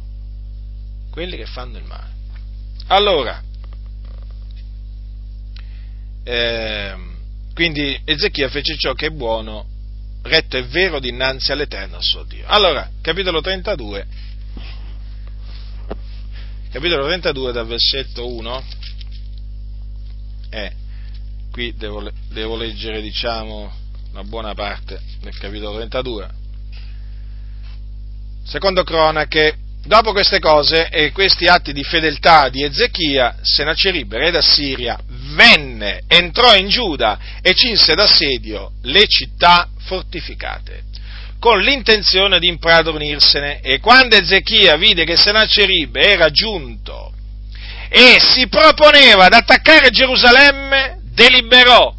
quelli 1.11 1.38
che 1.38 1.47
fanno 1.47 1.78
il 1.78 1.84
male. 1.84 2.11
Allora, 2.88 3.43
eh, 6.22 6.95
quindi 7.55 7.99
Ezechia 8.05 8.51
fece 8.51 8.76
ciò 8.76 8.93
che 8.93 9.07
è 9.07 9.11
buono, 9.11 9.66
retto 10.24 10.59
e 10.59 10.64
vero 10.64 11.01
dinanzi 11.01 11.51
all'Eterno 11.51 11.97
suo 11.99 12.24
Dio. 12.24 12.45
Allora, 12.47 12.90
capitolo 13.01 13.40
32, 13.40 14.07
capitolo 16.70 17.07
32 17.07 17.53
dal 17.53 17.66
versetto 17.66 18.30
1 18.30 18.64
è 20.51 20.70
qui 21.53 21.74
devo, 21.76 22.11
devo 22.30 22.57
leggere 22.57 23.03
diciamo 23.03 23.70
una 24.12 24.24
buona 24.24 24.55
parte 24.55 24.98
del 25.20 25.36
capitolo 25.36 25.76
32. 25.76 26.28
Secondo 28.44 28.82
cronache, 28.82 29.57
dopo 29.84 30.12
queste 30.12 30.40
cose 30.40 30.88
e 30.88 31.12
questi 31.12 31.46
atti 31.46 31.72
di 31.72 31.84
fedeltà 31.84 32.48
di 32.48 32.64
Ezechia, 32.64 33.36
Senacerib, 33.42 34.14
re 34.14 34.30
d'Assiria, 34.30 34.98
venne, 35.34 36.03
entrò 36.09 36.57
in 36.57 36.68
Giuda 36.68 37.18
e 37.42 37.55
cinse 37.55 37.94
d'assedio 37.94 38.72
le 38.82 39.07
città 39.07 39.68
fortificate, 39.84 40.84
con 41.38 41.61
l'intenzione 41.61 42.38
di 42.38 42.48
impadronirsene. 42.48 43.61
E 43.61 43.78
quando 43.78 44.16
Ezechia 44.16 44.76
vide 44.76 45.05
che 45.05 45.16
Senacerib 45.16 45.96
era 45.96 46.30
giunto 46.30 47.12
e 47.90 48.18
si 48.20 48.48
proponeva 48.48 49.26
ad 49.26 49.34
attaccare 49.34 49.90
Gerusalemme, 49.90 51.01
deliberò 51.12 51.94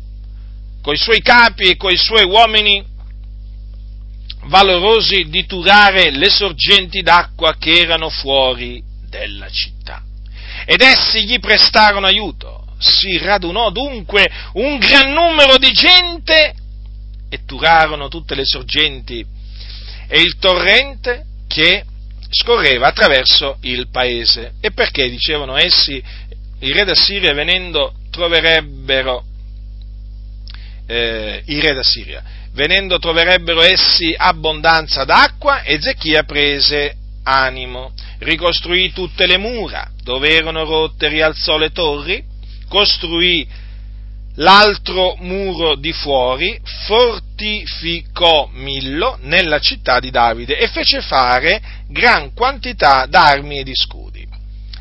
coi 0.82 0.98
suoi 0.98 1.22
capi 1.22 1.70
e 1.70 1.78
coi 1.78 1.98
suoi 1.98 2.26
uomini 2.26 2.84
valorosi 4.46 5.30
di 5.30 5.46
turare 5.46 6.12
le 6.12 6.30
sorgenti 6.30 7.02
d'acqua 7.02 7.56
che 7.58 7.80
erano 7.80 8.10
fuori 8.10 8.84
della 9.08 9.50
città. 9.50 10.04
Ed 10.66 10.82
essi 10.82 11.26
gli 11.26 11.40
prestarono 11.40 12.06
aiuto. 12.06 12.66
Si 12.80 13.18
radunò 13.18 13.70
dunque 13.70 14.30
un 14.54 14.78
gran 14.78 15.14
numero 15.14 15.58
di 15.58 15.72
gente 15.72 16.54
e 17.30 17.46
turarono 17.46 18.10
tutte 18.10 18.36
le 18.36 18.46
sorgenti 18.46 19.26
e 20.08 20.20
il 20.20 20.38
torrente 20.38 21.26
che 21.48 21.86
scorreva 22.30 22.88
attraverso 22.88 23.58
il 23.62 23.88
paese. 23.90 24.56
E 24.60 24.72
perché, 24.72 25.10
dicevano 25.10 25.56
essi, 25.56 26.04
il 26.60 26.74
re 26.74 26.84
d'Assiria 26.84 27.34
venendo 27.34 27.94
troverebbero 28.14 29.26
eh, 30.86 31.42
i 31.48 31.60
re 31.60 31.74
d'Assiria. 31.74 32.24
Venendo 32.54 33.00
troverebbero 33.00 33.62
essi 33.62 34.14
abbondanza 34.16 35.04
d'acqua, 35.04 35.66
Ezechia 35.66 36.24
prese 36.24 36.96
animo, 37.24 37.94
ricostruì 38.20 38.92
tutte 38.94 39.26
le 39.26 39.38
mura 39.38 39.90
dove 40.04 40.30
erano 40.30 40.64
rotte, 40.64 41.08
rialzò 41.08 41.58
le 41.58 41.72
torri, 41.72 42.24
costruì 42.68 43.48
l'altro 44.36 45.16
muro 45.20 45.76
di 45.76 45.94
fuori, 45.94 46.60
fortificò 46.86 48.50
Millo 48.54 49.18
nella 49.22 49.60
città 49.60 50.00
di 50.00 50.12
Davide 50.12 50.58
e 50.58 50.68
fece 50.68 51.02
fare 51.02 51.62
gran 51.88 52.34
quantità 52.34 53.08
d'armi 53.08 53.60
e 53.60 53.64
di 53.64 53.76
scudi. 53.76 54.28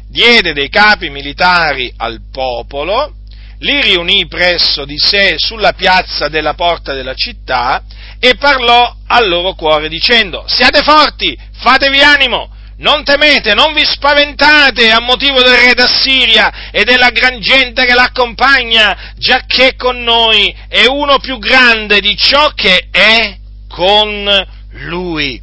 Diede 0.09 0.53
dei 0.53 0.69
capi 0.69 1.09
militari 1.09 1.91
al 1.97 2.21
popolo, 2.31 3.15
li 3.63 3.81
riunì 3.81 4.27
presso 4.27 4.85
di 4.85 4.99
sé 4.99 5.35
sulla 5.39 5.73
piazza 5.73 6.29
della 6.29 6.55
porta 6.55 6.95
della 6.95 7.15
città 7.15 7.83
e 8.19 8.35
parlò 8.37 8.95
al 9.07 9.29
loro 9.29 9.55
cuore 9.55 9.89
dicendo, 9.89 10.45
siate 10.47 10.83
forti, 10.83 11.37
fatevi 11.61 12.01
animo, 12.01 12.51
non 12.79 13.05
temete, 13.05 13.55
non 13.55 13.73
vi 13.73 13.85
spaventate 13.85 14.91
a 14.91 15.01
motivo 15.01 15.41
del 15.41 15.55
re 15.55 15.75
d'Assiria 15.75 16.71
e 16.73 16.83
della 16.85 17.11
gran 17.11 17.41
gente 17.41 17.85
che 17.85 17.95
l'accompagna, 17.95 19.13
giacché 19.17 19.77
con 19.77 20.03
noi 20.03 20.55
è 20.69 20.85
uno 20.87 21.19
più 21.19 21.39
grande 21.39 22.01
di 22.01 22.17
ciò 22.17 22.51
che 22.55 22.89
è 22.91 23.37
con 23.69 24.47
lui. 24.71 25.41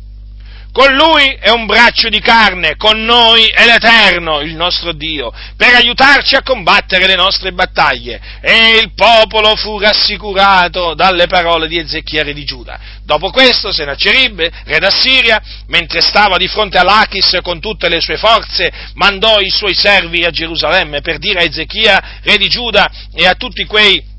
Con 0.72 0.93
lui 0.93 1.36
è 1.39 1.49
un 1.49 1.65
braccio 1.65 2.09
di 2.09 2.20
carne, 2.20 2.76
con 2.76 3.03
noi 3.03 3.47
è 3.47 3.65
l'Eterno, 3.65 4.39
il 4.41 4.53
nostro 4.53 4.93
Dio, 4.93 5.34
per 5.57 5.74
aiutarci 5.74 6.36
a 6.36 6.43
combattere 6.43 7.07
le 7.07 7.15
nostre 7.15 7.51
battaglie. 7.53 8.22
E 8.39 8.78
il 8.78 8.93
popolo 8.93 9.55
fu 9.55 9.80
rassicurato 9.80 10.93
dalle 10.93 11.26
parole 11.26 11.67
di 11.67 11.80
Ezechia 11.80 12.22
re 12.22 12.34
di 12.34 12.43
Giuda. 12.45 12.80
Dopo 13.03 13.32
questo 13.32 13.72
Senacerib, 13.72 14.47
re 14.65 14.78
d'Assiria, 14.78 15.41
mentre 15.67 16.01
stava 16.01 16.38
di 16.38 16.47
fronte 16.47 16.78
a 16.78 16.84
Lachis 16.84 17.39
con 17.41 17.59
tutte 17.59 17.89
le 17.89 17.99
sue 17.99 18.17
forze, 18.17 18.72
mandò 18.93 19.39
i 19.39 19.49
suoi 19.49 19.74
servi 19.74 20.24
a 20.24 20.30
Gerusalemme 20.30 21.01
per 21.01 21.17
dire 21.17 21.39
a 21.39 21.43
Ezechia, 21.43 22.20
re 22.22 22.38
di 22.38 22.47
Giuda, 22.47 22.91
e 23.15 23.26
a 23.26 23.34
tutti 23.34 23.65
quei 23.65 24.17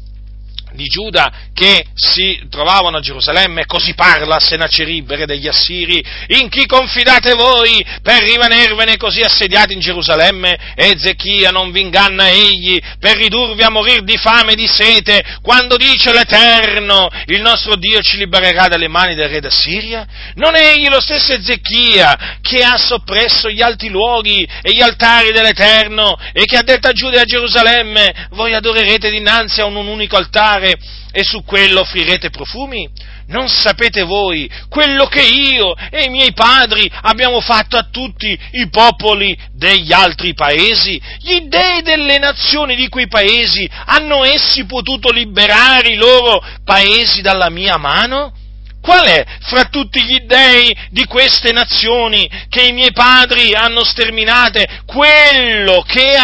di 0.72 0.84
Giuda 0.84 1.48
che 1.54 1.86
si 1.94 2.40
trovavano 2.48 2.98
a 2.98 3.00
Gerusalemme, 3.00 3.66
così 3.66 3.94
parla 3.94 4.38
Senacerib, 4.38 5.12
re 5.12 5.26
degli 5.26 5.46
Assiri, 5.46 6.02
in 6.28 6.48
chi 6.48 6.66
confidate 6.66 7.34
voi 7.34 7.84
per 8.02 8.22
rimanervene 8.22 8.96
così 8.96 9.20
assediati 9.20 9.74
in 9.74 9.80
Gerusalemme? 9.80 10.74
Ezechia 10.74 11.50
non 11.50 11.70
vi 11.70 11.80
inganna 11.80 12.28
egli 12.28 12.80
per 12.98 13.16
ridurvi 13.16 13.62
a 13.62 13.70
morire 13.70 14.02
di 14.02 14.16
fame 14.16 14.52
e 14.52 14.56
di 14.56 14.66
sete, 14.66 15.38
quando 15.42 15.76
dice 15.76 16.12
l'Eterno, 16.12 17.08
il 17.26 17.40
nostro 17.40 17.76
Dio 17.76 18.00
ci 18.00 18.16
libererà 18.16 18.68
dalle 18.68 18.88
mani 18.88 19.14
del 19.14 19.28
re 19.28 19.40
d'Assiria? 19.40 20.06
Non 20.34 20.54
è 20.54 20.72
egli 20.72 20.88
lo 20.88 21.00
stesso 21.00 21.32
Ezechia 21.32 22.38
che 22.40 22.62
ha 22.62 22.76
soppresso 22.76 23.50
gli 23.50 23.62
alti 23.62 23.88
luoghi 23.88 24.46
e 24.62 24.72
gli 24.72 24.80
altari 24.80 25.32
dell'Eterno 25.32 26.16
e 26.32 26.44
che 26.44 26.56
ha 26.56 26.62
detto 26.62 26.88
a 26.88 26.92
Giuda 26.92 27.18
e 27.18 27.20
a 27.20 27.24
Gerusalemme, 27.24 28.28
voi 28.30 28.54
adorerete 28.54 29.10
dinanzi 29.10 29.60
a 29.60 29.66
un 29.66 29.76
unico 29.76 30.16
altare 30.16 30.59
altare 30.60 30.78
e 31.12 31.24
su 31.24 31.42
quello 31.44 31.80
offrirete 31.80 32.30
profumi? 32.30 32.88
Non 33.26 33.48
sapete 33.48 34.02
voi 34.02 34.50
quello 34.68 35.06
che 35.06 35.22
io 35.22 35.74
e 35.90 36.04
i 36.04 36.08
miei 36.08 36.32
padri 36.32 36.90
abbiamo 37.02 37.40
fatto 37.40 37.76
a 37.76 37.88
tutti 37.90 38.38
i 38.52 38.68
popoli 38.68 39.36
degli 39.52 39.92
altri 39.92 40.34
paesi? 40.34 41.00
Gli 41.18 41.40
dei 41.42 41.82
delle 41.82 42.18
nazioni 42.18 42.76
di 42.76 42.88
quei 42.88 43.08
paesi 43.08 43.68
hanno 43.86 44.24
essi 44.24 44.64
potuto 44.66 45.10
liberare 45.10 45.90
i 45.90 45.96
loro 45.96 46.44
paesi 46.64 47.22
dalla 47.22 47.50
mia 47.50 47.76
mano? 47.76 48.32
Qual 48.80 49.04
è 49.04 49.24
fra 49.40 49.64
tutti 49.64 50.02
gli 50.02 50.20
dei 50.20 50.74
di 50.90 51.04
queste 51.04 51.52
nazioni 51.52 52.28
che 52.48 52.62
i 52.62 52.72
miei 52.72 52.92
padri 52.92 53.54
hanno 53.54 53.84
sterminate 53.84 54.82
quello 54.86 55.84
che, 55.86 56.16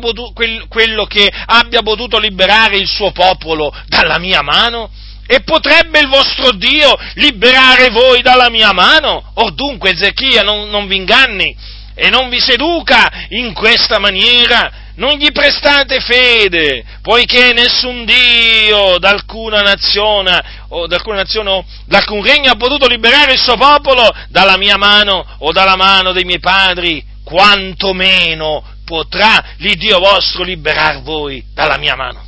potuto, 0.00 0.32
quello 0.68 1.06
che 1.06 1.30
abbia 1.46 1.80
potuto 1.82 2.18
liberare 2.18 2.76
il 2.76 2.86
suo 2.86 3.12
popolo 3.12 3.74
dalla 3.86 4.18
mia 4.18 4.42
mano? 4.42 4.90
E 5.26 5.40
potrebbe 5.42 6.00
il 6.00 6.08
vostro 6.08 6.52
Dio 6.52 6.94
liberare 7.14 7.88
voi 7.88 8.20
dalla 8.20 8.50
mia 8.50 8.72
mano? 8.72 9.32
Or 9.36 9.54
dunque 9.54 9.92
Ezechia 9.92 10.42
non, 10.42 10.68
non 10.68 10.86
vi 10.86 10.96
inganni 10.96 11.56
e 11.94 12.10
non 12.10 12.28
vi 12.28 12.40
seduca 12.40 13.10
in 13.30 13.54
questa 13.54 13.98
maniera 13.98 14.81
non 14.94 15.16
gli 15.16 15.30
prestate 15.32 16.00
fede, 16.00 16.84
poiché 17.00 17.52
nessun 17.52 18.04
Dio 18.04 18.98
d'alcuna 18.98 19.60
nazione 19.60 20.42
o 20.68 20.86
d'alcuna 20.86 21.16
nazione 21.16 21.50
o 21.50 21.64
d'alcun 21.86 22.22
regno 22.22 22.50
ha 22.50 22.56
potuto 22.56 22.86
liberare 22.86 23.32
il 23.32 23.38
suo 23.38 23.56
popolo 23.56 24.08
dalla 24.28 24.56
mia 24.56 24.76
mano 24.76 25.24
o 25.38 25.52
dalla 25.52 25.76
mano 25.76 26.12
dei 26.12 26.24
miei 26.24 26.40
padri, 26.40 27.04
quantomeno 27.24 28.62
potrà 28.84 29.42
l'Iddio 29.58 29.98
vostro 29.98 30.42
liberar 30.42 31.00
voi 31.02 31.42
dalla 31.54 31.78
mia 31.78 31.96
mano. 31.96 32.24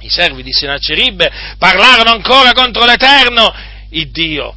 I 0.00 0.08
servi 0.08 0.42
di 0.42 0.52
Sennacherib 0.52 1.28
parlarono 1.58 2.10
ancora 2.10 2.52
contro 2.52 2.84
l'Eterno, 2.84 3.52
il 3.90 4.10
Dio, 4.10 4.54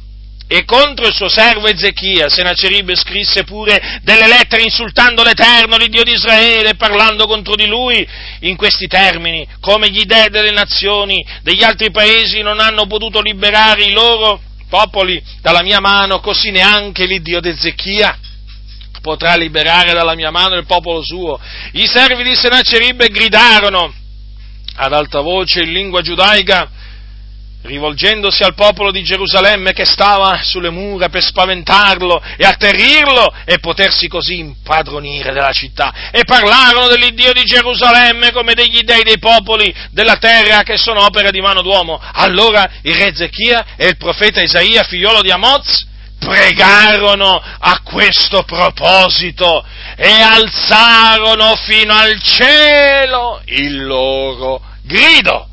e 0.52 0.66
contro 0.66 1.06
il 1.06 1.14
suo 1.14 1.30
servo 1.30 1.66
Ezechia, 1.66 2.28
Senacerib 2.28 2.94
scrisse 2.94 3.42
pure 3.42 4.00
delle 4.02 4.26
lettere 4.26 4.62
insultando 4.62 5.22
l'Eterno, 5.22 5.78
l'Iddio 5.78 6.02
di 6.02 6.12
Israele, 6.12 6.74
parlando 6.74 7.26
contro 7.26 7.54
di 7.54 7.66
lui 7.66 8.06
in 8.40 8.54
questi 8.56 8.86
termini, 8.86 9.48
come 9.60 9.88
gli 9.88 10.04
dei 10.04 10.28
delle 10.28 10.50
nazioni, 10.50 11.24
degli 11.40 11.62
altri 11.62 11.90
paesi 11.90 12.42
non 12.42 12.60
hanno 12.60 12.86
potuto 12.86 13.22
liberare 13.22 13.84
i 13.84 13.92
loro 13.92 14.42
popoli 14.68 15.22
dalla 15.40 15.62
mia 15.62 15.80
mano, 15.80 16.20
così 16.20 16.50
neanche 16.50 17.06
l'Iddio 17.06 17.40
di 17.40 17.48
Ezechia 17.48 18.18
potrà 19.00 19.36
liberare 19.36 19.94
dalla 19.94 20.14
mia 20.14 20.30
mano 20.30 20.56
il 20.56 20.66
popolo 20.66 21.02
suo. 21.02 21.40
I 21.72 21.86
servi 21.86 22.22
di 22.24 22.36
Senacerib 22.36 23.02
gridarono 23.08 23.90
ad 24.76 24.92
alta 24.92 25.20
voce 25.20 25.62
in 25.62 25.72
lingua 25.72 26.02
giudaica, 26.02 26.70
rivolgendosi 27.62 28.42
al 28.42 28.54
popolo 28.54 28.90
di 28.90 29.02
Gerusalemme 29.02 29.72
che 29.72 29.84
stava 29.84 30.40
sulle 30.42 30.70
mura 30.70 31.08
per 31.08 31.22
spaventarlo 31.22 32.20
e 32.36 32.44
atterrirlo 32.44 33.32
e 33.44 33.58
potersi 33.58 34.08
così 34.08 34.38
impadronire 34.38 35.32
della 35.32 35.52
città. 35.52 36.10
E 36.10 36.22
parlarono 36.24 36.88
dell'Iddio 36.88 37.32
di 37.32 37.44
Gerusalemme 37.44 38.32
come 38.32 38.54
degli 38.54 38.80
dei 38.80 39.02
dei 39.02 39.18
popoli 39.18 39.72
della 39.90 40.16
terra 40.16 40.62
che 40.62 40.76
sono 40.76 41.04
opera 41.04 41.30
di 41.30 41.40
mano 41.40 41.62
d'uomo. 41.62 42.00
Allora 42.14 42.68
il 42.82 42.94
re 42.94 43.14
Zechia 43.14 43.64
e 43.76 43.88
il 43.88 43.96
profeta 43.96 44.40
Isaia, 44.40 44.82
figliolo 44.82 45.22
di 45.22 45.30
Amoz, 45.30 45.90
pregarono 46.18 47.42
a 47.58 47.80
questo 47.82 48.44
proposito 48.44 49.64
e 49.96 50.20
alzarono 50.20 51.56
fino 51.56 51.94
al 51.94 52.20
cielo 52.22 53.40
il 53.46 53.84
loro 53.84 54.62
grido 54.82 55.48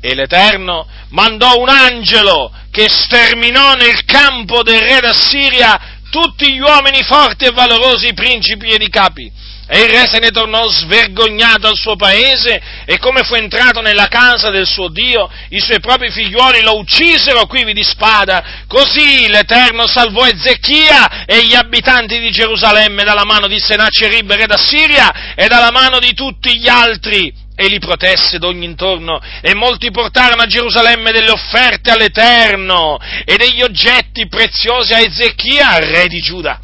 e 0.00 0.14
l'Eterno 0.14 0.86
mandò 1.10 1.58
un 1.58 1.68
angelo 1.68 2.50
che 2.70 2.88
sterminò 2.88 3.74
nel 3.74 4.04
campo 4.04 4.62
del 4.62 4.80
re 4.80 5.00
d'Assiria 5.00 5.98
tutti 6.10 6.52
gli 6.52 6.60
uomini 6.60 7.02
forti 7.02 7.44
e 7.44 7.52
valorosi, 7.52 8.12
principi 8.14 8.68
e 8.68 8.82
i 8.82 8.88
capi. 8.88 9.30
E 9.72 9.82
il 9.82 9.88
re 9.88 10.08
se 10.08 10.18
ne 10.18 10.30
tornò 10.30 10.68
svergognato 10.68 11.68
al 11.68 11.76
suo 11.76 11.94
paese 11.94 12.60
e 12.84 12.98
come 12.98 13.22
fu 13.22 13.34
entrato 13.34 13.80
nella 13.80 14.08
casa 14.08 14.50
del 14.50 14.66
suo 14.66 14.88
Dio, 14.88 15.30
i 15.50 15.60
suoi 15.60 15.78
propri 15.78 16.10
figliuoli 16.10 16.62
lo 16.62 16.76
uccisero 16.76 17.46
quivi 17.46 17.72
di 17.72 17.84
spada. 17.84 18.64
Così 18.66 19.28
l'Eterno 19.28 19.86
salvò 19.86 20.26
Ezechia 20.26 21.24
e 21.24 21.44
gli 21.44 21.54
abitanti 21.54 22.18
di 22.18 22.32
Gerusalemme 22.32 23.04
dalla 23.04 23.24
mano 23.24 23.46
di 23.46 23.60
Senacerib, 23.60 24.32
re 24.32 24.46
d'Assiria, 24.46 25.34
e 25.36 25.46
dalla 25.46 25.70
mano 25.70 26.00
di 26.00 26.14
tutti 26.14 26.58
gli 26.58 26.68
altri 26.68 27.32
e 27.60 27.68
li 27.68 27.78
protesse 27.78 28.38
d'ogni 28.38 28.64
intorno, 28.64 29.20
e 29.42 29.54
molti 29.54 29.90
portarono 29.90 30.40
a 30.40 30.46
Gerusalemme 30.46 31.12
delle 31.12 31.30
offerte 31.30 31.90
all'Eterno 31.90 32.98
e 33.26 33.36
degli 33.36 33.60
oggetti 33.60 34.26
preziosi 34.28 34.94
a 34.94 35.00
Ezechia, 35.00 35.78
re 35.78 36.06
di 36.08 36.20
Giuda, 36.20 36.58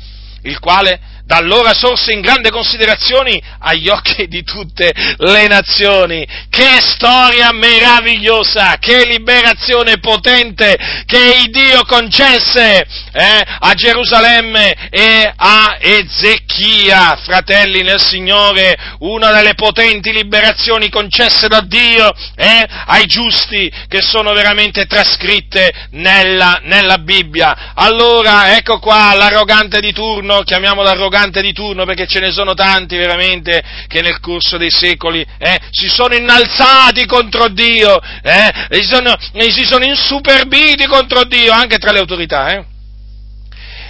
il 0.44 0.58
quale 0.58 0.98
da 1.26 1.38
allora 1.38 1.74
sorse 1.74 2.12
in 2.12 2.20
grande 2.20 2.50
considerazione 2.50 3.40
agli 3.58 3.88
occhi 3.88 4.28
di 4.28 4.44
tutte 4.44 4.92
le 5.16 5.46
nazioni. 5.48 6.24
Che 6.48 6.80
storia 6.80 7.50
meravigliosa, 7.52 8.76
che 8.78 9.04
liberazione 9.04 9.98
potente 9.98 10.76
che 11.04 11.42
il 11.42 11.50
Dio 11.50 11.84
concesse 11.84 12.86
eh, 13.12 13.42
a 13.58 13.74
Gerusalemme 13.74 14.88
e 14.88 15.32
a 15.34 15.76
Ezechia, 15.80 17.18
fratelli 17.20 17.82
nel 17.82 18.00
Signore, 18.00 18.76
una 19.00 19.32
delle 19.32 19.54
potenti 19.54 20.12
liberazioni 20.12 20.88
concesse 20.88 21.48
da 21.48 21.60
Dio 21.60 22.14
eh, 22.36 22.64
ai 22.86 23.06
giusti 23.06 23.70
che 23.88 24.00
sono 24.00 24.32
veramente 24.32 24.86
trascritte 24.86 25.88
nella, 25.90 26.60
nella 26.62 26.98
Bibbia. 26.98 27.72
Allora, 27.74 28.56
ecco 28.56 28.78
qua 28.78 29.12
l'arrogante 29.14 29.80
di 29.80 29.92
turno, 29.92 30.42
chiamiamolo 30.42 30.88
arrogante, 30.88 31.14
arrogante 31.16 31.40
di 31.40 31.52
turno, 31.52 31.84
perché 31.84 32.06
ce 32.06 32.20
ne 32.20 32.30
sono 32.30 32.54
tanti 32.54 32.96
veramente 32.96 33.62
che 33.88 34.02
nel 34.02 34.20
corso 34.20 34.58
dei 34.58 34.70
secoli 34.70 35.26
eh, 35.38 35.58
si 35.70 35.88
sono 35.88 36.14
innalzati 36.14 37.06
contro 37.06 37.48
Dio, 37.48 37.98
eh, 38.22 38.52
e, 38.68 38.76
si 38.82 38.86
sono, 38.86 39.16
e 39.32 39.50
si 39.50 39.64
sono 39.64 39.84
insuperbiti 39.84 40.86
contro 40.86 41.24
Dio, 41.24 41.52
anche 41.52 41.78
tra 41.78 41.92
le 41.92 41.98
autorità. 41.98 42.52
Eh. 42.52 42.64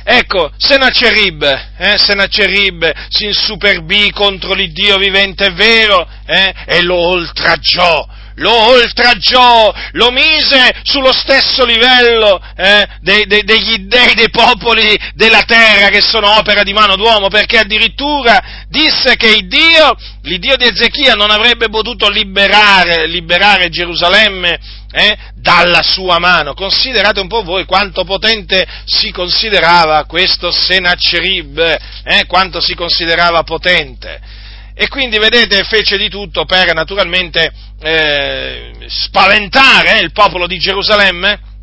Ecco, 0.08 0.52
Senacerib, 0.56 1.42
eh, 1.78 1.98
Senacerib 1.98 2.92
si 3.08 3.24
insuperbì 3.24 4.12
contro 4.12 4.54
l'Iddio 4.54 4.98
vivente 4.98 5.46
e 5.46 5.50
vero 5.50 6.08
eh, 6.24 6.54
e 6.64 6.82
lo 6.82 6.94
oltraggiò, 6.94 8.06
lo 8.36 8.52
oltraggiò, 8.52 9.72
lo 9.92 10.10
mise 10.10 10.80
sullo 10.82 11.12
stesso 11.12 11.64
livello 11.64 12.40
eh, 12.56 12.86
dei, 13.00 13.26
dei, 13.26 13.42
degli 13.44 13.78
dei 13.78 14.14
dei 14.14 14.30
popoli 14.30 14.98
della 15.14 15.42
terra 15.42 15.88
che 15.88 16.00
sono 16.00 16.36
opera 16.36 16.62
di 16.62 16.72
mano 16.72 16.96
d'uomo, 16.96 17.28
perché 17.28 17.58
addirittura 17.58 18.64
disse 18.68 19.16
che 19.16 19.28
il 19.28 19.46
Dio, 19.46 19.96
l'Iddio 20.22 20.56
di 20.56 20.64
Ezechia 20.64 21.14
non 21.14 21.30
avrebbe 21.30 21.68
potuto 21.68 22.08
liberare, 22.08 23.06
liberare 23.06 23.68
Gerusalemme 23.68 24.58
eh, 24.92 25.16
dalla 25.34 25.82
sua 25.82 26.18
mano. 26.18 26.54
Considerate 26.54 27.20
un 27.20 27.28
po' 27.28 27.42
voi 27.42 27.64
quanto 27.64 28.04
potente 28.04 28.66
si 28.84 29.10
considerava 29.10 30.04
questo 30.04 30.50
Sennacherib, 30.50 31.58
eh, 32.04 32.26
quanto 32.26 32.60
si 32.60 32.74
considerava 32.74 33.42
potente. 33.42 34.35
E 34.78 34.88
quindi, 34.88 35.18
vedete, 35.18 35.64
fece 35.64 35.96
di 35.96 36.10
tutto 36.10 36.44
per 36.44 36.74
naturalmente 36.74 37.50
eh, 37.80 38.72
spaventare 38.88 40.00
il 40.00 40.12
popolo 40.12 40.46
di 40.46 40.58
Gerusalemme 40.58 41.54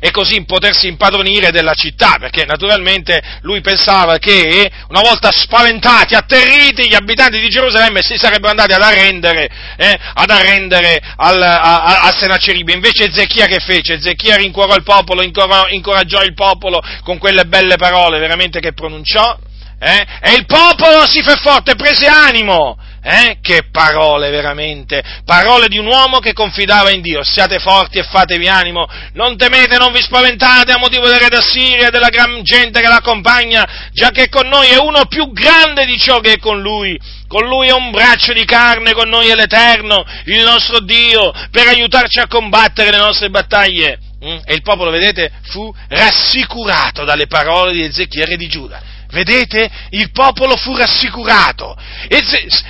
e 0.00 0.10
così 0.10 0.44
potersi 0.44 0.88
impadronire 0.88 1.52
della 1.52 1.74
città, 1.74 2.16
perché 2.18 2.44
naturalmente 2.44 3.22
lui 3.42 3.60
pensava 3.60 4.18
che 4.18 4.68
una 4.88 5.00
volta 5.00 5.30
spaventati, 5.30 6.16
atterriti, 6.16 6.88
gli 6.88 6.94
abitanti 6.94 7.38
di 7.38 7.48
Gerusalemme 7.48 8.00
si 8.02 8.16
sarebbero 8.16 8.50
andati 8.50 8.72
ad 8.72 8.82
arrendere, 8.82 9.48
eh, 9.76 9.98
ad 10.14 10.30
arrendere 10.30 11.00
al, 11.16 11.40
a, 11.40 12.00
a, 12.00 12.12
Sennacerib. 12.16 12.68
Invece 12.68 13.04
Ezechia 13.04 13.46
che 13.46 13.60
fece? 13.60 13.94
Ezechia 13.94 14.36
rincuorò 14.36 14.74
il 14.74 14.82
popolo, 14.82 15.22
incoraggiò 15.22 16.22
il 16.22 16.34
popolo 16.34 16.80
con 17.02 17.18
quelle 17.18 17.44
belle 17.44 17.76
parole 17.76 18.18
veramente 18.18 18.58
che 18.58 18.72
pronunciò, 18.72 19.38
eh, 19.80 20.06
e 20.20 20.34
il 20.34 20.44
popolo 20.44 21.06
si 21.06 21.22
fe 21.22 21.36
forte, 21.36 21.76
prese 21.76 22.06
animo, 22.06 22.76
eh? 23.00 23.38
Che 23.40 23.68
parole 23.70 24.28
veramente, 24.28 25.02
parole 25.24 25.68
di 25.68 25.78
un 25.78 25.86
uomo 25.86 26.18
che 26.18 26.32
confidava 26.32 26.90
in 26.90 27.00
Dio. 27.00 27.22
Siate 27.22 27.58
forti 27.60 27.98
e 27.98 28.02
fatevi 28.02 28.48
animo, 28.48 28.86
non 29.12 29.36
temete, 29.36 29.78
non 29.78 29.92
vi 29.92 30.02
spaventate 30.02 30.72
a 30.72 30.78
motivo 30.78 31.06
del 31.06 31.20
re 31.20 31.28
d'Assiria 31.28 31.88
e 31.88 31.90
della 31.90 32.08
gran 32.08 32.42
gente 32.42 32.80
che 32.80 32.88
l'accompagna, 32.88 33.88
già 33.92 34.10
che 34.10 34.28
con 34.28 34.48
noi 34.48 34.66
è 34.66 34.78
uno 34.78 35.06
più 35.06 35.30
grande 35.32 35.86
di 35.86 35.96
ciò 35.96 36.18
che 36.18 36.32
è 36.32 36.38
con 36.38 36.60
lui. 36.60 36.98
Con 37.28 37.46
lui 37.46 37.68
è 37.68 37.72
un 37.72 37.90
braccio 37.90 38.32
di 38.32 38.44
carne, 38.44 38.94
con 38.94 39.08
noi 39.08 39.28
è 39.28 39.34
l'Eterno, 39.34 40.04
il 40.24 40.42
nostro 40.42 40.80
Dio, 40.80 41.30
per 41.50 41.68
aiutarci 41.68 42.18
a 42.18 42.26
combattere 42.26 42.90
le 42.90 42.96
nostre 42.96 43.30
battaglie. 43.30 43.98
Mm? 44.24 44.38
E 44.44 44.54
il 44.54 44.62
popolo, 44.62 44.90
vedete, 44.90 45.30
fu 45.44 45.72
rassicurato 45.88 47.04
dalle 47.04 47.26
parole 47.26 47.72
di 47.72 47.84
Ezechiele 47.84 48.36
di 48.36 48.48
Giuda. 48.48 48.96
Vedete? 49.10 49.70
Il 49.90 50.10
popolo 50.10 50.56
fu 50.56 50.76
rassicurato 50.76 51.76
e 52.08 52.20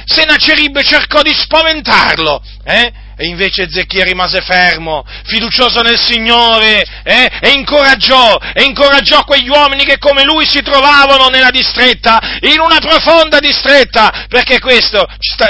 Senacerib 0.04 0.80
cercò 0.82 1.22
di 1.22 1.34
spaventarlo, 1.34 2.42
eh? 2.64 2.92
E 3.20 3.26
invece 3.26 3.62
Ezechia 3.62 4.04
rimase 4.04 4.40
fermo, 4.42 5.04
fiducioso 5.24 5.82
nel 5.82 5.98
Signore, 5.98 6.86
eh? 7.02 7.28
e, 7.40 7.50
incoraggiò, 7.50 8.38
e 8.54 8.62
incoraggiò 8.62 9.24
quegli 9.24 9.48
uomini 9.48 9.84
che 9.84 9.98
come 9.98 10.22
lui 10.22 10.46
si 10.46 10.62
trovavano 10.62 11.26
nella 11.26 11.50
distretta, 11.50 12.38
in 12.42 12.60
una 12.60 12.78
profonda 12.78 13.40
distretta, 13.40 14.26
perché 14.28 14.60
questo 14.60 15.04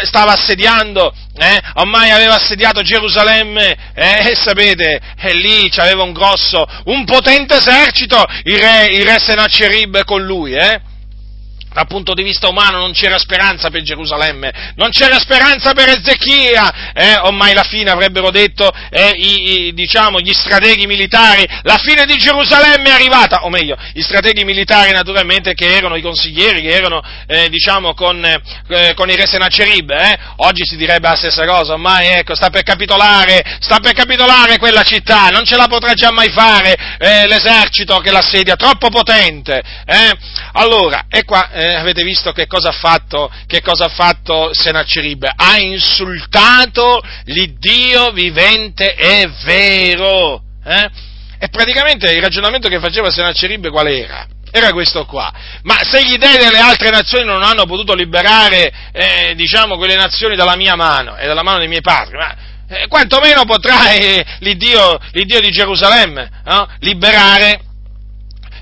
stava 0.05 0.33
assediando, 0.33 1.12
eh? 1.37 1.61
ormai 1.75 2.11
aveva 2.11 2.37
assediato 2.37 2.81
Gerusalemme, 2.81 3.77
eh? 3.95 4.31
e 4.31 4.35
sapete, 4.35 4.99
e 5.19 5.35
lì 5.35 5.69
c'aveva 5.69 6.05
un 6.05 6.12
grosso, 6.12 6.66
un 6.87 7.05
potente 7.05 7.57
esercito, 7.57 8.25
il 8.45 8.59
re, 8.59 8.87
il 8.87 9.05
re 9.05 9.19
Sennacherib 9.19 10.05
con 10.05 10.25
lui, 10.25 10.55
eh? 10.55 10.88
Dal 11.73 11.87
punto 11.87 12.14
di 12.14 12.23
vista 12.23 12.49
umano 12.49 12.79
non 12.79 12.93
c'era 12.93 13.19
speranza 13.19 13.71
per 13.71 13.83
Gerusalemme, 13.83 14.73
non 14.77 14.91
c'era 14.91 15.19
speranza 15.19 15.73
per 15.73 15.89
Ezechia, 15.89 16.93
eh, 16.93 17.16
ormai 17.19 17.55
la 17.55 17.62
fine 17.62 17.91
avrebbero 17.91 18.31
detto 18.31 18.71
eh, 18.91 19.11
i, 19.11 19.66
i, 19.66 19.75
diciamo, 19.75 20.19
gli 20.21 20.33
strateghi 20.33 20.87
militari, 20.87 21.47
la 21.62 21.79
fine 21.79 22.05
di 22.05 22.16
Gerusalemme 22.16 22.89
è 22.89 22.93
arrivata, 22.93 23.45
o 23.45 23.49
meglio, 23.51 23.77
gli 23.93 24.01
strateghi 24.01 24.45
militari 24.45 24.93
naturalmente 24.93 25.55
che 25.55 25.77
erano 25.77 25.97
i 25.97 26.03
consiglieri, 26.03 26.62
che 26.62 26.75
erano 26.75 27.03
eh, 27.27 27.49
diciamo 27.49 27.95
con, 27.95 28.25
eh, 28.25 28.95
con, 28.95 29.11
i 29.11 29.16
re 29.16 29.27
Senacerib, 29.27 29.91
eh. 29.91 30.19
oggi 30.37 30.64
si 30.64 30.77
direbbe 30.77 31.09
la 31.09 31.16
stessa 31.16 31.45
cosa, 31.45 31.75
ormai 31.75 32.09
ecco, 32.09 32.35
sta 32.35 32.51
per 32.51 32.62
capitolare, 32.62 33.59
sta 33.61 33.79
per 33.81 33.93
capitolare 33.93 34.59
quella 34.59 34.83
città, 34.83 35.29
non 35.29 35.45
ce 35.45 35.57
la 35.57 35.66
potrà 35.69 35.93
già 35.93 36.11
mai 36.11 36.31
fare 36.31 36.75
eh, 36.99 37.27
l'esercito 37.27 37.99
che 37.99 38.11
l'assedia, 38.11 38.57
troppo 38.57 38.89
potente. 38.89 39.62
Allora, 40.53 41.07
e 41.09 41.25
qua 41.25 41.51
eh, 41.59 41.75
avete 41.75 42.05
visto 42.05 42.31
che 42.31 42.47
cosa 42.47 42.69
ha 42.69 42.73
fatto, 42.73 43.29
che 43.47 43.61
cosa 43.61 43.87
ha 43.87 43.89
fatto 43.89 44.51
Sennacherib? 44.53 45.29
Ha 45.35 45.59
insultato 45.59 47.03
l'Iddio 47.25 48.13
vivente 48.13 48.95
e 48.95 49.29
vero. 49.43 50.41
Eh? 50.65 50.89
E 51.41 51.49
praticamente 51.49 52.13
il 52.13 52.23
ragionamento 52.23 52.69
che 52.69 52.79
faceva 52.79 53.11
Sennacherib 53.11 53.71
qual 53.71 53.89
era? 53.89 54.25
Era 54.53 54.71
questo 54.71 55.05
qua. 55.05 55.33
Ma 55.63 55.79
se 55.83 56.05
gli 56.05 56.17
dei 56.17 56.39
delle 56.39 56.59
altre 56.59 56.91
nazioni 56.91 57.25
non 57.25 57.43
hanno 57.43 57.67
potuto 57.67 57.93
liberare, 57.93 58.73
eh, 58.93 59.33
diciamo, 59.35 59.77
quelle 59.77 59.97
nazioni 59.97 60.37
dalla 60.37 60.55
mia 60.55 60.77
mano 60.77 61.17
e 61.17 61.27
dalla 61.27 61.43
mano 61.43 61.59
dei 61.59 61.69
miei 61.69 61.83
padri, 61.83 62.17
ma 62.17 62.37
eh, 62.69 62.87
quantomeno 62.87 63.45
potrà 63.45 63.79
l'Iddio, 64.39 64.97
l'Iddio, 65.11 65.41
di 65.41 65.51
Gerusalemme 65.51 66.31
liberare 66.81 67.63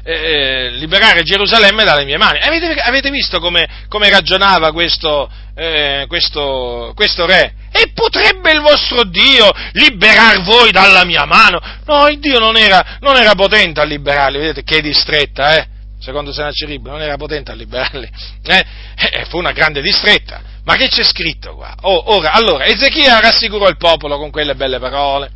eh, 0.06 0.12
eh, 0.12 0.70
liberare 0.70 1.24
Gerusalemme 1.24 1.82
dalle 1.82 2.04
mie 2.04 2.16
mani. 2.16 2.38
Avete, 2.38 2.80
avete 2.80 3.10
visto 3.10 3.40
come, 3.40 3.66
come 3.88 4.08
ragionava 4.08 4.70
questo, 4.70 5.28
eh, 5.56 6.04
questo, 6.06 6.92
questo 6.94 7.26
re? 7.26 7.54
E 7.72 7.90
potrebbe 7.92 8.52
il 8.52 8.60
vostro 8.60 9.02
Dio 9.02 9.50
liberar 9.72 10.42
voi 10.42 10.70
dalla 10.70 11.04
mia 11.04 11.24
mano? 11.24 11.60
No, 11.86 12.06
il 12.06 12.20
Dio 12.20 12.38
non 12.38 12.56
era, 12.56 12.98
non 13.00 13.16
era 13.16 13.34
potente 13.34 13.80
a 13.80 13.84
liberarli, 13.84 14.38
vedete 14.38 14.62
che 14.62 14.80
distretta, 14.80 15.56
eh? 15.56 15.66
Secondo 15.98 16.32
Sennacherib 16.32 16.86
non 16.86 17.02
era 17.02 17.16
potente 17.16 17.50
a 17.50 17.54
liberarli, 17.54 18.08
eh? 18.44 18.64
eh? 18.96 19.24
fu 19.24 19.38
una 19.38 19.50
grande 19.50 19.82
distretta. 19.82 20.40
Ma 20.64 20.76
che 20.76 20.86
c'è 20.86 21.02
scritto 21.02 21.56
qua? 21.56 21.74
Oh, 21.80 22.14
ora, 22.14 22.30
allora, 22.30 22.64
Ezechia 22.64 23.18
rassicurò 23.18 23.68
il 23.68 23.76
popolo 23.76 24.18
con 24.18 24.30
quelle 24.30 24.54
belle 24.54 24.78
parole 24.78 25.35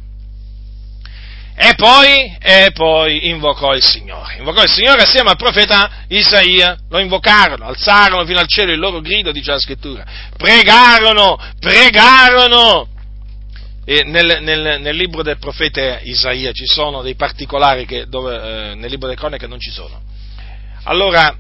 e 1.63 1.75
poi, 1.75 2.35
e 2.41 2.71
poi 2.73 3.29
invocò 3.29 3.75
il 3.75 3.85
Signore. 3.85 4.37
Invocò 4.39 4.63
il 4.63 4.71
Signore 4.71 5.03
assieme 5.03 5.29
al 5.29 5.37
profeta 5.37 6.05
Isaia. 6.09 6.79
Lo 6.89 6.99
invocarono, 6.99 7.67
alzarono 7.67 8.25
fino 8.25 8.39
al 8.39 8.49
cielo 8.49 8.73
il 8.73 8.79
loro 8.79 9.03
grido, 9.03 9.31
dice 9.31 9.51
la 9.51 9.59
scrittura. 9.59 10.03
Pregarono, 10.39 11.39
pregarono. 11.59 12.89
Nel, 13.85 14.39
nel, 14.41 14.81
nel 14.81 14.97
libro 14.97 15.23
del 15.23 15.37
profeta 15.37 16.01
Isaia 16.01 16.51
ci 16.53 16.65
sono 16.65 17.03
dei 17.03 17.15
particolari 17.15 17.85
che 17.85 18.07
dove, 18.07 18.37
eh, 18.37 18.75
nel 18.77 18.89
libro 18.89 19.09
delle 19.09 19.21
cronache 19.21 19.47
non 19.47 19.61
ci 19.61 19.71
sono. 19.71 20.01
Allora, 20.85 21.37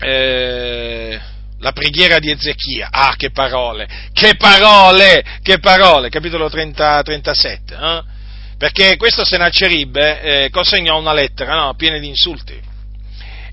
eh, 0.00 1.18
la 1.60 1.72
preghiera 1.72 2.18
di 2.18 2.30
Ezechia, 2.30 2.88
ah 2.90 3.14
che 3.16 3.30
parole, 3.30 3.88
che 4.12 4.34
parole, 4.36 5.24
che 5.42 5.60
parole, 5.60 6.10
capitolo 6.10 6.50
30, 6.50 7.02
37. 7.02 7.74
Eh? 7.74 8.18
Perché 8.60 8.98
questo 8.98 9.24
Sennacherib 9.24 9.96
eh, 9.96 10.48
consegnò 10.52 10.98
una 10.98 11.14
lettera 11.14 11.54
no, 11.54 11.74
piena 11.76 11.96
di 11.96 12.08
insulti. 12.08 12.60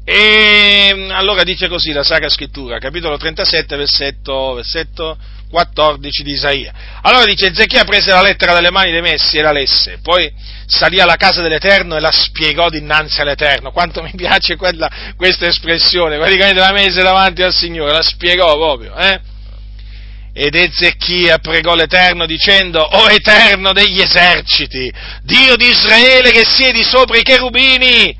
E 0.04 0.92
mm, 0.94 1.12
allora 1.12 1.44
dice 1.44 1.70
così 1.70 1.94
la 1.94 2.04
Sacra 2.04 2.28
Scrittura, 2.28 2.78
capitolo 2.78 3.16
37, 3.16 3.78
versetto, 3.78 4.56
versetto 4.56 5.18
14 5.50 6.24
di 6.24 6.34
Isaia. 6.34 6.74
Allora 7.04 7.24
dice, 7.24 7.48
Ezechia 7.48 7.86
prese 7.86 8.12
la 8.12 8.22
lettera 8.22 8.52
dalle 8.52 8.70
mani 8.70 8.92
dei 8.92 9.00
messi 9.00 9.38
e 9.38 9.42
la 9.42 9.54
lesse, 9.54 10.00
poi 10.04 10.30
salì 10.66 11.00
alla 11.00 11.16
casa 11.16 11.42
dell'Eterno 11.42 11.96
e 11.96 12.02
la 12.02 12.12
spiegò 12.12 12.68
dinanzi 12.68 13.22
all'Eterno. 13.22 13.72
Quanto 13.72 14.04
mi 14.04 14.12
piace 14.14 14.58
quella, 14.58 14.92
questa 15.16 15.48
espressione, 15.48 16.18
praticamente 16.18 16.60
la 16.60 16.74
mese 16.74 17.02
davanti 17.02 17.44
al 17.44 17.54
Signore, 17.54 17.94
la 17.94 18.02
spiegò 18.02 18.58
proprio, 18.58 18.94
eh? 18.98 19.22
Ed 20.40 20.54
Ezechia 20.54 21.40
pregò 21.40 21.74
l'Eterno 21.74 22.28
dicendo, 22.28 22.80
O 22.80 23.10
Eterno 23.10 23.74
degli 23.74 24.00
eserciti, 24.00 24.94
Dio 25.24 25.56
di 25.56 25.70
Israele 25.70 26.30
che 26.30 26.46
siedi 26.46 26.84
sopra 26.84 27.18
i 27.18 27.24
cherubini. 27.24 28.16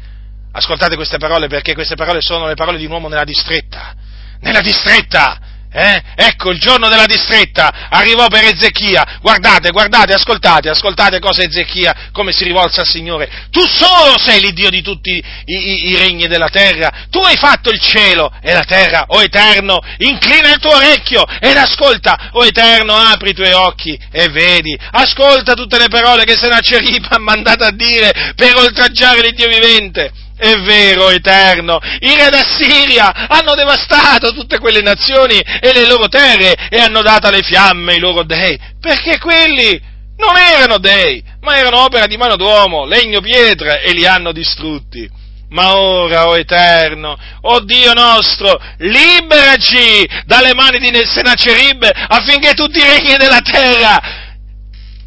Ascoltate 0.52 0.96
queste 0.96 1.20
parole 1.20 1.48
perché 1.48 1.76
queste 1.76 1.94
parole 1.94 2.22
sono 2.22 2.48
le 2.48 2.56
parole 2.56 2.80
di 2.80 2.86
un 2.86 2.94
uomo 2.94 3.08
nella 3.08 3.24
distretta. 3.24 3.94
Nella 4.40 4.62
distretta! 4.62 5.40
Eh? 5.70 6.02
Ecco, 6.16 6.52
il 6.52 6.60
giorno 6.60 6.88
della 6.88 7.06
distretta 7.06 7.88
arrivò 7.90 8.28
per 8.28 8.46
Ezechia. 8.46 9.20
Guardate, 9.22 9.72
guardate, 9.72 10.14
ascoltate, 10.14 10.70
ascoltate 10.70 11.20
cosa 11.20 11.44
Ezechia, 11.44 12.10
come 12.12 12.32
si 12.32 12.46
rivolse 12.46 12.80
al 12.80 12.88
Signore. 12.88 13.30
Tu 13.52 13.60
solo 13.68 14.18
sei 14.18 14.42
l'Iddio 14.42 14.70
di 14.70 14.82
tutti 14.82 15.12
i, 15.12 15.24
i, 15.46 15.88
i, 15.90 15.98
regni 15.98 16.28
della 16.28 16.50
terra. 16.50 17.06
Tu 17.10 17.20
hai 17.20 17.36
fatto 17.36 17.70
il 17.70 17.80
cielo 17.80 18.32
e 18.42 18.54
la 18.54 18.64
terra, 18.64 19.06
o 19.08 19.22
Eterno. 19.22 19.80
Inclina 19.98 20.54
il 20.54 20.60
tuo 20.60 20.76
orecchio 20.76 21.24
ed 21.40 21.58
ascolta, 21.58 22.30
o 22.32 22.46
Eterno, 22.46 22.96
apri 22.96 23.32
i 23.32 23.36
tuoi 23.36 23.52
occhi 23.52 24.00
e 24.12 24.30
vedi. 24.30 24.78
Ascolta 24.92 25.54
tutte 25.54 25.78
le 25.78 25.90
parole 25.90 26.24
che 26.24 26.38
Sennacherib 26.38 27.08
ha 27.10 27.20
mandato 27.20 27.66
a 27.66 27.72
dire 27.72 28.34
per 28.36 28.56
oltraggiare 28.56 29.22
l'Iddio 29.22 29.48
vivente 29.50 30.12
è 30.38 30.56
vero, 30.62 31.10
eterno, 31.10 31.80
i 32.00 32.16
re 32.16 32.30
d'Assiria 32.30 33.28
hanno 33.28 33.56
devastato 33.56 34.34
tutte 34.34 34.60
quelle 34.60 34.82
nazioni 34.82 35.40
e 35.40 35.74
le 35.74 35.88
loro 35.88 36.08
terre 36.08 36.70
e 36.70 36.80
hanno 36.80 37.02
dato 37.02 37.28
alle 37.28 37.42
fiamme 37.42 37.96
i 37.96 38.00
loro 38.00 38.24
dei, 38.24 38.58
perché 38.80 39.18
quelli 39.18 39.82
non 40.18 40.38
erano 40.38 40.78
dei, 40.78 41.24
ma 41.42 41.58
erano 41.58 41.84
opera 41.84 42.06
di 42.06 42.18
mano 42.18 42.36
d'uomo, 42.36 42.86
legno, 42.86 43.20
pietra 43.20 43.80
e 43.80 43.94
li 43.94 44.06
hanno 44.06 44.32
distrutti. 44.32 45.10
Ma 45.50 45.78
ora, 45.78 46.28
o 46.28 46.32
oh 46.32 46.38
Eterno, 46.38 47.12
o 47.42 47.54
oh 47.54 47.64
Dio 47.64 47.94
nostro, 47.94 48.60
liberaci 48.80 50.06
dalle 50.26 50.54
mani 50.54 50.78
di 50.78 50.92
Sennacherib 51.06 51.90
affinché 52.10 52.54
tutti 52.54 52.80
i 52.80 52.84
regni 52.84 53.16
della 53.16 53.40
terra 53.40 54.26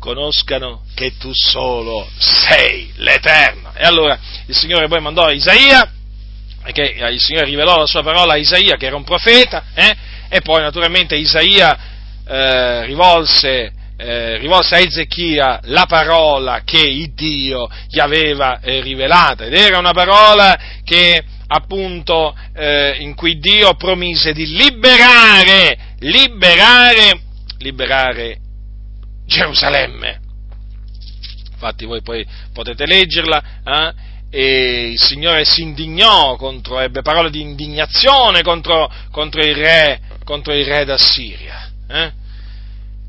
conoscano 0.00 0.82
che 0.94 1.16
tu 1.18 1.30
solo 1.32 2.08
sei 2.18 2.90
l'Eterno. 2.96 3.72
E 3.76 3.84
allora 3.84 4.18
il 4.46 4.56
Signore 4.56 4.88
poi 4.88 5.00
mandò 5.00 5.30
Isaia, 5.30 5.88
che 6.72 6.96
il 7.10 7.20
Signore 7.20 7.44
rivelò 7.44 7.76
la 7.78 7.86
sua 7.86 8.02
parola 8.02 8.32
a 8.32 8.36
Isaia, 8.36 8.76
che 8.76 8.86
era 8.86 8.96
un 8.96 9.04
profeta, 9.04 9.66
eh? 9.74 9.96
e 10.28 10.40
poi 10.40 10.62
naturalmente 10.62 11.14
Isaia 11.14 11.78
eh, 12.26 12.86
rivolse 12.86 13.72
eh, 14.02 14.38
rivolse 14.38 14.76
a 14.76 14.78
Ezechia 14.78 15.60
la 15.64 15.84
parola 15.84 16.62
che 16.64 17.12
Dio 17.14 17.68
gli 17.86 18.00
aveva 18.00 18.58
eh, 18.60 18.80
rivelata 18.80 19.44
ed 19.44 19.52
era 19.52 19.76
una 19.78 19.92
parola 19.92 20.58
che 20.82 21.22
appunto 21.48 22.34
eh, 22.54 22.96
in 23.00 23.14
cui 23.14 23.38
Dio 23.38 23.74
promise 23.74 24.32
di 24.32 24.46
liberare, 24.46 25.96
liberare, 25.98 27.20
liberare 27.58 28.38
Gerusalemme. 29.30 30.20
Infatti 31.52 31.84
voi 31.84 32.02
poi 32.02 32.26
potete 32.52 32.84
leggerla, 32.84 33.42
eh? 33.64 33.94
e 34.30 34.90
il 34.90 35.00
Signore 35.00 35.44
si 35.44 35.62
indignò 35.62 36.36
contro, 36.36 36.80
ebbe 36.80 37.02
parole 37.02 37.30
di 37.30 37.40
indignazione 37.40 38.42
contro, 38.42 38.90
contro 39.12 39.40
il 39.42 39.54
re, 39.54 40.00
contro 40.24 40.52
il 40.52 40.64
re 40.64 40.84
d'Assiria. 40.84 41.70
Eh? 41.88 42.12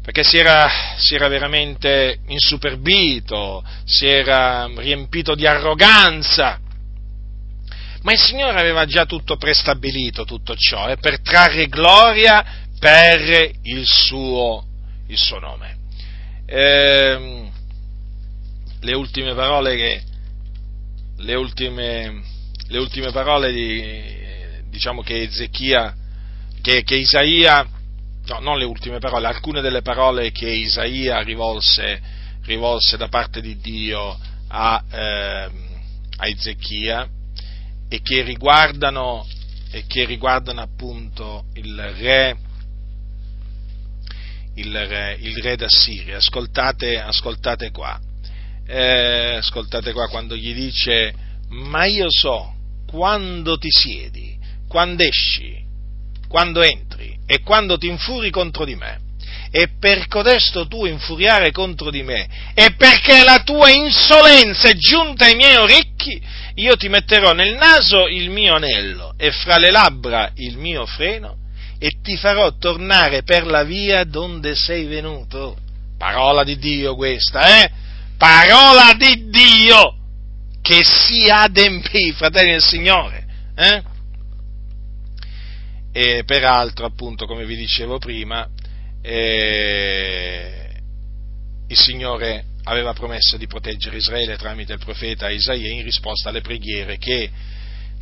perché 0.03 0.23
si 0.23 0.37
era, 0.37 0.67
si 0.97 1.13
era, 1.13 1.27
veramente 1.27 2.19
insuperbito, 2.27 3.63
si 3.85 4.07
era 4.07 4.67
riempito 4.75 5.35
di 5.35 5.45
arroganza. 5.45 6.59
Ma 8.01 8.11
il 8.11 8.19
Signore 8.19 8.59
aveva 8.59 8.85
già 8.85 9.05
tutto 9.05 9.37
prestabilito, 9.37 10.25
tutto 10.25 10.55
ciò, 10.55 10.89
eh, 10.89 10.97
per 10.97 11.21
trarre 11.21 11.67
gloria 11.67 12.43
per 12.79 13.51
il 13.61 13.85
suo, 13.85 14.65
il 15.07 15.17
suo 15.17 15.37
nome. 15.37 15.80
Eh, 16.53 17.49
le 18.81 18.93
ultime 18.93 19.33
parole 19.33 19.75
che, 19.77 20.03
le 21.19 21.35
ultime, 21.35 22.23
le 22.67 22.77
ultime 22.77 23.09
parole 23.11 23.53
di, 23.53 24.69
diciamo 24.69 25.01
che 25.01 25.21
Ezechia, 25.21 25.95
che, 26.61 26.83
che 26.83 26.95
Isaia 26.95 27.65
no, 28.25 28.39
non 28.39 28.57
le 28.57 28.65
ultime 28.65 28.99
parole, 28.99 29.27
alcune 29.27 29.61
delle 29.61 29.81
parole 29.81 30.31
che 30.31 30.49
Isaia 30.49 31.21
rivolse, 31.21 32.01
rivolse 32.43 32.97
da 32.97 33.07
parte 33.07 33.39
di 33.39 33.57
Dio 33.57 34.19
a, 34.49 34.83
eh, 34.91 35.49
a 36.17 36.27
Ezechia 36.27 37.07
e 37.87 38.01
che 38.01 38.23
riguardano, 38.23 39.25
e 39.71 39.85
che 39.87 40.03
riguardano 40.03 40.59
appunto 40.59 41.45
il 41.53 41.81
re, 41.97 42.37
il 44.55 44.87
re, 44.87 45.17
il 45.19 45.37
re 45.41 45.55
d'Assiria. 45.55 46.17
Ascoltate, 46.17 46.99
ascoltate 46.99 47.71
qua. 47.71 47.99
Eh, 48.67 49.35
ascoltate 49.37 49.91
qua 49.91 50.07
quando 50.07 50.35
gli 50.35 50.53
dice, 50.53 51.13
ma 51.49 51.85
io 51.85 52.07
so 52.09 52.53
quando 52.87 53.57
ti 53.57 53.69
siedi, 53.69 54.37
quando 54.67 55.03
esci, 55.03 55.57
quando 56.27 56.61
entri 56.61 57.17
e 57.25 57.41
quando 57.41 57.77
ti 57.77 57.87
infuri 57.87 58.29
contro 58.29 58.65
di 58.65 58.75
me. 58.75 58.99
E 59.49 59.67
per 59.79 60.07
codesto 60.07 60.67
tu 60.67 60.85
infuriare 60.85 61.51
contro 61.51 61.91
di 61.91 62.03
me, 62.03 62.53
e 62.53 62.73
perché 62.75 63.23
la 63.23 63.43
tua 63.43 63.69
insolenza 63.69 64.69
è 64.69 64.75
giunta 64.75 65.25
ai 65.25 65.35
miei 65.35 65.57
orecchi, 65.57 66.21
io 66.55 66.77
ti 66.77 66.87
metterò 66.87 67.33
nel 67.33 67.55
naso 67.55 68.07
il 68.07 68.29
mio 68.29 68.55
anello 68.55 69.13
e 69.17 69.31
fra 69.31 69.57
le 69.57 69.71
labbra 69.71 70.31
il 70.35 70.57
mio 70.57 70.85
freno, 70.85 71.35
e 71.83 71.93
ti 72.03 72.15
farò 72.15 72.57
tornare 72.59 73.23
per 73.23 73.47
la 73.47 73.63
via 73.63 74.03
donde 74.03 74.53
sei 74.53 74.85
venuto. 74.85 75.57
Parola 75.97 76.43
di 76.43 76.59
Dio 76.59 76.93
questa, 76.95 77.63
eh? 77.63 77.71
Parola 78.19 78.93
di 78.95 79.29
Dio 79.31 79.95
che 80.61 80.83
si 80.83 81.27
adempì, 81.27 82.11
fratelli 82.11 82.51
del 82.51 82.61
Signore, 82.61 83.25
eh? 83.55 83.81
e 85.91 86.23
peraltro, 86.23 86.85
appunto, 86.85 87.25
come 87.25 87.45
vi 87.45 87.55
dicevo 87.55 87.97
prima, 87.97 88.47
eh, 89.01 90.69
il 91.67 91.77
Signore 91.79 92.43
aveva 92.65 92.93
promesso 92.93 93.37
di 93.37 93.47
proteggere 93.47 93.97
Israele 93.97 94.37
tramite 94.37 94.73
il 94.73 94.79
profeta 94.79 95.31
Isaia 95.31 95.67
in 95.67 95.81
risposta 95.81 96.29
alle 96.29 96.41
preghiere 96.41 96.99
che, 96.99 97.27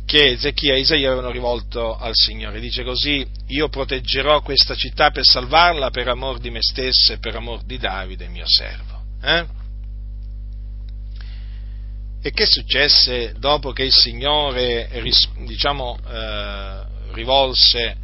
che 0.04 0.30
Ezechia 0.30 0.74
e 0.74 0.80
Isaia 0.80 1.08
avevano 1.08 1.30
rivolto 1.30 1.96
al 1.96 2.14
Signore. 2.14 2.60
Dice 2.60 2.82
così, 2.82 3.26
io 3.48 3.68
proteggerò 3.68 4.40
questa 4.42 4.74
città 4.74 5.10
per 5.10 5.24
salvarla 5.24 5.90
per 5.90 6.08
amor 6.08 6.38
di 6.38 6.50
me 6.50 6.60
stesso 6.62 7.12
e 7.12 7.18
per 7.18 7.36
amor 7.36 7.62
di 7.62 7.78
Davide, 7.78 8.28
mio 8.28 8.46
servo. 8.46 9.02
Eh? 9.22 9.46
E 12.22 12.32
che 12.32 12.44
successe 12.46 13.34
dopo 13.38 13.72
che 13.72 13.84
il 13.84 13.92
Signore, 13.92 14.90
diciamo, 15.46 15.98
eh, 16.06 16.80
rivolse 17.12 17.96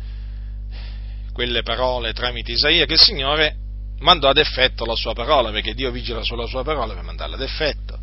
quelle 1.33 1.63
parole 1.63 2.15
tramite 2.15 2.53
Isaia, 2.53 2.87
che 2.87 2.95
il 2.95 3.01
Signore 3.01 3.57
mandò 3.99 4.29
ad 4.29 4.39
effetto 4.39 4.85
la 4.85 4.95
sua 4.95 5.13
parola, 5.13 5.51
perché 5.51 5.75
Dio 5.75 5.91
vigila 5.91 6.23
sulla 6.23 6.47
sua 6.47 6.65
parola 6.65 6.95
per 6.95 7.03
mandarla 7.03 7.37
ad 7.37 7.43
effetto. 7.43 7.96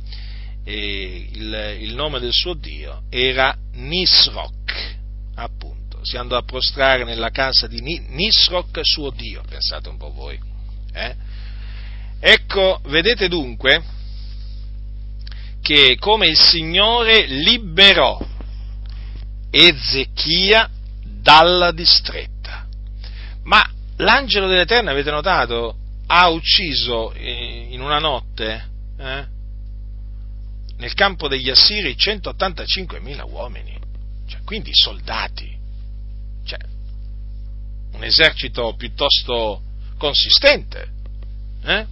Il, 0.64 1.78
il, 1.80 1.94
nome 1.94 2.18
del 2.20 2.32
suo 2.32 2.52
dio 2.52 3.04
era 3.08 3.56
Nisroch, 3.72 4.96
appunto. 5.36 6.00
Si 6.02 6.18
andò 6.18 6.36
a 6.36 6.42
prostrare 6.42 7.04
nella 7.04 7.30
casa 7.30 7.66
di 7.66 7.80
Nisroch, 7.80 8.78
suo 8.82 9.08
dio, 9.10 9.42
pensate 9.48 9.88
un 9.88 9.96
po' 9.96 10.12
voi. 10.12 10.38
Eh? 10.92 11.14
Ecco, 12.20 12.80
vedete 12.84 13.28
dunque 13.28 13.82
che 15.62 15.96
come 15.98 16.26
il 16.26 16.36
Signore 16.36 17.26
liberò 17.26 18.18
Ezechia 19.50 20.70
dalla 21.02 21.72
distretta. 21.72 22.66
Ma 23.44 23.68
l'angelo 23.96 24.46
dell'Eterno, 24.46 24.90
avete 24.90 25.10
notato, 25.10 25.76
ha 26.06 26.28
ucciso 26.28 27.12
in 27.16 27.80
una 27.80 27.98
notte 27.98 28.68
eh, 28.98 29.26
nel 30.76 30.94
campo 30.94 31.28
degli 31.28 31.50
Assiri 31.50 31.94
185.000 31.94 33.30
uomini, 33.30 33.78
cioè, 34.26 34.40
quindi 34.44 34.70
soldati, 34.72 35.56
cioè, 36.44 36.58
un 37.92 38.04
esercito 38.04 38.74
piuttosto 38.76 39.62
consistente. 39.98 40.88
Eh? 41.62 41.86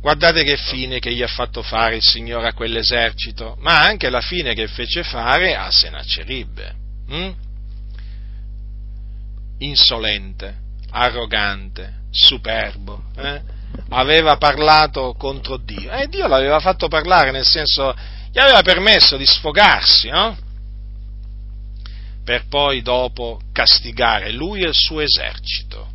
Guardate 0.00 0.44
che 0.44 0.56
fine 0.56 0.98
che 0.98 1.12
gli 1.12 1.22
ha 1.22 1.28
fatto 1.28 1.62
fare 1.62 1.96
il 1.96 2.02
Signore 2.02 2.48
a 2.48 2.52
quell'esercito, 2.52 3.56
ma 3.60 3.82
anche 3.82 4.10
la 4.10 4.20
fine 4.20 4.54
che 4.54 4.66
fece 4.68 5.02
fare 5.02 5.54
a 5.56 5.70
Sennacerib. 5.70 6.74
Hm? 7.08 7.34
Insolente, 9.58 10.56
arrogante, 10.90 11.94
superbo, 12.10 13.02
eh? 13.16 13.40
aveva 13.90 14.36
parlato 14.36 15.14
contro 15.18 15.56
Dio 15.56 15.90
e 15.90 16.06
Dio 16.08 16.26
l'aveva 16.26 16.60
fatto 16.60 16.88
parlare, 16.88 17.30
nel 17.30 17.44
senso 17.44 17.94
gli 18.30 18.38
aveva 18.38 18.62
permesso 18.62 19.16
di 19.16 19.26
sfogarsi, 19.26 20.08
no? 20.08 20.36
per 22.28 22.46
poi 22.46 22.82
dopo 22.82 23.40
castigare 23.52 24.32
lui 24.32 24.60
e 24.60 24.68
il 24.68 24.74
suo 24.74 25.00
esercito. 25.00 25.88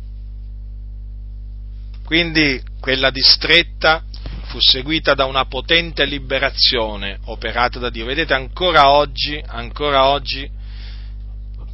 Quindi 2.04 2.60
quella 2.84 3.08
distretta 3.08 4.04
fu 4.48 4.58
seguita 4.60 5.14
da 5.14 5.24
una 5.24 5.46
potente 5.46 6.04
liberazione 6.04 7.18
operata 7.24 7.78
da 7.78 7.88
Dio. 7.88 8.04
Vedete, 8.04 8.34
ancora 8.34 8.90
oggi, 8.90 9.42
ancora 9.46 10.08
oggi 10.08 10.46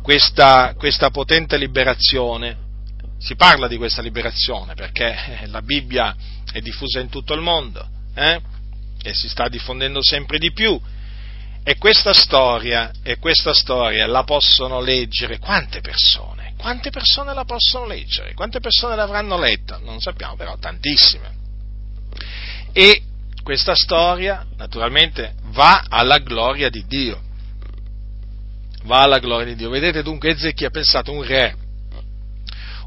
questa, 0.03 0.73
questa 0.79 1.11
potente 1.11 1.57
liberazione 1.57 2.57
si 3.19 3.35
parla 3.35 3.67
di 3.67 3.77
questa 3.77 4.03
liberazione 4.03 4.75
perché 4.75 5.47
la 5.47 5.63
Bibbia 5.63 6.15
è 6.53 6.61
diffusa 6.61 7.01
in 7.01 7.09
tutto 7.09 7.35
il 7.35 7.41
mondo 7.41 7.85
eh? 8.15 8.41
e 9.03 9.13
si 9.13 9.29
sta 9.29 9.49
diffondendo 9.49 10.01
sempre 10.05 10.39
di 10.39 10.53
più. 10.53 10.81
E 11.63 11.77
questa 11.77 12.13
storia, 12.13 12.91
e 13.03 13.19
questa 13.19 13.53
storia 13.53 14.07
la 14.07 14.25
possono 14.25 14.81
leggere 14.81 15.39
quante 15.39 15.81
persone? 15.81 16.55
Quante 16.57 16.91
persone 16.91 17.35
la 17.35 17.45
possono 17.45 17.87
leggere? 17.87 18.35
Quante 18.35 18.61
persone 18.61 18.97
l'avranno 18.97 19.39
letta? 19.39 19.79
Non 19.79 20.01
sappiamo, 20.01 20.37
però 20.37 20.57
tantissime. 20.59 21.39
E 22.73 23.03
questa 23.43 23.75
storia, 23.75 24.47
naturalmente, 24.57 25.35
va 25.53 25.85
alla 25.89 26.19
gloria 26.19 26.71
di 26.71 26.85
Dio. 26.87 27.21
Va 28.85 29.03
alla 29.03 29.19
gloria 29.19 29.47
di 29.47 29.57
Dio. 29.57 29.71
Vedete 29.71 30.03
dunque 30.03 30.31
Ezechia 30.31 30.69
ha 30.69 30.71
pensato 30.71 31.13
un 31.13 31.23
re 31.23 31.57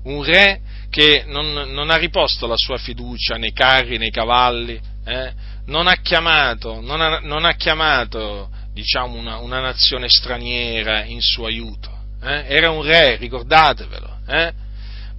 un 0.04 0.24
re 0.24 0.62
che 0.90 1.24
non, 1.28 1.52
non, 1.52 1.90
ha 1.90 1.96
riposto 1.96 2.46
la 2.48 2.58
sua 2.58 2.78
fiducia 2.78 3.36
nei 3.36 3.52
carri, 3.52 3.98
nei 3.98 4.12
cavalli, 4.12 4.80
eh? 5.06 5.34
non 5.66 5.88
ha 5.88 5.96
chiamato, 5.96 6.82
non 6.82 7.02
ha, 7.02 7.20
non 7.20 7.46
ha 7.46 7.54
chiamato 7.54 8.50
diciamo, 8.74 9.18
una, 9.18 9.38
una, 9.38 9.60
nazione 9.60 10.10
straniera 10.10 11.04
in 11.04 11.22
suo 11.22 11.46
aiuto. 11.46 11.92
Eh? 12.22 12.46
Era 12.48 12.72
un 12.72 12.82
re, 12.82 13.16
ricordatevelo, 13.18 14.20
eh? 14.28 14.52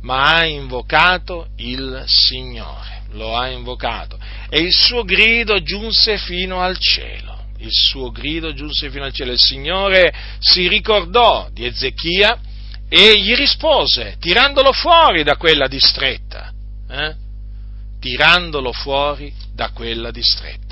ma 0.00 0.36
ha 0.36 0.44
invocato 0.44 1.48
il 1.56 2.02
Signore, 2.06 3.04
lo 3.12 3.36
ha 3.36 3.48
invocato 3.48 4.18
e 4.48 4.60
il 4.60 4.72
suo 4.72 5.02
grido 5.02 5.62
giunse 5.62 6.16
fino 6.16 6.60
al 6.60 6.78
cielo. 6.78 7.32
Il 7.58 7.72
suo 7.72 8.10
grido 8.10 8.52
giunse 8.52 8.90
fino 8.90 9.04
al 9.04 9.12
cielo. 9.12 9.32
Il 9.32 9.38
Signore 9.40 10.14
si 10.38 10.68
ricordò 10.68 11.48
di 11.50 11.64
Ezechia 11.64 12.38
e 12.88 13.20
gli 13.20 13.34
rispose, 13.34 14.16
tirandolo 14.20 14.72
fuori 14.72 15.24
da 15.24 15.36
quella 15.36 15.66
distretta, 15.66 16.52
eh? 16.88 17.14
tirandolo 17.98 18.70
fuori 18.70 19.32
da 19.52 19.70
quella 19.70 20.12
distretta. 20.12 20.63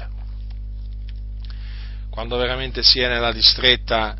Quando 2.12 2.36
veramente 2.36 2.84
si 2.84 3.00
è 3.00 3.08
nella 3.08 3.32
distretta 3.32 4.14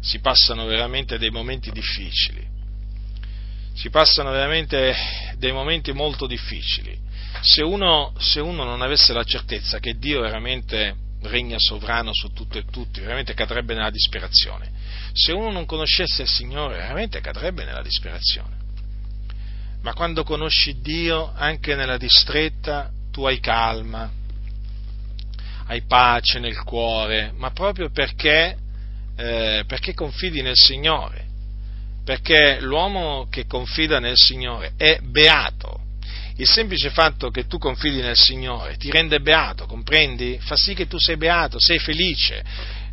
si 0.00 0.20
passano 0.20 0.64
veramente 0.64 1.18
dei 1.18 1.28
momenti 1.28 1.70
difficili, 1.70 2.46
si 3.74 3.90
passano 3.90 4.30
veramente 4.30 4.94
dei 5.36 5.52
momenti 5.52 5.92
molto 5.92 6.26
difficili. 6.26 6.96
Se 7.42 7.62
uno, 7.62 8.14
se 8.18 8.40
uno 8.40 8.64
non 8.64 8.80
avesse 8.80 9.12
la 9.12 9.24
certezza 9.24 9.78
che 9.78 9.98
Dio 9.98 10.22
veramente 10.22 10.96
regna 11.22 11.56
sovrano 11.58 12.14
su 12.14 12.32
tutto 12.32 12.56
e 12.56 12.64
tutti, 12.70 13.00
veramente 13.00 13.34
cadrebbe 13.34 13.74
nella 13.74 13.90
disperazione 13.90 14.80
se 15.12 15.32
uno 15.32 15.50
non 15.50 15.66
conoscesse 15.66 16.22
il 16.22 16.28
Signore, 16.28 16.76
veramente 16.76 17.20
cadrebbe 17.20 17.64
nella 17.64 17.82
disperazione. 17.82 18.58
Ma 19.82 19.94
quando 19.94 20.24
conosci 20.24 20.80
Dio, 20.80 21.32
anche 21.34 21.74
nella 21.74 21.96
distretta, 21.96 22.90
tu 23.10 23.24
hai 23.24 23.40
calma, 23.40 24.10
hai 25.70 25.82
pace 25.82 26.40
nel 26.40 26.60
cuore, 26.64 27.32
ma 27.36 27.52
proprio 27.52 27.90
perché, 27.90 28.56
eh, 29.16 29.62
perché 29.68 29.94
confidi 29.94 30.42
nel 30.42 30.56
Signore. 30.56 31.28
Perché 32.04 32.58
l'uomo 32.60 33.28
che 33.30 33.46
confida 33.46 34.00
nel 34.00 34.16
Signore 34.16 34.72
è 34.76 34.98
beato. 35.00 35.78
Il 36.38 36.48
semplice 36.48 36.90
fatto 36.90 37.30
che 37.30 37.46
tu 37.46 37.58
confidi 37.58 38.00
nel 38.00 38.16
Signore 38.16 38.76
ti 38.78 38.90
rende 38.90 39.20
beato, 39.20 39.66
comprendi? 39.66 40.38
Fa 40.40 40.56
sì 40.56 40.74
che 40.74 40.88
tu 40.88 40.98
sei 40.98 41.16
beato, 41.16 41.58
sei 41.60 41.78
felice 41.78 42.42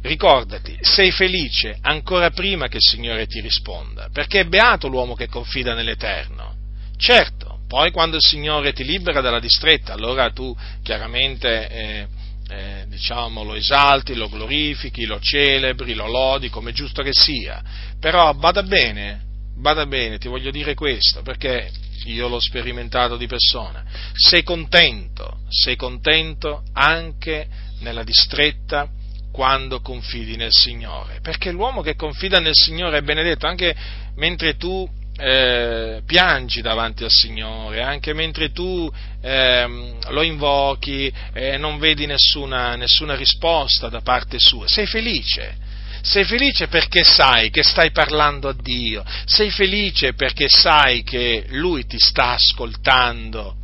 ricordati, 0.03 0.77
sei 0.81 1.09
felice 1.09 1.79
ancora 1.81 2.29
prima 2.29 2.67
che 2.67 2.77
il 2.77 2.83
Signore 2.83 3.25
ti 3.25 3.41
risponda, 3.41 4.09
perché 4.13 4.41
è 4.41 4.45
beato 4.45 4.87
l'uomo 4.87 5.15
che 5.15 5.27
confida 5.27 5.73
nell'Eterno. 5.73 6.53
Certo, 6.95 7.61
poi 7.67 7.89
quando 7.89 8.17
il 8.17 8.21
Signore 8.21 8.71
ti 8.73 8.83
libera 8.83 9.21
dalla 9.21 9.39
distretta, 9.39 9.93
allora 9.93 10.29
tu 10.29 10.55
chiaramente 10.83 11.69
eh, 11.69 12.07
eh, 12.49 12.85
diciamo, 12.87 13.43
lo 13.43 13.55
esalti, 13.55 14.15
lo 14.15 14.29
glorifichi, 14.29 15.05
lo 15.05 15.19
celebri, 15.19 15.93
lo 15.93 16.07
lodi, 16.07 16.49
come 16.49 16.71
è 16.71 16.73
giusto 16.73 17.01
che 17.03 17.13
sia. 17.13 17.61
Però 17.99 18.33
bada 18.33 18.63
bene, 18.63 19.21
bada 19.55 19.85
bene, 19.85 20.17
ti 20.17 20.27
voglio 20.27 20.51
dire 20.51 20.73
questo, 20.73 21.21
perché 21.21 21.69
io 22.05 22.27
l'ho 22.27 22.39
sperimentato 22.39 23.17
di 23.17 23.27
persona. 23.27 23.83
Sei 24.13 24.43
contento, 24.43 25.39
sei 25.49 25.75
contento 25.75 26.63
anche 26.73 27.47
nella 27.79 28.03
distretta 28.03 28.89
quando 29.31 29.81
confidi 29.81 30.35
nel 30.35 30.51
Signore, 30.51 31.19
perché 31.21 31.51
l'uomo 31.51 31.81
che 31.81 31.95
confida 31.95 32.39
nel 32.39 32.55
Signore 32.55 32.99
è 32.99 33.01
benedetto 33.01 33.45
anche 33.45 33.75
mentre 34.15 34.55
tu 34.55 34.89
eh, 35.17 36.01
piangi 36.05 36.61
davanti 36.61 37.03
al 37.03 37.11
Signore, 37.11 37.81
anche 37.81 38.13
mentre 38.13 38.51
tu 38.51 38.91
eh, 39.21 39.95
lo 40.09 40.21
invochi 40.21 41.11
e 41.33 41.53
eh, 41.53 41.57
non 41.57 41.79
vedi 41.79 42.05
nessuna, 42.05 42.75
nessuna 42.75 43.15
risposta 43.15 43.89
da 43.89 44.01
parte 44.01 44.39
sua, 44.39 44.67
sei 44.67 44.85
felice. 44.85 45.65
Sei 46.01 46.23
felice 46.23 46.67
perché 46.67 47.03
sai 47.03 47.49
che 47.49 47.63
stai 47.63 47.91
parlando 47.91 48.47
a 48.47 48.55
Dio, 48.57 49.03
sei 49.25 49.49
felice 49.49 50.13
perché 50.13 50.47
sai 50.47 51.03
che 51.03 51.45
Lui 51.49 51.85
ti 51.85 51.97
sta 51.97 52.33
ascoltando, 52.33 53.55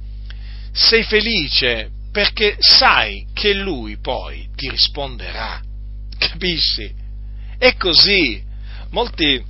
sei 0.74 1.04
felice 1.04 1.91
perché 2.12 2.58
sai 2.60 3.26
che 3.34 3.54
lui 3.54 3.97
poi 3.97 4.47
ti 4.56 4.70
risponderà. 4.70 5.60
Capisci? 6.16 6.93
È 7.58 7.76
così. 7.76 8.41
Molti, 8.91 9.43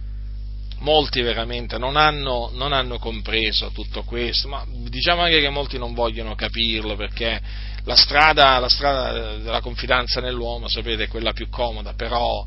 molti 0.84 1.22
veramente 1.22 1.78
non 1.78 1.96
hanno, 1.96 2.52
non 2.54 2.72
hanno, 2.72 3.00
compreso 3.00 3.72
tutto 3.72 4.04
questo, 4.04 4.48
ma 4.48 4.66
diciamo 4.68 5.22
anche 5.22 5.40
che 5.40 5.50
molti 5.50 5.78
non 5.78 5.94
vogliono 5.94 6.36
capirlo 6.36 6.96
perché 6.96 7.42
la 7.86 7.96
strada, 7.96 8.60
la 8.60 8.70
strada 8.70 9.38
della 9.38 9.62
confidenza 9.62 10.22
nell'uomo, 10.22 10.68
sapete, 10.68 11.04
è 11.04 11.08
quella 11.08 11.34
più 11.34 11.50
comoda, 11.50 11.94
però, 11.94 12.46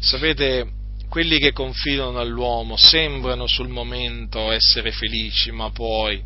sapete, 0.00 0.68
quelli 1.08 1.38
che 1.38 1.52
confidano 1.52 2.18
nell'uomo 2.18 2.76
sembrano 2.76 3.46
sul 3.46 3.68
momento 3.68 4.50
essere 4.50 4.90
felici, 4.90 5.50
ma 5.52 5.70
poi 5.70 6.22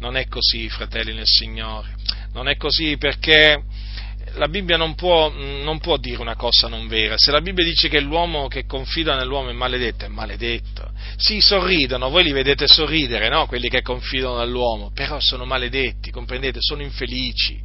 non 0.00 0.16
è 0.16 0.26
così, 0.28 0.68
fratelli 0.68 1.14
nel 1.14 1.26
Signore. 1.26 1.96
Non 2.32 2.48
è 2.48 2.56
così 2.56 2.96
perché 2.98 3.62
la 4.34 4.48
Bibbia 4.48 4.76
non 4.76 4.94
può, 4.94 5.30
non 5.30 5.78
può, 5.78 5.96
dire 5.96 6.20
una 6.20 6.36
cosa 6.36 6.68
non 6.68 6.86
vera. 6.88 7.14
Se 7.16 7.30
la 7.30 7.40
Bibbia 7.40 7.64
dice 7.64 7.88
che 7.88 8.00
l'uomo 8.00 8.48
che 8.48 8.66
confida 8.66 9.16
nell'uomo 9.16 9.50
è 9.50 9.52
maledetto, 9.52 10.04
è 10.04 10.08
maledetto. 10.08 10.90
Sì, 11.16 11.40
sorridono, 11.40 12.08
voi 12.08 12.24
li 12.24 12.32
vedete 12.32 12.66
sorridere, 12.66 13.28
no? 13.28 13.46
Quelli 13.46 13.68
che 13.68 13.82
confidano 13.82 14.38
nell'uomo, 14.38 14.90
però 14.94 15.20
sono 15.20 15.44
maledetti, 15.44 16.10
comprendete? 16.10 16.58
Sono 16.60 16.82
infelici, 16.82 17.60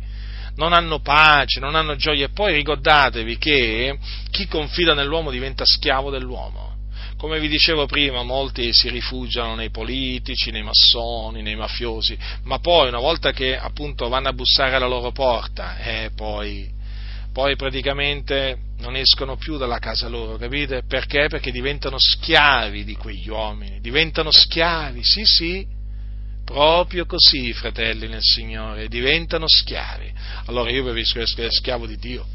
non 0.56 0.74
hanno 0.74 1.00
pace, 1.00 1.60
non 1.60 1.76
hanno 1.76 1.96
gioia. 1.96 2.26
E 2.26 2.30
poi 2.30 2.54
ricordatevi 2.54 3.38
che 3.38 3.98
chi 4.32 4.48
confida 4.48 4.94
nell'uomo 4.94 5.32
diventa 5.32 5.64
schiavo 5.66 6.10
dell'uomo. 6.10 6.73
Come 7.24 7.40
vi 7.40 7.48
dicevo 7.48 7.86
prima, 7.86 8.22
molti 8.24 8.74
si 8.74 8.90
rifugiano 8.90 9.56
nei 9.56 9.70
politici, 9.70 10.52
nei 10.52 10.62
massoni, 10.62 11.42
nei 11.42 11.56
mafiosi, 11.56 12.18
ma 12.44 12.60
poi 12.60 12.90
una 12.90 13.00
volta 13.00 13.32
che 13.32 13.58
appunto 13.58 14.10
vanno 14.10 14.28
a 14.28 14.34
bussare 14.34 14.76
alla 14.76 14.88
loro 14.88 15.14
porta, 15.14 15.78
eh, 15.78 16.12
poi, 16.14 16.70
poi 17.32 17.56
praticamente 17.56 18.58
non 18.80 18.98
escono 18.98 19.38
più 19.38 19.56
dalla 19.56 19.80
casa 19.80 20.10
loro, 20.10 20.36
capite? 20.36 20.84
Perché? 20.86 21.30
Perché 21.30 21.52
diventano 21.52 21.96
schiavi 21.98 22.84
di 22.84 22.96
quegli 22.96 23.30
uomini, 23.30 23.80
diventano 23.80 24.30
schiavi, 24.30 25.02
sì 25.02 25.24
sì, 25.24 25.66
proprio 26.44 27.06
così, 27.06 27.54
fratelli 27.54 28.10
nel 28.10 28.20
Signore, 28.22 28.90
diventano 28.90 29.48
schiavi. 29.48 30.12
Allora 30.48 30.70
io 30.72 30.84
preferisco 30.84 31.22
essere 31.22 31.50
schiavo 31.52 31.88
di 31.88 31.96
Dio 31.96 32.28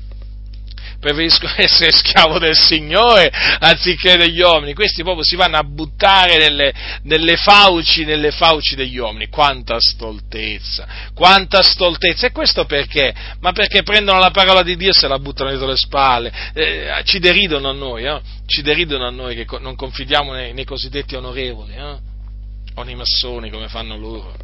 preferisco 1.00 1.48
essere 1.56 1.90
schiavo 1.92 2.38
del 2.38 2.56
Signore 2.56 3.30
anziché 3.30 4.16
degli 4.16 4.40
uomini. 4.40 4.74
Questi 4.74 5.02
proprio 5.02 5.24
si 5.24 5.36
vanno 5.36 5.56
a 5.56 5.62
buttare 5.62 6.38
nelle, 6.38 6.72
nelle, 7.02 7.36
fauci, 7.36 8.04
nelle 8.04 8.30
fauci 8.30 8.74
degli 8.74 8.96
uomini. 8.98 9.28
Quanta 9.28 9.80
stoltezza, 9.80 10.86
quanta 11.14 11.62
stoltezza. 11.62 12.26
E 12.26 12.32
questo 12.32 12.64
perché? 12.64 13.14
Ma 13.40 13.52
perché 13.52 13.82
prendono 13.82 14.18
la 14.18 14.30
parola 14.30 14.62
di 14.62 14.76
Dio 14.76 14.90
e 14.90 14.94
se 14.94 15.08
la 15.08 15.18
buttano 15.18 15.50
dietro 15.50 15.68
le 15.68 15.76
spalle. 15.76 16.32
Eh, 16.54 17.02
ci 17.04 17.18
deridono 17.18 17.70
a 17.70 17.72
noi, 17.72 18.04
eh? 18.04 18.20
ci 18.46 18.62
deridono 18.62 19.06
a 19.06 19.10
noi 19.10 19.34
che 19.34 19.46
non 19.60 19.76
confidiamo 19.76 20.32
nei, 20.32 20.52
nei 20.52 20.64
cosiddetti 20.64 21.14
onorevoli, 21.14 21.74
eh? 21.74 21.96
o 22.74 22.82
nei 22.82 22.94
massoni 22.94 23.50
come 23.50 23.68
fanno 23.68 23.96
loro. 23.96 24.34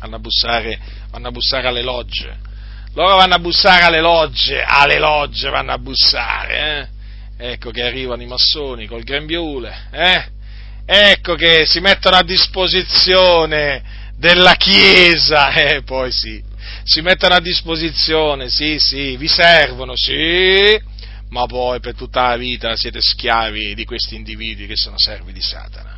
Vanno 0.00 0.16
a 0.16 0.18
bussare, 0.18 0.78
vanno 1.10 1.28
a 1.28 1.30
bussare 1.30 1.68
alle 1.68 1.82
logge 1.82 2.52
loro 2.94 3.16
vanno 3.16 3.34
a 3.34 3.38
bussare 3.38 3.84
alle 3.84 4.00
logge, 4.00 4.62
alle 4.62 4.98
logge 4.98 5.50
vanno 5.50 5.72
a 5.72 5.78
bussare, 5.78 6.88
eh? 7.36 7.52
Ecco 7.52 7.70
che 7.70 7.82
arrivano 7.82 8.22
i 8.22 8.26
massoni 8.26 8.86
col 8.86 9.02
grembiule, 9.02 9.88
eh? 9.90 10.24
Ecco 10.86 11.34
che 11.34 11.66
si 11.66 11.80
mettono 11.80 12.16
a 12.16 12.22
disposizione 12.22 13.82
della 14.16 14.54
Chiesa, 14.54 15.50
eh, 15.54 15.82
poi 15.82 16.12
sì, 16.12 16.42
si 16.84 17.00
mettono 17.00 17.34
a 17.34 17.40
disposizione, 17.40 18.48
sì, 18.48 18.78
sì, 18.78 19.16
vi 19.16 19.28
servono, 19.28 19.94
sì, 19.96 20.80
ma 21.30 21.46
poi 21.46 21.80
per 21.80 21.96
tutta 21.96 22.28
la 22.28 22.36
vita 22.36 22.76
siete 22.76 23.00
schiavi 23.00 23.74
di 23.74 23.84
questi 23.84 24.14
individui 24.14 24.66
che 24.66 24.76
sono 24.76 24.98
servi 24.98 25.32
di 25.32 25.42
Satana 25.42 25.93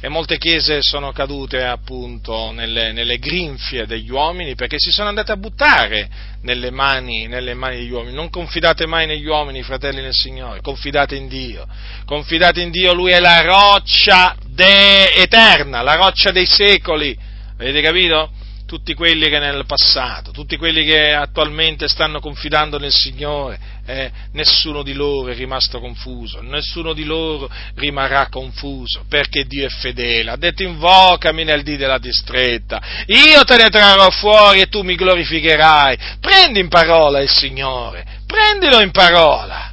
e 0.00 0.08
molte 0.08 0.38
chiese 0.38 0.78
sono 0.80 1.10
cadute 1.10 1.64
appunto 1.64 2.52
nelle, 2.52 2.92
nelle, 2.92 3.18
grinfie 3.18 3.84
degli 3.84 4.10
uomini 4.10 4.54
perché 4.54 4.76
si 4.78 4.92
sono 4.92 5.08
andate 5.08 5.32
a 5.32 5.36
buttare 5.36 6.08
nelle 6.42 6.70
mani, 6.70 7.26
nelle 7.26 7.54
mani, 7.54 7.78
degli 7.78 7.90
uomini. 7.90 8.14
Non 8.14 8.30
confidate 8.30 8.86
mai 8.86 9.06
negli 9.06 9.26
uomini, 9.26 9.62
fratelli 9.62 10.00
nel 10.00 10.14
Signore, 10.14 10.60
confidate 10.60 11.16
in 11.16 11.26
Dio. 11.26 11.66
Confidate 12.04 12.60
in 12.60 12.70
Dio, 12.70 12.92
Lui 12.92 13.10
è 13.10 13.18
la 13.18 13.40
roccia 13.40 14.36
de- 14.46 15.12
eterna, 15.14 15.82
la 15.82 15.94
roccia 15.94 16.30
dei 16.30 16.46
secoli. 16.46 17.16
Avete 17.58 17.80
capito? 17.80 18.30
tutti 18.68 18.92
quelli 18.92 19.30
che 19.30 19.38
nel 19.38 19.64
passato, 19.64 20.30
tutti 20.30 20.58
quelli 20.58 20.84
che 20.84 21.14
attualmente 21.14 21.88
stanno 21.88 22.20
confidando 22.20 22.78
nel 22.78 22.92
Signore, 22.92 23.58
eh, 23.88 24.10
nessuno 24.32 24.82
di 24.82 24.92
loro 24.92 25.30
è 25.30 25.34
rimasto 25.34 25.80
confuso, 25.80 26.42
nessuno 26.42 26.92
di 26.92 27.04
loro 27.04 27.50
rimarrà 27.76 28.28
confuso, 28.28 29.06
perché 29.08 29.44
Dio 29.44 29.64
è 29.64 29.70
fedele. 29.70 30.32
Ha 30.32 30.36
detto 30.36 30.62
invocami 30.62 31.42
nel 31.42 31.62
dì 31.62 31.78
della 31.78 31.96
distretta, 31.96 32.82
io 33.06 33.42
te 33.44 33.56
ne 33.56 33.70
trarrò 33.70 34.10
fuori 34.10 34.60
e 34.60 34.68
tu 34.68 34.82
mi 34.82 34.94
glorificherai. 34.94 35.98
Prendi 36.20 36.60
in 36.60 36.68
parola 36.68 37.20
il 37.20 37.30
Signore, 37.30 38.04
prendilo 38.26 38.80
in 38.80 38.90
parola. 38.90 39.72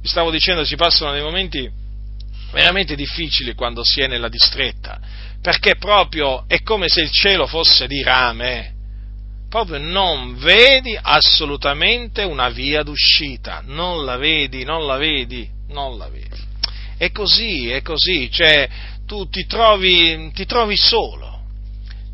Vi 0.00 0.08
stavo 0.08 0.30
dicendo, 0.30 0.64
si 0.64 0.76
passano 0.76 1.12
dei 1.12 1.22
momenti 1.22 1.70
veramente 2.52 2.96
difficili 2.96 3.52
quando 3.54 3.82
si 3.84 4.00
è 4.00 4.06
nella 4.06 4.28
distretta 4.28 4.98
perché 5.42 5.76
proprio 5.76 6.44
è 6.46 6.62
come 6.62 6.88
se 6.88 7.02
il 7.02 7.10
cielo 7.10 7.46
fosse 7.46 7.86
di 7.86 8.02
rame, 8.02 8.73
proprio 9.54 9.78
non 9.78 10.34
vedi 10.34 10.98
assolutamente 11.00 12.24
una 12.24 12.48
via 12.48 12.82
d'uscita, 12.82 13.62
non 13.64 14.04
la 14.04 14.16
vedi, 14.16 14.64
non 14.64 14.84
la 14.84 14.96
vedi, 14.96 15.48
non 15.68 15.96
la 15.96 16.08
vedi. 16.08 16.42
È 16.96 17.12
così, 17.12 17.70
è 17.70 17.80
così, 17.80 18.28
cioè 18.32 18.68
tu 19.06 19.28
ti 19.28 19.46
trovi, 19.46 20.32
ti 20.34 20.44
trovi 20.44 20.76
solo, 20.76 21.42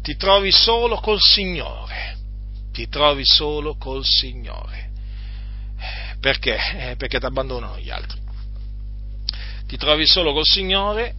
ti 0.03 0.17
trovi 0.17 0.53
solo 0.53 0.97
col 0.97 1.19
Signore, 1.19 2.19
ti 2.75 2.91
trovi 2.91 3.25
solo 3.25 3.75
col 3.79 4.05
Signore. 4.05 4.91
Perché? 6.21 6.59
Eh, 6.91 6.97
perché 6.97 7.19
ti 7.19 7.25
abbandonano 7.25 7.79
gli 7.79 7.89
altri. 7.89 8.21
Ti 9.67 9.79
trovi 9.79 10.07
solo 10.07 10.35
col 10.35 10.45
Signore 10.45 11.15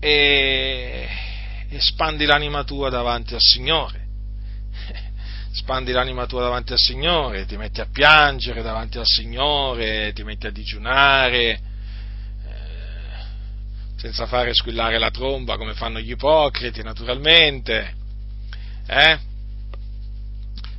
e 0.00 1.08
espandi 1.70 2.26
l'anima 2.26 2.62
tua 2.62 2.90
davanti 2.90 3.32
al 3.32 3.40
Signore. 3.40 4.03
Spandi 5.54 5.92
l'anima 5.92 6.26
tua 6.26 6.42
davanti 6.42 6.72
al 6.72 6.80
Signore, 6.80 7.46
ti 7.46 7.56
metti 7.56 7.80
a 7.80 7.86
piangere 7.86 8.60
davanti 8.60 8.98
al 8.98 9.06
Signore, 9.06 10.12
ti 10.12 10.24
metti 10.24 10.48
a 10.48 10.50
digiunare, 10.50 11.50
eh, 11.52 11.60
senza 13.94 14.26
fare 14.26 14.52
squillare 14.52 14.98
la 14.98 15.12
tromba 15.12 15.56
come 15.56 15.74
fanno 15.74 16.00
gli 16.00 16.10
ipocriti, 16.10 16.82
naturalmente. 16.82 17.94
Eh? 18.84 19.18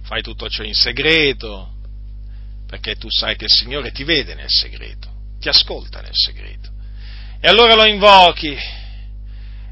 Fai 0.02 0.22
tutto 0.22 0.50
ciò 0.50 0.64
in 0.64 0.74
segreto, 0.74 1.74
perché 2.68 2.98
tu 2.98 3.10
sai 3.10 3.38
che 3.38 3.46
il 3.46 3.52
Signore 3.52 3.94
ti 3.94 4.04
vede 4.04 4.36
nel 4.36 4.50
segreto, 4.50 5.10
ti 5.40 5.48
ascolta 5.48 6.02
nel 6.02 6.12
segreto. 6.12 6.70
E 7.40 7.48
allora 7.48 7.76
lo 7.76 7.86
invochi, 7.86 8.58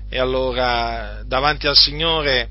e 0.07 0.17
allora 0.17 1.23
davanti 1.25 1.67
al 1.67 1.75
Signore, 1.75 2.49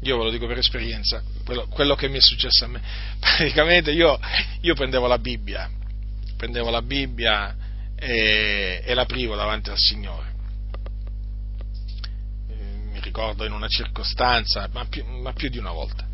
io 0.00 0.16
ve 0.16 0.24
lo 0.24 0.30
dico 0.30 0.46
per 0.46 0.56
esperienza, 0.56 1.22
quello, 1.44 1.66
quello 1.68 1.94
che 1.94 2.08
mi 2.08 2.18
è 2.18 2.20
successo 2.20 2.64
a 2.64 2.68
me, 2.68 2.80
praticamente 3.18 3.90
io, 3.90 4.18
io 4.60 4.74
prendevo 4.74 5.06
la 5.06 5.18
Bibbia, 5.18 5.68
prendevo 6.36 6.70
la 6.70 6.82
Bibbia 6.82 7.54
e, 7.96 8.82
e 8.84 8.94
l'aprivo 8.94 9.36
davanti 9.36 9.70
al 9.70 9.78
Signore. 9.78 10.30
Mi 12.92 13.00
ricordo 13.00 13.44
in 13.44 13.52
una 13.52 13.68
circostanza, 13.68 14.68
ma 14.72 14.84
più, 14.86 15.04
ma 15.04 15.32
più 15.32 15.48
di 15.48 15.58
una 15.58 15.72
volta. 15.72 16.10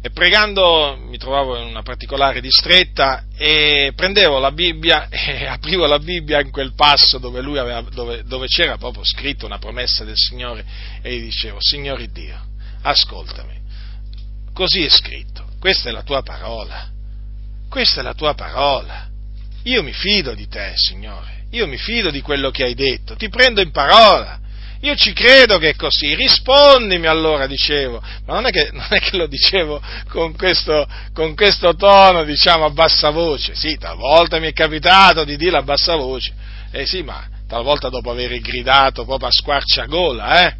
E 0.00 0.10
pregando 0.10 0.96
mi 0.96 1.18
trovavo 1.18 1.56
in 1.56 1.66
una 1.66 1.82
particolare 1.82 2.40
distretta 2.40 3.24
e 3.36 3.92
prendevo 3.96 4.38
la 4.38 4.52
Bibbia 4.52 5.08
e 5.10 5.46
aprivo 5.46 5.86
la 5.86 5.98
Bibbia 5.98 6.40
in 6.40 6.52
quel 6.52 6.72
passo 6.74 7.18
dove, 7.18 7.40
aveva, 7.40 7.80
dove, 7.82 8.22
dove 8.22 8.46
c'era 8.46 8.78
proprio 8.78 9.04
scritto 9.04 9.44
una 9.44 9.58
promessa 9.58 10.04
del 10.04 10.16
Signore 10.16 10.64
e 11.02 11.16
gli 11.16 11.22
dicevo, 11.22 11.58
Signore 11.60 12.12
Dio, 12.12 12.40
ascoltami, 12.82 13.57
così 14.58 14.84
è 14.84 14.88
scritto, 14.88 15.46
questa 15.60 15.88
è 15.88 15.92
la 15.92 16.02
tua 16.02 16.20
parola, 16.22 16.90
questa 17.70 18.00
è 18.00 18.02
la 18.02 18.14
tua 18.14 18.34
parola, 18.34 19.06
io 19.62 19.84
mi 19.84 19.92
fido 19.92 20.34
di 20.34 20.48
te, 20.48 20.72
Signore, 20.74 21.44
io 21.50 21.68
mi 21.68 21.76
fido 21.76 22.10
di 22.10 22.20
quello 22.22 22.50
che 22.50 22.64
hai 22.64 22.74
detto, 22.74 23.14
ti 23.14 23.28
prendo 23.28 23.60
in 23.60 23.70
parola. 23.70 24.40
Io 24.82 24.94
ci 24.94 25.12
credo 25.12 25.58
che 25.58 25.70
è 25.70 25.74
così, 25.74 26.14
rispondimi 26.14 27.06
allora, 27.06 27.48
dicevo, 27.48 28.00
ma 28.26 28.34
non 28.34 28.46
è 28.46 28.50
che, 28.50 28.70
non 28.72 28.86
è 28.90 29.00
che 29.00 29.16
lo 29.16 29.26
dicevo 29.26 29.82
con 30.08 30.36
questo, 30.36 30.88
con 31.12 31.34
questo, 31.34 31.74
tono, 31.74 32.22
diciamo, 32.22 32.64
a 32.64 32.70
bassa 32.70 33.10
voce, 33.10 33.56
sì, 33.56 33.76
talvolta 33.76 34.38
mi 34.38 34.46
è 34.46 34.52
capitato 34.52 35.24
di 35.24 35.36
dirlo 35.36 35.58
a 35.58 35.62
bassa 35.62 35.96
voce, 35.96 36.32
eh 36.70 36.86
sì, 36.86 37.02
ma 37.02 37.26
talvolta 37.48 37.88
dopo 37.88 38.10
aver 38.10 38.38
gridato 38.40 39.04
proprio 39.04 39.28
a 39.28 39.32
squarciagola, 39.32 40.46
eh, 40.46 40.56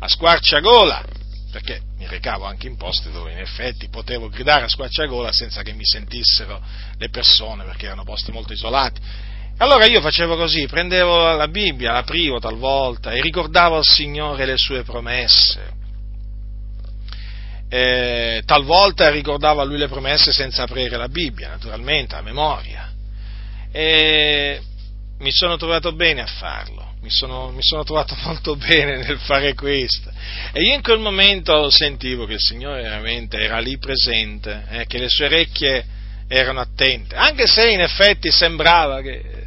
a 0.00 0.08
squarciagola, 0.08 1.04
perché 1.52 1.82
mi 1.98 2.08
recavo 2.08 2.46
anche 2.46 2.66
in 2.66 2.76
posti 2.76 3.12
dove 3.12 3.30
in 3.30 3.38
effetti 3.38 3.88
potevo 3.88 4.28
gridare 4.28 4.64
a 4.64 4.68
squarciagola 4.68 5.30
senza 5.30 5.62
che 5.62 5.72
mi 5.72 5.84
sentissero 5.84 6.60
le 6.98 7.08
persone, 7.10 7.64
perché 7.64 7.86
erano 7.86 8.02
posti 8.02 8.32
molto 8.32 8.52
isolati 8.52 9.00
allora 9.58 9.86
io 9.86 10.00
facevo 10.00 10.36
così, 10.36 10.66
prendevo 10.66 11.36
la 11.36 11.46
Bibbia, 11.46 11.92
l'aprivo 11.92 12.40
talvolta 12.40 13.12
e 13.12 13.20
ricordavo 13.20 13.76
al 13.76 13.84
Signore 13.84 14.44
le 14.44 14.56
sue 14.56 14.82
promesse. 14.82 15.80
Eh, 17.68 18.42
talvolta 18.44 19.08
ricordavo 19.08 19.60
a 19.60 19.64
Lui 19.64 19.78
le 19.78 19.88
promesse 19.88 20.32
senza 20.32 20.64
aprire 20.64 20.96
la 20.96 21.08
Bibbia, 21.08 21.50
naturalmente, 21.50 22.16
a 22.16 22.22
memoria. 22.22 22.90
E 23.70 24.60
mi 25.18 25.30
sono 25.30 25.56
trovato 25.56 25.92
bene 25.92 26.22
a 26.22 26.26
farlo, 26.26 26.81
mi 27.02 27.10
sono, 27.10 27.50
mi 27.50 27.62
sono 27.62 27.84
trovato 27.84 28.16
molto 28.24 28.56
bene 28.56 28.96
nel 28.98 29.18
fare 29.18 29.54
questo. 29.54 30.10
E 30.52 30.62
io 30.62 30.74
in 30.74 30.82
quel 30.82 30.98
momento 30.98 31.68
sentivo 31.70 32.24
che 32.26 32.34
il 32.34 32.40
Signore 32.40 32.82
veramente 32.82 33.38
era 33.38 33.58
lì 33.58 33.76
presente, 33.78 34.64
eh, 34.70 34.86
che 34.86 34.98
le 34.98 35.08
sue 35.08 35.26
orecchie 35.26 35.84
erano 36.28 36.60
attente, 36.60 37.14
anche 37.14 37.46
se 37.46 37.70
in 37.70 37.80
effetti 37.80 38.30
sembrava 38.30 39.02
che 39.02 39.41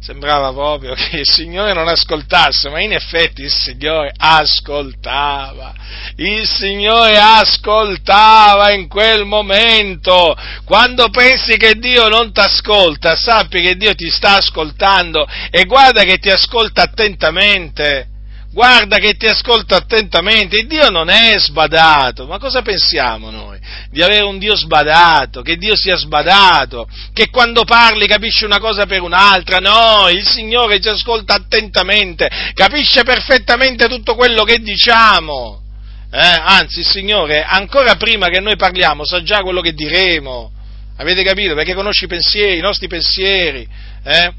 sembrava 0.00 0.52
proprio 0.52 0.94
che 0.94 1.18
il 1.18 1.28
Signore 1.28 1.72
non 1.72 1.88
ascoltasse, 1.88 2.70
ma 2.70 2.80
in 2.80 2.92
effetti 2.92 3.42
il 3.42 3.52
Signore 3.52 4.12
ascoltava, 4.16 5.74
il 6.16 6.46
Signore 6.46 7.18
ascoltava 7.18 8.70
in 8.70 8.88
quel 8.88 9.24
momento. 9.24 10.36
Quando 10.64 11.08
pensi 11.10 11.56
che 11.56 11.74
Dio 11.74 12.08
non 12.08 12.32
ti 12.32 12.40
ascolta, 12.40 13.16
sappi 13.16 13.60
che 13.60 13.76
Dio 13.76 13.94
ti 13.94 14.10
sta 14.10 14.36
ascoltando 14.36 15.26
e 15.50 15.64
guarda 15.64 16.04
che 16.04 16.18
ti 16.18 16.30
ascolta 16.30 16.82
attentamente 16.82 18.16
guarda 18.52 18.98
che 18.98 19.14
ti 19.14 19.26
ascolta 19.26 19.76
attentamente, 19.76 20.64
Dio 20.64 20.88
non 20.90 21.08
è 21.08 21.38
sbadato, 21.38 22.26
ma 22.26 22.38
cosa 22.38 22.62
pensiamo 22.62 23.30
noi? 23.30 23.58
Di 23.90 24.02
avere 24.02 24.24
un 24.24 24.38
Dio 24.38 24.56
sbadato, 24.56 25.42
che 25.42 25.56
Dio 25.56 25.76
sia 25.76 25.96
sbadato, 25.96 26.88
che 27.12 27.28
quando 27.30 27.64
parli 27.64 28.06
capisce 28.06 28.44
una 28.44 28.58
cosa 28.58 28.86
per 28.86 29.02
un'altra, 29.02 29.58
no, 29.58 30.08
il 30.08 30.26
Signore 30.26 30.80
ci 30.80 30.88
ascolta 30.88 31.34
attentamente, 31.34 32.28
capisce 32.54 33.02
perfettamente 33.02 33.88
tutto 33.88 34.14
quello 34.14 34.44
che 34.44 34.58
diciamo, 34.60 35.62
eh? 36.10 36.40
anzi 36.42 36.80
il 36.80 36.86
Signore 36.86 37.42
ancora 37.42 37.96
prima 37.96 38.28
che 38.28 38.40
noi 38.40 38.56
parliamo 38.56 39.04
sa 39.04 39.22
già 39.22 39.40
quello 39.42 39.60
che 39.60 39.74
diremo, 39.74 40.52
Avete 41.00 41.22
capito? 41.22 41.54
Perché 41.54 41.74
conosci 41.74 42.04
i 42.04 42.08
pensieri, 42.08 42.58
i 42.58 42.60
nostri 42.62 42.88
pensieri. 42.88 43.66
Eh? 44.02 44.32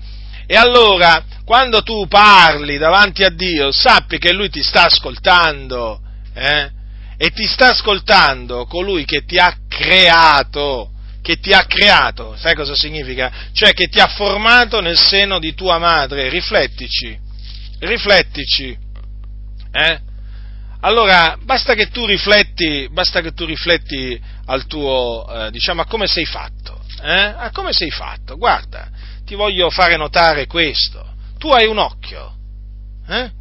E 0.51 0.55
allora, 0.55 1.23
quando 1.45 1.83
tu 1.83 2.07
parli 2.07 2.79
davanti 2.79 3.23
a 3.23 3.29
Dio, 3.29 3.71
sappi 3.71 4.17
che 4.17 4.31
Lui 4.31 4.49
ti 4.49 4.63
sta 4.63 4.85
ascoltando. 4.85 6.01
Eh? 6.33 6.71
E 7.17 7.29
ti 7.29 7.45
sta 7.45 7.69
ascoltando 7.69 8.65
colui 8.65 9.05
che 9.05 9.25
ti 9.25 9.37
ha 9.37 9.55
creato. 9.67 10.89
Che 11.21 11.37
ti 11.37 11.53
ha 11.53 11.65
creato. 11.65 12.35
Sai 12.35 12.55
cosa 12.55 12.73
significa? 12.73 13.31
Cioè 13.53 13.73
che 13.73 13.89
ti 13.89 13.99
ha 13.99 14.07
formato 14.07 14.81
nel 14.81 14.97
seno 14.97 15.37
di 15.37 15.53
tua 15.53 15.77
madre. 15.77 16.29
Riflettici. 16.29 17.15
Riflettici. 17.81 18.75
Eh? 19.71 19.99
Allora, 20.79 21.37
basta 21.43 21.75
che 21.75 21.89
tu 21.89 22.07
rifletti, 22.07 22.89
basta 22.89 23.21
che 23.21 23.33
tu 23.33 23.45
rifletti 23.45 24.19
al 24.45 24.65
tuo, 24.65 25.27
eh, 25.29 25.51
diciamo, 25.51 25.81
a 25.81 25.85
come 25.85 26.07
sei 26.07 26.25
fatto, 26.25 26.81
eh? 27.03 27.33
a 27.37 27.51
come 27.51 27.71
sei 27.71 27.91
fatto. 27.91 28.35
Guarda, 28.37 28.89
ti 29.29 29.35
voglio 29.35 29.69
fare 29.69 29.95
notare 29.95 30.47
questo. 30.47 31.05
Tu 31.37 31.51
hai 31.51 31.67
un 31.67 31.77
occhio, 31.77 32.33
eh? 33.07 33.31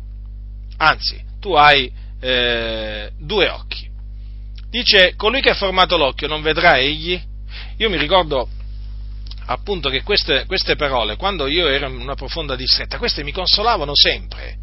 anzi, 0.76 1.24
tu 1.40 1.54
hai 1.54 1.90
eh, 2.20 3.10
due 3.18 3.48
occhi. 3.48 3.88
Dice, 4.68 5.14
colui 5.16 5.40
che 5.40 5.48
ha 5.48 5.54
formato 5.54 5.96
l'occhio 5.96 6.28
non 6.28 6.42
vedrà 6.42 6.76
egli? 6.76 7.18
Io 7.78 7.88
mi 7.88 7.96
ricordo 7.96 8.46
appunto 9.46 9.88
che 9.88 10.02
queste, 10.02 10.44
queste 10.44 10.76
parole, 10.76 11.16
quando 11.16 11.46
io 11.46 11.68
ero 11.68 11.88
in 11.88 11.98
una 11.98 12.14
profonda 12.14 12.54
distretta, 12.54 12.98
queste 12.98 13.24
mi 13.24 13.32
consolavano 13.32 13.92
sempre 13.94 14.58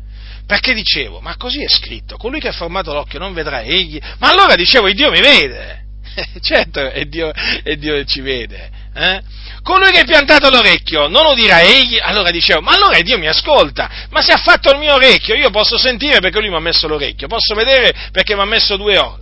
perché 0.45 0.76
dicevo, 0.76 1.22
ma 1.22 1.35
così 1.38 1.64
è 1.64 1.68
scritto, 1.68 2.18
colui 2.18 2.39
che 2.39 2.49
ha 2.49 2.52
formato 2.52 2.93
l'occhio 2.93 3.18
non 3.18 3.34
vedrà 3.34 3.64
egli, 3.64 3.99
ma 4.19 4.30
allora 4.30 4.53
dicevo, 4.53 4.88
il 4.88 4.93
Dio 4.93 5.10
mi 5.10 5.19
vede, 5.19 5.85
certo, 6.39 6.88
è 6.88 7.03
Dio, 7.06 7.31
è 7.31 7.76
Dio 7.77 8.06
ci 8.06 8.22
vede, 8.22 8.69
eh? 8.95 9.22
colui 9.61 9.91
che 9.91 9.99
ha 9.99 10.03
piantato 10.05 10.49
l'orecchio 10.49 11.07
non 11.07 11.26
udirà 11.26 11.61
egli, 11.61 11.99
allora 12.01 12.31
dicevo, 12.31 12.61
ma 12.61 12.73
allora 12.73 12.99
Dio 13.01 13.17
mi 13.17 13.27
ascolta, 13.27 14.07
ma 14.09 14.22
se 14.22 14.31
ha 14.31 14.38
fatto 14.38 14.72
il 14.72 14.77
mio 14.77 14.93
orecchio, 14.93 15.35
io 15.35 15.49
posso 15.49 15.77
sentire 15.77 16.19
perché 16.19 16.39
lui 16.39 16.49
mi 16.49 16.55
ha 16.55 16.59
messo 16.59 16.88
l'orecchio, 16.88 17.27
posso 17.27 17.53
vedere 17.55 17.93
perché 18.11 18.35
mi 18.35 18.41
ha 18.41 18.45
messo 18.45 18.77
due, 18.77 18.97
o- 18.97 19.19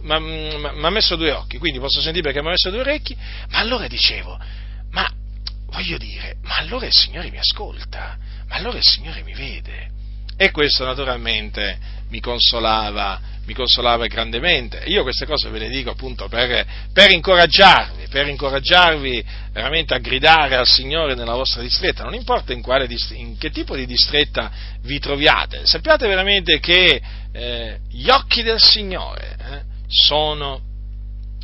messo 0.89 1.15
due 1.15 1.31
occhi, 1.31 1.57
quindi 1.57 1.79
posso 1.79 2.01
sentire 2.01 2.23
perché 2.23 2.41
mi 2.41 2.47
ha 2.47 2.51
messo 2.51 2.69
due 2.69 2.81
orecchi, 2.81 3.15
ma 3.49 3.57
allora 3.57 3.87
dicevo, 3.87 4.37
ma 4.91 5.09
voglio 5.67 5.97
dire, 5.97 6.35
ma 6.43 6.57
allora 6.57 6.85
il 6.85 6.93
Signore 6.93 7.31
mi 7.31 7.39
ascolta, 7.39 8.17
ma 8.47 8.55
allora 8.55 8.77
il 8.77 8.85
Signore 8.85 9.23
mi 9.23 9.33
vede. 9.33 9.89
E 10.37 10.51
questo 10.51 10.83
naturalmente 10.83 11.77
mi 12.09 12.19
consolava, 12.19 13.19
mi 13.45 13.53
consolava 13.53 14.05
grandemente. 14.07 14.83
Io 14.85 15.03
queste 15.03 15.25
cose 15.25 15.49
ve 15.49 15.59
le 15.59 15.69
dico 15.69 15.89
appunto 15.89 16.27
per, 16.27 16.65
per, 16.91 17.11
incoraggiarvi, 17.11 18.02
per 18.13 18.27
incoraggiarvi 18.27 19.25
veramente 19.51 19.95
a 19.95 19.97
gridare 19.97 20.55
al 20.55 20.67
Signore 20.67 21.15
nella 21.15 21.33
vostra 21.33 21.63
distretta, 21.63 22.03
non 22.03 22.13
importa 22.13 22.53
in, 22.53 22.61
quale, 22.61 22.87
in 23.13 23.39
che 23.39 23.49
tipo 23.49 23.75
di 23.75 23.87
distretta 23.87 24.51
vi 24.81 24.99
troviate, 24.99 25.65
sappiate 25.65 26.05
veramente 26.05 26.59
che 26.59 27.01
eh, 27.31 27.79
gli 27.89 28.07
occhi 28.09 28.43
del 28.43 28.61
Signore 28.61 29.35
eh, 29.39 29.61
sono, 29.87 30.61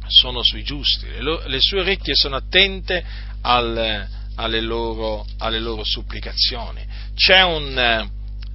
sono, 0.05 0.43
sui 0.43 0.61
giusti, 0.61 1.07
le, 1.07 1.21
lo, 1.21 1.41
le, 1.47 1.59
sue 1.59 1.79
orecchie 1.79 2.13
sono 2.13 2.35
attente 2.35 3.03
al, 3.41 4.07
alle, 4.35 4.61
loro, 4.61 5.25
alle, 5.39 5.57
loro, 5.57 5.83
supplicazioni. 5.83 6.85
C'è 7.15 7.41
un 7.41 8.07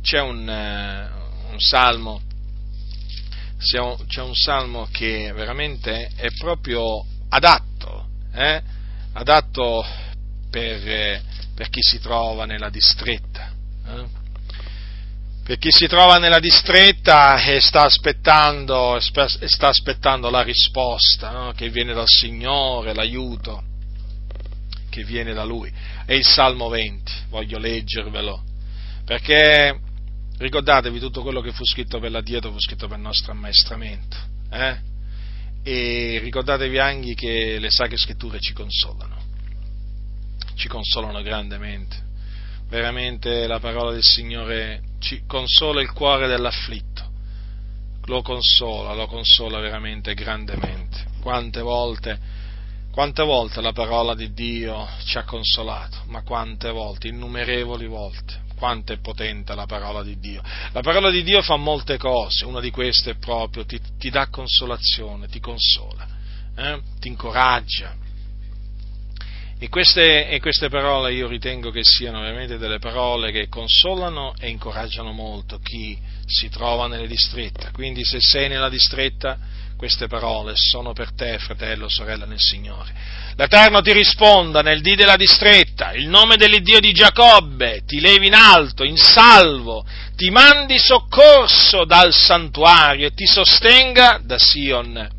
c'è 0.02 0.20
un, 0.20 0.46
un 0.46 1.58
salmo, 1.58 2.20
c'è 3.58 4.20
un 4.20 4.34
salmo 4.34 4.86
che 4.92 5.32
veramente 5.32 6.12
è 6.14 6.28
proprio 6.38 7.04
adatto, 7.30 8.03
eh? 8.34 8.62
adatto 9.12 9.84
per, 10.50 11.22
per, 11.54 11.68
chi 11.70 11.80
si 11.80 11.98
trova 12.00 12.44
nella 12.44 12.68
distretta. 12.68 13.52
Eh? 13.86 14.22
Per 15.44 15.58
chi 15.58 15.70
si 15.70 15.86
trova 15.86 16.18
nella 16.18 16.40
distretta 16.40 17.42
e 17.42 17.60
sta 17.60 17.82
aspettando, 17.82 18.98
sta 19.00 19.68
aspettando 19.68 20.30
la 20.30 20.42
risposta 20.42 21.30
no? 21.30 21.52
che 21.52 21.68
viene 21.68 21.92
dal 21.92 22.08
Signore, 22.08 22.94
l'aiuto 22.94 23.62
che 24.88 25.04
viene 25.04 25.34
da 25.34 25.44
Lui. 25.44 25.72
È 26.06 26.14
il 26.14 26.24
Salmo 26.24 26.68
20, 26.68 27.12
voglio 27.28 27.58
leggervelo, 27.58 28.42
perché 29.04 29.80
Ricordatevi 30.36 30.98
tutto 30.98 31.22
quello 31.22 31.40
che 31.40 31.52
fu 31.52 31.64
scritto 31.64 32.00
per 32.00 32.10
l'addietro 32.10 32.50
fu 32.50 32.58
scritto 32.58 32.88
per 32.88 32.96
il 32.96 33.02
nostro 33.02 33.32
ammaestramento. 33.32 34.16
Eh? 34.50 34.78
E 35.66 36.18
ricordatevi 36.22 36.78
anche 36.78 37.14
che 37.14 37.58
le 37.58 37.70
sacre 37.70 37.96
scritture 37.96 38.38
ci 38.38 38.52
consolano, 38.52 39.16
ci 40.56 40.68
consolano 40.68 41.22
grandemente. 41.22 42.02
Veramente 42.68 43.46
la 43.46 43.58
parola 43.60 43.92
del 43.92 44.02
Signore 44.02 44.82
ci 44.98 45.22
consola 45.26 45.80
il 45.80 45.90
cuore 45.92 46.26
dell'afflitto, 46.26 47.10
lo 48.04 48.20
consola, 48.20 48.92
lo 48.92 49.06
consola 49.06 49.58
veramente 49.60 50.12
grandemente. 50.12 51.02
Quante 51.22 51.60
volte, 51.62 52.18
quante 52.90 53.22
volte 53.22 53.62
la 53.62 53.72
parola 53.72 54.14
di 54.14 54.34
Dio 54.34 54.86
ci 55.06 55.16
ha 55.16 55.24
consolato, 55.24 56.02
ma 56.08 56.22
quante 56.22 56.70
volte, 56.70 57.08
innumerevoli 57.08 57.86
volte 57.86 58.43
quanto 58.64 58.94
è 58.94 58.98
potente 58.98 59.54
la 59.54 59.66
parola 59.66 60.02
di 60.02 60.18
Dio. 60.18 60.42
La 60.72 60.80
parola 60.80 61.10
di 61.10 61.22
Dio 61.22 61.42
fa 61.42 61.56
molte 61.56 61.98
cose, 61.98 62.46
una 62.46 62.60
di 62.60 62.70
queste 62.70 63.10
è 63.10 63.14
proprio 63.16 63.66
ti, 63.66 63.78
ti 63.98 64.08
dà 64.08 64.28
consolazione, 64.28 65.28
ti 65.28 65.38
consola, 65.38 66.08
eh? 66.56 66.80
ti 66.98 67.08
incoraggia. 67.08 67.94
E 69.58 69.68
queste, 69.68 70.28
e 70.28 70.40
queste, 70.40 70.70
parole 70.70 71.12
io 71.12 71.28
ritengo 71.28 71.70
che 71.70 71.84
siano 71.84 72.20
veramente 72.22 72.56
delle 72.56 72.78
parole 72.78 73.32
che 73.32 73.48
consolano 73.48 74.34
e 74.38 74.48
incoraggiano 74.48 75.12
molto 75.12 75.58
chi 75.58 75.98
si 76.24 76.48
trova 76.48 76.86
nelle 76.86 77.06
distrette. 77.06 77.70
Quindi 77.70 78.02
se 78.02 78.18
sei 78.18 78.48
nella 78.48 78.70
distretta 78.70 79.38
queste 79.76 80.06
parole 80.06 80.54
sono 80.56 80.92
per 80.92 81.12
te, 81.12 81.38
fratello, 81.38 81.88
sorella 81.88 82.24
nel 82.24 82.40
Signore. 82.40 82.92
L'Eterno 83.36 83.80
ti 83.82 83.92
risponda 83.92 84.60
nel 84.60 84.80
dì 84.80 84.94
della 84.94 85.16
distretta, 85.16 85.92
il 85.92 86.08
nome 86.08 86.36
dell'Iddio 86.36 86.80
di 86.80 86.92
Giacobbe 86.92 87.82
ti 87.84 88.00
levi 88.00 88.28
in 88.28 88.34
alto, 88.34 88.84
in 88.84 88.96
salvo, 88.96 89.84
ti 90.16 90.30
mandi 90.30 90.78
soccorso 90.78 91.84
dal 91.84 92.12
santuario 92.14 93.08
e 93.08 93.14
ti 93.14 93.26
sostenga 93.26 94.20
da 94.22 94.38
Sion. 94.38 95.10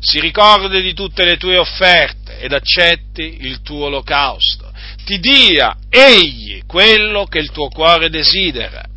Si 0.00 0.20
ricordi 0.20 0.80
di 0.80 0.94
tutte 0.94 1.24
le 1.24 1.36
tue 1.36 1.56
offerte 1.56 2.38
ed 2.38 2.52
accetti 2.52 3.38
il 3.40 3.62
tuo 3.62 3.86
olocausto. 3.86 4.70
Ti 5.04 5.18
dia 5.18 5.76
egli 5.88 6.62
quello 6.66 7.24
che 7.24 7.38
il 7.38 7.50
tuo 7.50 7.68
cuore 7.68 8.08
desidera 8.08 8.88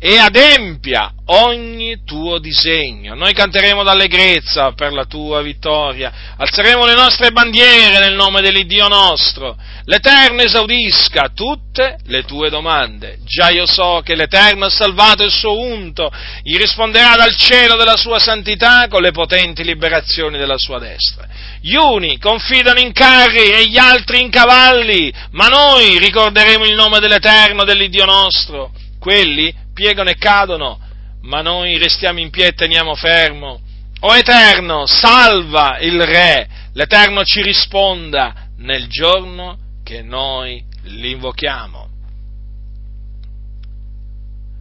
e 0.00 0.18
adempia 0.18 1.12
ogni 1.26 2.04
tuo 2.04 2.38
disegno. 2.38 3.14
Noi 3.14 3.32
canteremo 3.32 3.82
d'allegrezza 3.82 4.72
per 4.72 4.92
la 4.92 5.04
tua 5.04 5.42
vittoria, 5.42 6.34
alzeremo 6.36 6.86
le 6.86 6.94
nostre 6.94 7.32
bandiere 7.32 7.98
nel 7.98 8.14
nome 8.14 8.40
dell'Iddio 8.40 8.88
nostro. 8.88 9.56
L'Eterno 9.84 10.42
esaudisca 10.42 11.30
tutte 11.34 11.98
le 12.06 12.22
tue 12.24 12.48
domande. 12.48 13.18
Già 13.24 13.50
io 13.50 13.66
so 13.66 14.00
che 14.04 14.14
l'Eterno 14.14 14.66
ha 14.66 14.70
salvato 14.70 15.24
il 15.24 15.32
suo 15.32 15.58
unto, 15.58 16.10
gli 16.42 16.56
risponderà 16.56 17.16
dal 17.16 17.34
cielo 17.34 17.76
della 17.76 17.96
sua 17.96 18.18
santità 18.18 18.86
con 18.88 19.02
le 19.02 19.12
potenti 19.12 19.64
liberazioni 19.64 20.38
della 20.38 20.58
sua 20.58 20.78
destra. 20.78 21.26
Gli 21.60 21.74
uni 21.74 22.18
confidano 22.18 22.78
in 22.78 22.92
carri 22.92 23.50
e 23.50 23.66
gli 23.66 23.78
altri 23.78 24.20
in 24.20 24.30
cavalli, 24.30 25.12
ma 25.32 25.48
noi 25.48 25.98
ricorderemo 25.98 26.64
il 26.64 26.74
nome 26.74 27.00
dell'Eterno, 27.00 27.64
dell'Iddio 27.64 28.04
nostro. 28.04 28.72
Quelli 28.98 29.54
piegano 29.78 30.10
e 30.10 30.16
cadono, 30.16 30.80
ma 31.22 31.40
noi 31.40 31.78
restiamo 31.78 32.18
in 32.18 32.30
piedi 32.30 32.50
e 32.50 32.54
teniamo 32.54 32.96
fermo. 32.96 33.60
O 34.00 34.16
Eterno, 34.16 34.86
salva 34.86 35.78
il 35.78 36.04
Re, 36.04 36.48
l'Eterno 36.72 37.22
ci 37.22 37.42
risponda 37.42 38.48
nel 38.56 38.88
giorno 38.88 39.56
che 39.84 40.02
noi 40.02 40.64
l'invochiamo. 40.82 41.88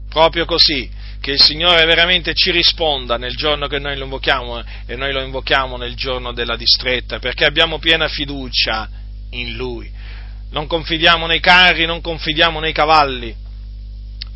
Proprio 0.07 0.45
così, 0.45 0.88
che 1.19 1.31
il 1.31 1.41
Signore 1.41 1.84
veramente 1.85 2.35
ci 2.35 2.52
risponda 2.52 3.18
nel 3.18 3.35
giorno 3.35 3.65
che 3.65 3.80
noi 3.80 3.98
lo 3.98 4.03
invochiamo 4.03 4.64
e 4.85 4.95
noi 4.95 5.11
lo 5.11 5.23
invochiamo 5.23 5.77
nel 5.77 5.95
giorno 5.95 6.31
della 6.31 6.56
distretta, 6.56 7.18
perché 7.18 7.44
abbiamo 7.44 7.80
piena 7.80 8.07
fiducia 8.07 8.88
in 9.31 9.56
Lui. 9.56 9.91
Non 10.52 10.68
confidiamo 10.68 11.26
nei 11.26 11.39
carri, 11.39 11.88
non 11.88 12.02
confidiamo 12.02 12.60
nei 12.60 12.72
cavalli, 12.72 13.45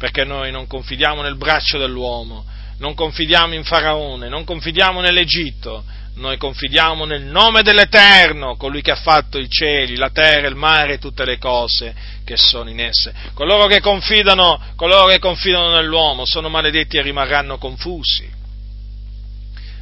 perché 0.01 0.23
noi 0.23 0.49
non 0.49 0.65
confidiamo 0.65 1.21
nel 1.21 1.35
braccio 1.35 1.77
dell'uomo, 1.77 2.43
non 2.79 2.95
confidiamo 2.95 3.53
in 3.53 3.63
Faraone, 3.63 4.29
non 4.29 4.45
confidiamo 4.45 4.99
nell'Egitto, 4.99 5.83
noi 6.15 6.37
confidiamo 6.37 7.05
nel 7.05 7.21
nome 7.21 7.61
dell'Eterno, 7.61 8.55
colui 8.55 8.81
che 8.81 8.89
ha 8.89 8.95
fatto 8.95 9.37
i 9.37 9.47
cieli, 9.47 9.97
la 9.97 10.09
terra, 10.09 10.47
il 10.47 10.55
mare 10.55 10.93
e 10.93 10.97
tutte 10.97 11.23
le 11.23 11.37
cose 11.37 11.93
che 12.25 12.35
sono 12.35 12.71
in 12.71 12.79
esse. 12.79 13.13
Coloro 13.35 13.67
che 13.67 13.79
confidano, 13.79 14.59
coloro 14.75 15.05
che 15.05 15.19
confidano 15.19 15.69
nell'uomo 15.75 16.25
sono 16.25 16.49
maledetti 16.49 16.97
e 16.97 17.03
rimarranno 17.03 17.59
confusi. 17.59 18.27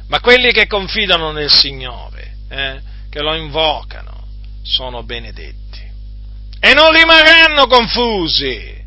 Ma 0.08 0.20
quelli 0.20 0.52
che 0.52 0.66
confidano 0.66 1.32
nel 1.32 1.50
Signore, 1.50 2.34
eh, 2.50 2.80
che 3.08 3.22
lo 3.22 3.34
invocano, 3.34 4.26
sono 4.62 5.02
benedetti 5.02 5.80
e 6.60 6.74
non 6.74 6.92
rimarranno 6.92 7.66
confusi, 7.66 8.79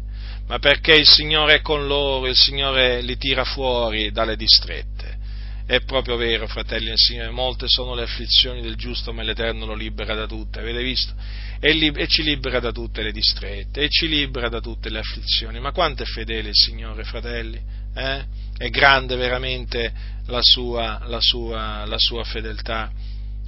ma 0.47 0.59
perché 0.59 0.93
il 0.95 1.07
Signore 1.07 1.55
è 1.55 1.61
con 1.61 1.87
loro, 1.87 2.27
il 2.27 2.35
Signore 2.35 3.01
li 3.01 3.17
tira 3.17 3.43
fuori 3.43 4.11
dalle 4.11 4.35
distrette. 4.35 5.21
È 5.65 5.79
proprio 5.81 6.17
vero, 6.17 6.45
fratelli 6.45 6.87
del 6.87 6.97
Signore, 6.97 7.29
molte 7.29 7.67
sono 7.69 7.95
le 7.95 8.03
afflizioni 8.03 8.61
del 8.61 8.75
giusto, 8.75 9.13
ma 9.13 9.23
l'Eterno 9.23 9.65
lo 9.65 9.73
libera 9.73 10.13
da 10.13 10.27
tutte, 10.27 10.59
avete 10.59 10.83
visto? 10.83 11.13
E, 11.59 11.71
li, 11.71 11.87
e, 11.95 12.07
ci 12.07 12.21
libera 12.21 12.59
da 12.59 12.73
tutte 12.73 13.01
le 13.01 13.13
distrette, 13.13 13.83
e 13.83 13.89
ci 13.89 14.09
libera 14.09 14.49
da 14.49 14.59
tutte 14.59 14.89
le 14.89 14.99
afflizioni. 14.99 15.61
Ma 15.61 15.71
quanto 15.71 16.03
è 16.03 16.05
fedele 16.05 16.49
il 16.49 16.55
Signore, 16.55 17.05
fratelli? 17.05 17.61
Eh? 17.95 18.25
È 18.57 18.69
grande 18.69 19.15
veramente 19.15 19.93
la 20.25 20.41
sua, 20.41 21.01
la 21.05 21.21
sua, 21.21 21.85
la 21.85 21.97
sua 21.97 22.25
fedeltà. 22.25 22.91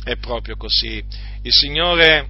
È 0.01 0.15
proprio 0.15 0.55
così. 0.55 1.03
Il 1.41 1.51
Signore, 1.51 2.29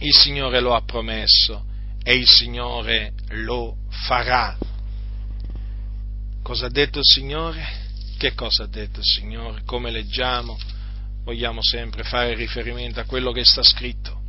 il 0.00 0.14
Signore 0.14 0.60
lo 0.60 0.74
ha 0.74 0.82
promesso 0.82 1.64
e 2.08 2.14
il 2.14 2.28
Signore 2.28 3.14
lo 3.30 3.78
farà. 3.88 4.56
Cosa 6.40 6.66
ha 6.66 6.70
detto 6.70 7.00
il 7.00 7.04
Signore? 7.04 7.66
Che 8.16 8.32
cosa 8.32 8.62
ha 8.62 8.66
detto 8.68 9.00
il 9.00 9.04
Signore? 9.04 9.62
Come 9.66 9.90
leggiamo? 9.90 10.56
Vogliamo 11.24 11.64
sempre 11.64 12.04
fare 12.04 12.34
riferimento 12.34 13.00
a 13.00 13.06
quello 13.06 13.32
che 13.32 13.44
sta 13.44 13.64
scritto. 13.64 14.20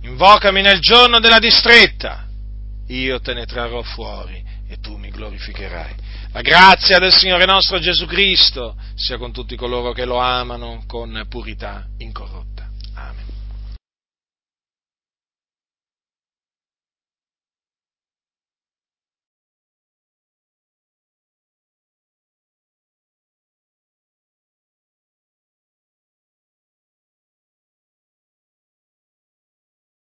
Invocami 0.00 0.60
nel 0.60 0.80
giorno 0.80 1.20
della 1.20 1.38
distretta, 1.38 2.26
io 2.88 3.20
te 3.20 3.32
ne 3.32 3.46
trarrò 3.46 3.82
fuori 3.82 4.44
e 4.66 4.78
tu 4.80 4.96
mi 4.96 5.10
glorificherai. 5.10 5.94
La 6.32 6.40
grazia 6.40 6.98
del 6.98 7.12
Signore 7.12 7.44
nostro 7.44 7.78
Gesù 7.78 8.06
Cristo 8.06 8.76
sia 8.96 9.18
con 9.18 9.32
tutti 9.32 9.54
coloro 9.54 9.92
che 9.92 10.04
lo 10.04 10.18
amano 10.18 10.82
con 10.88 11.26
purità 11.28 11.86
incorrotta. 11.98 12.53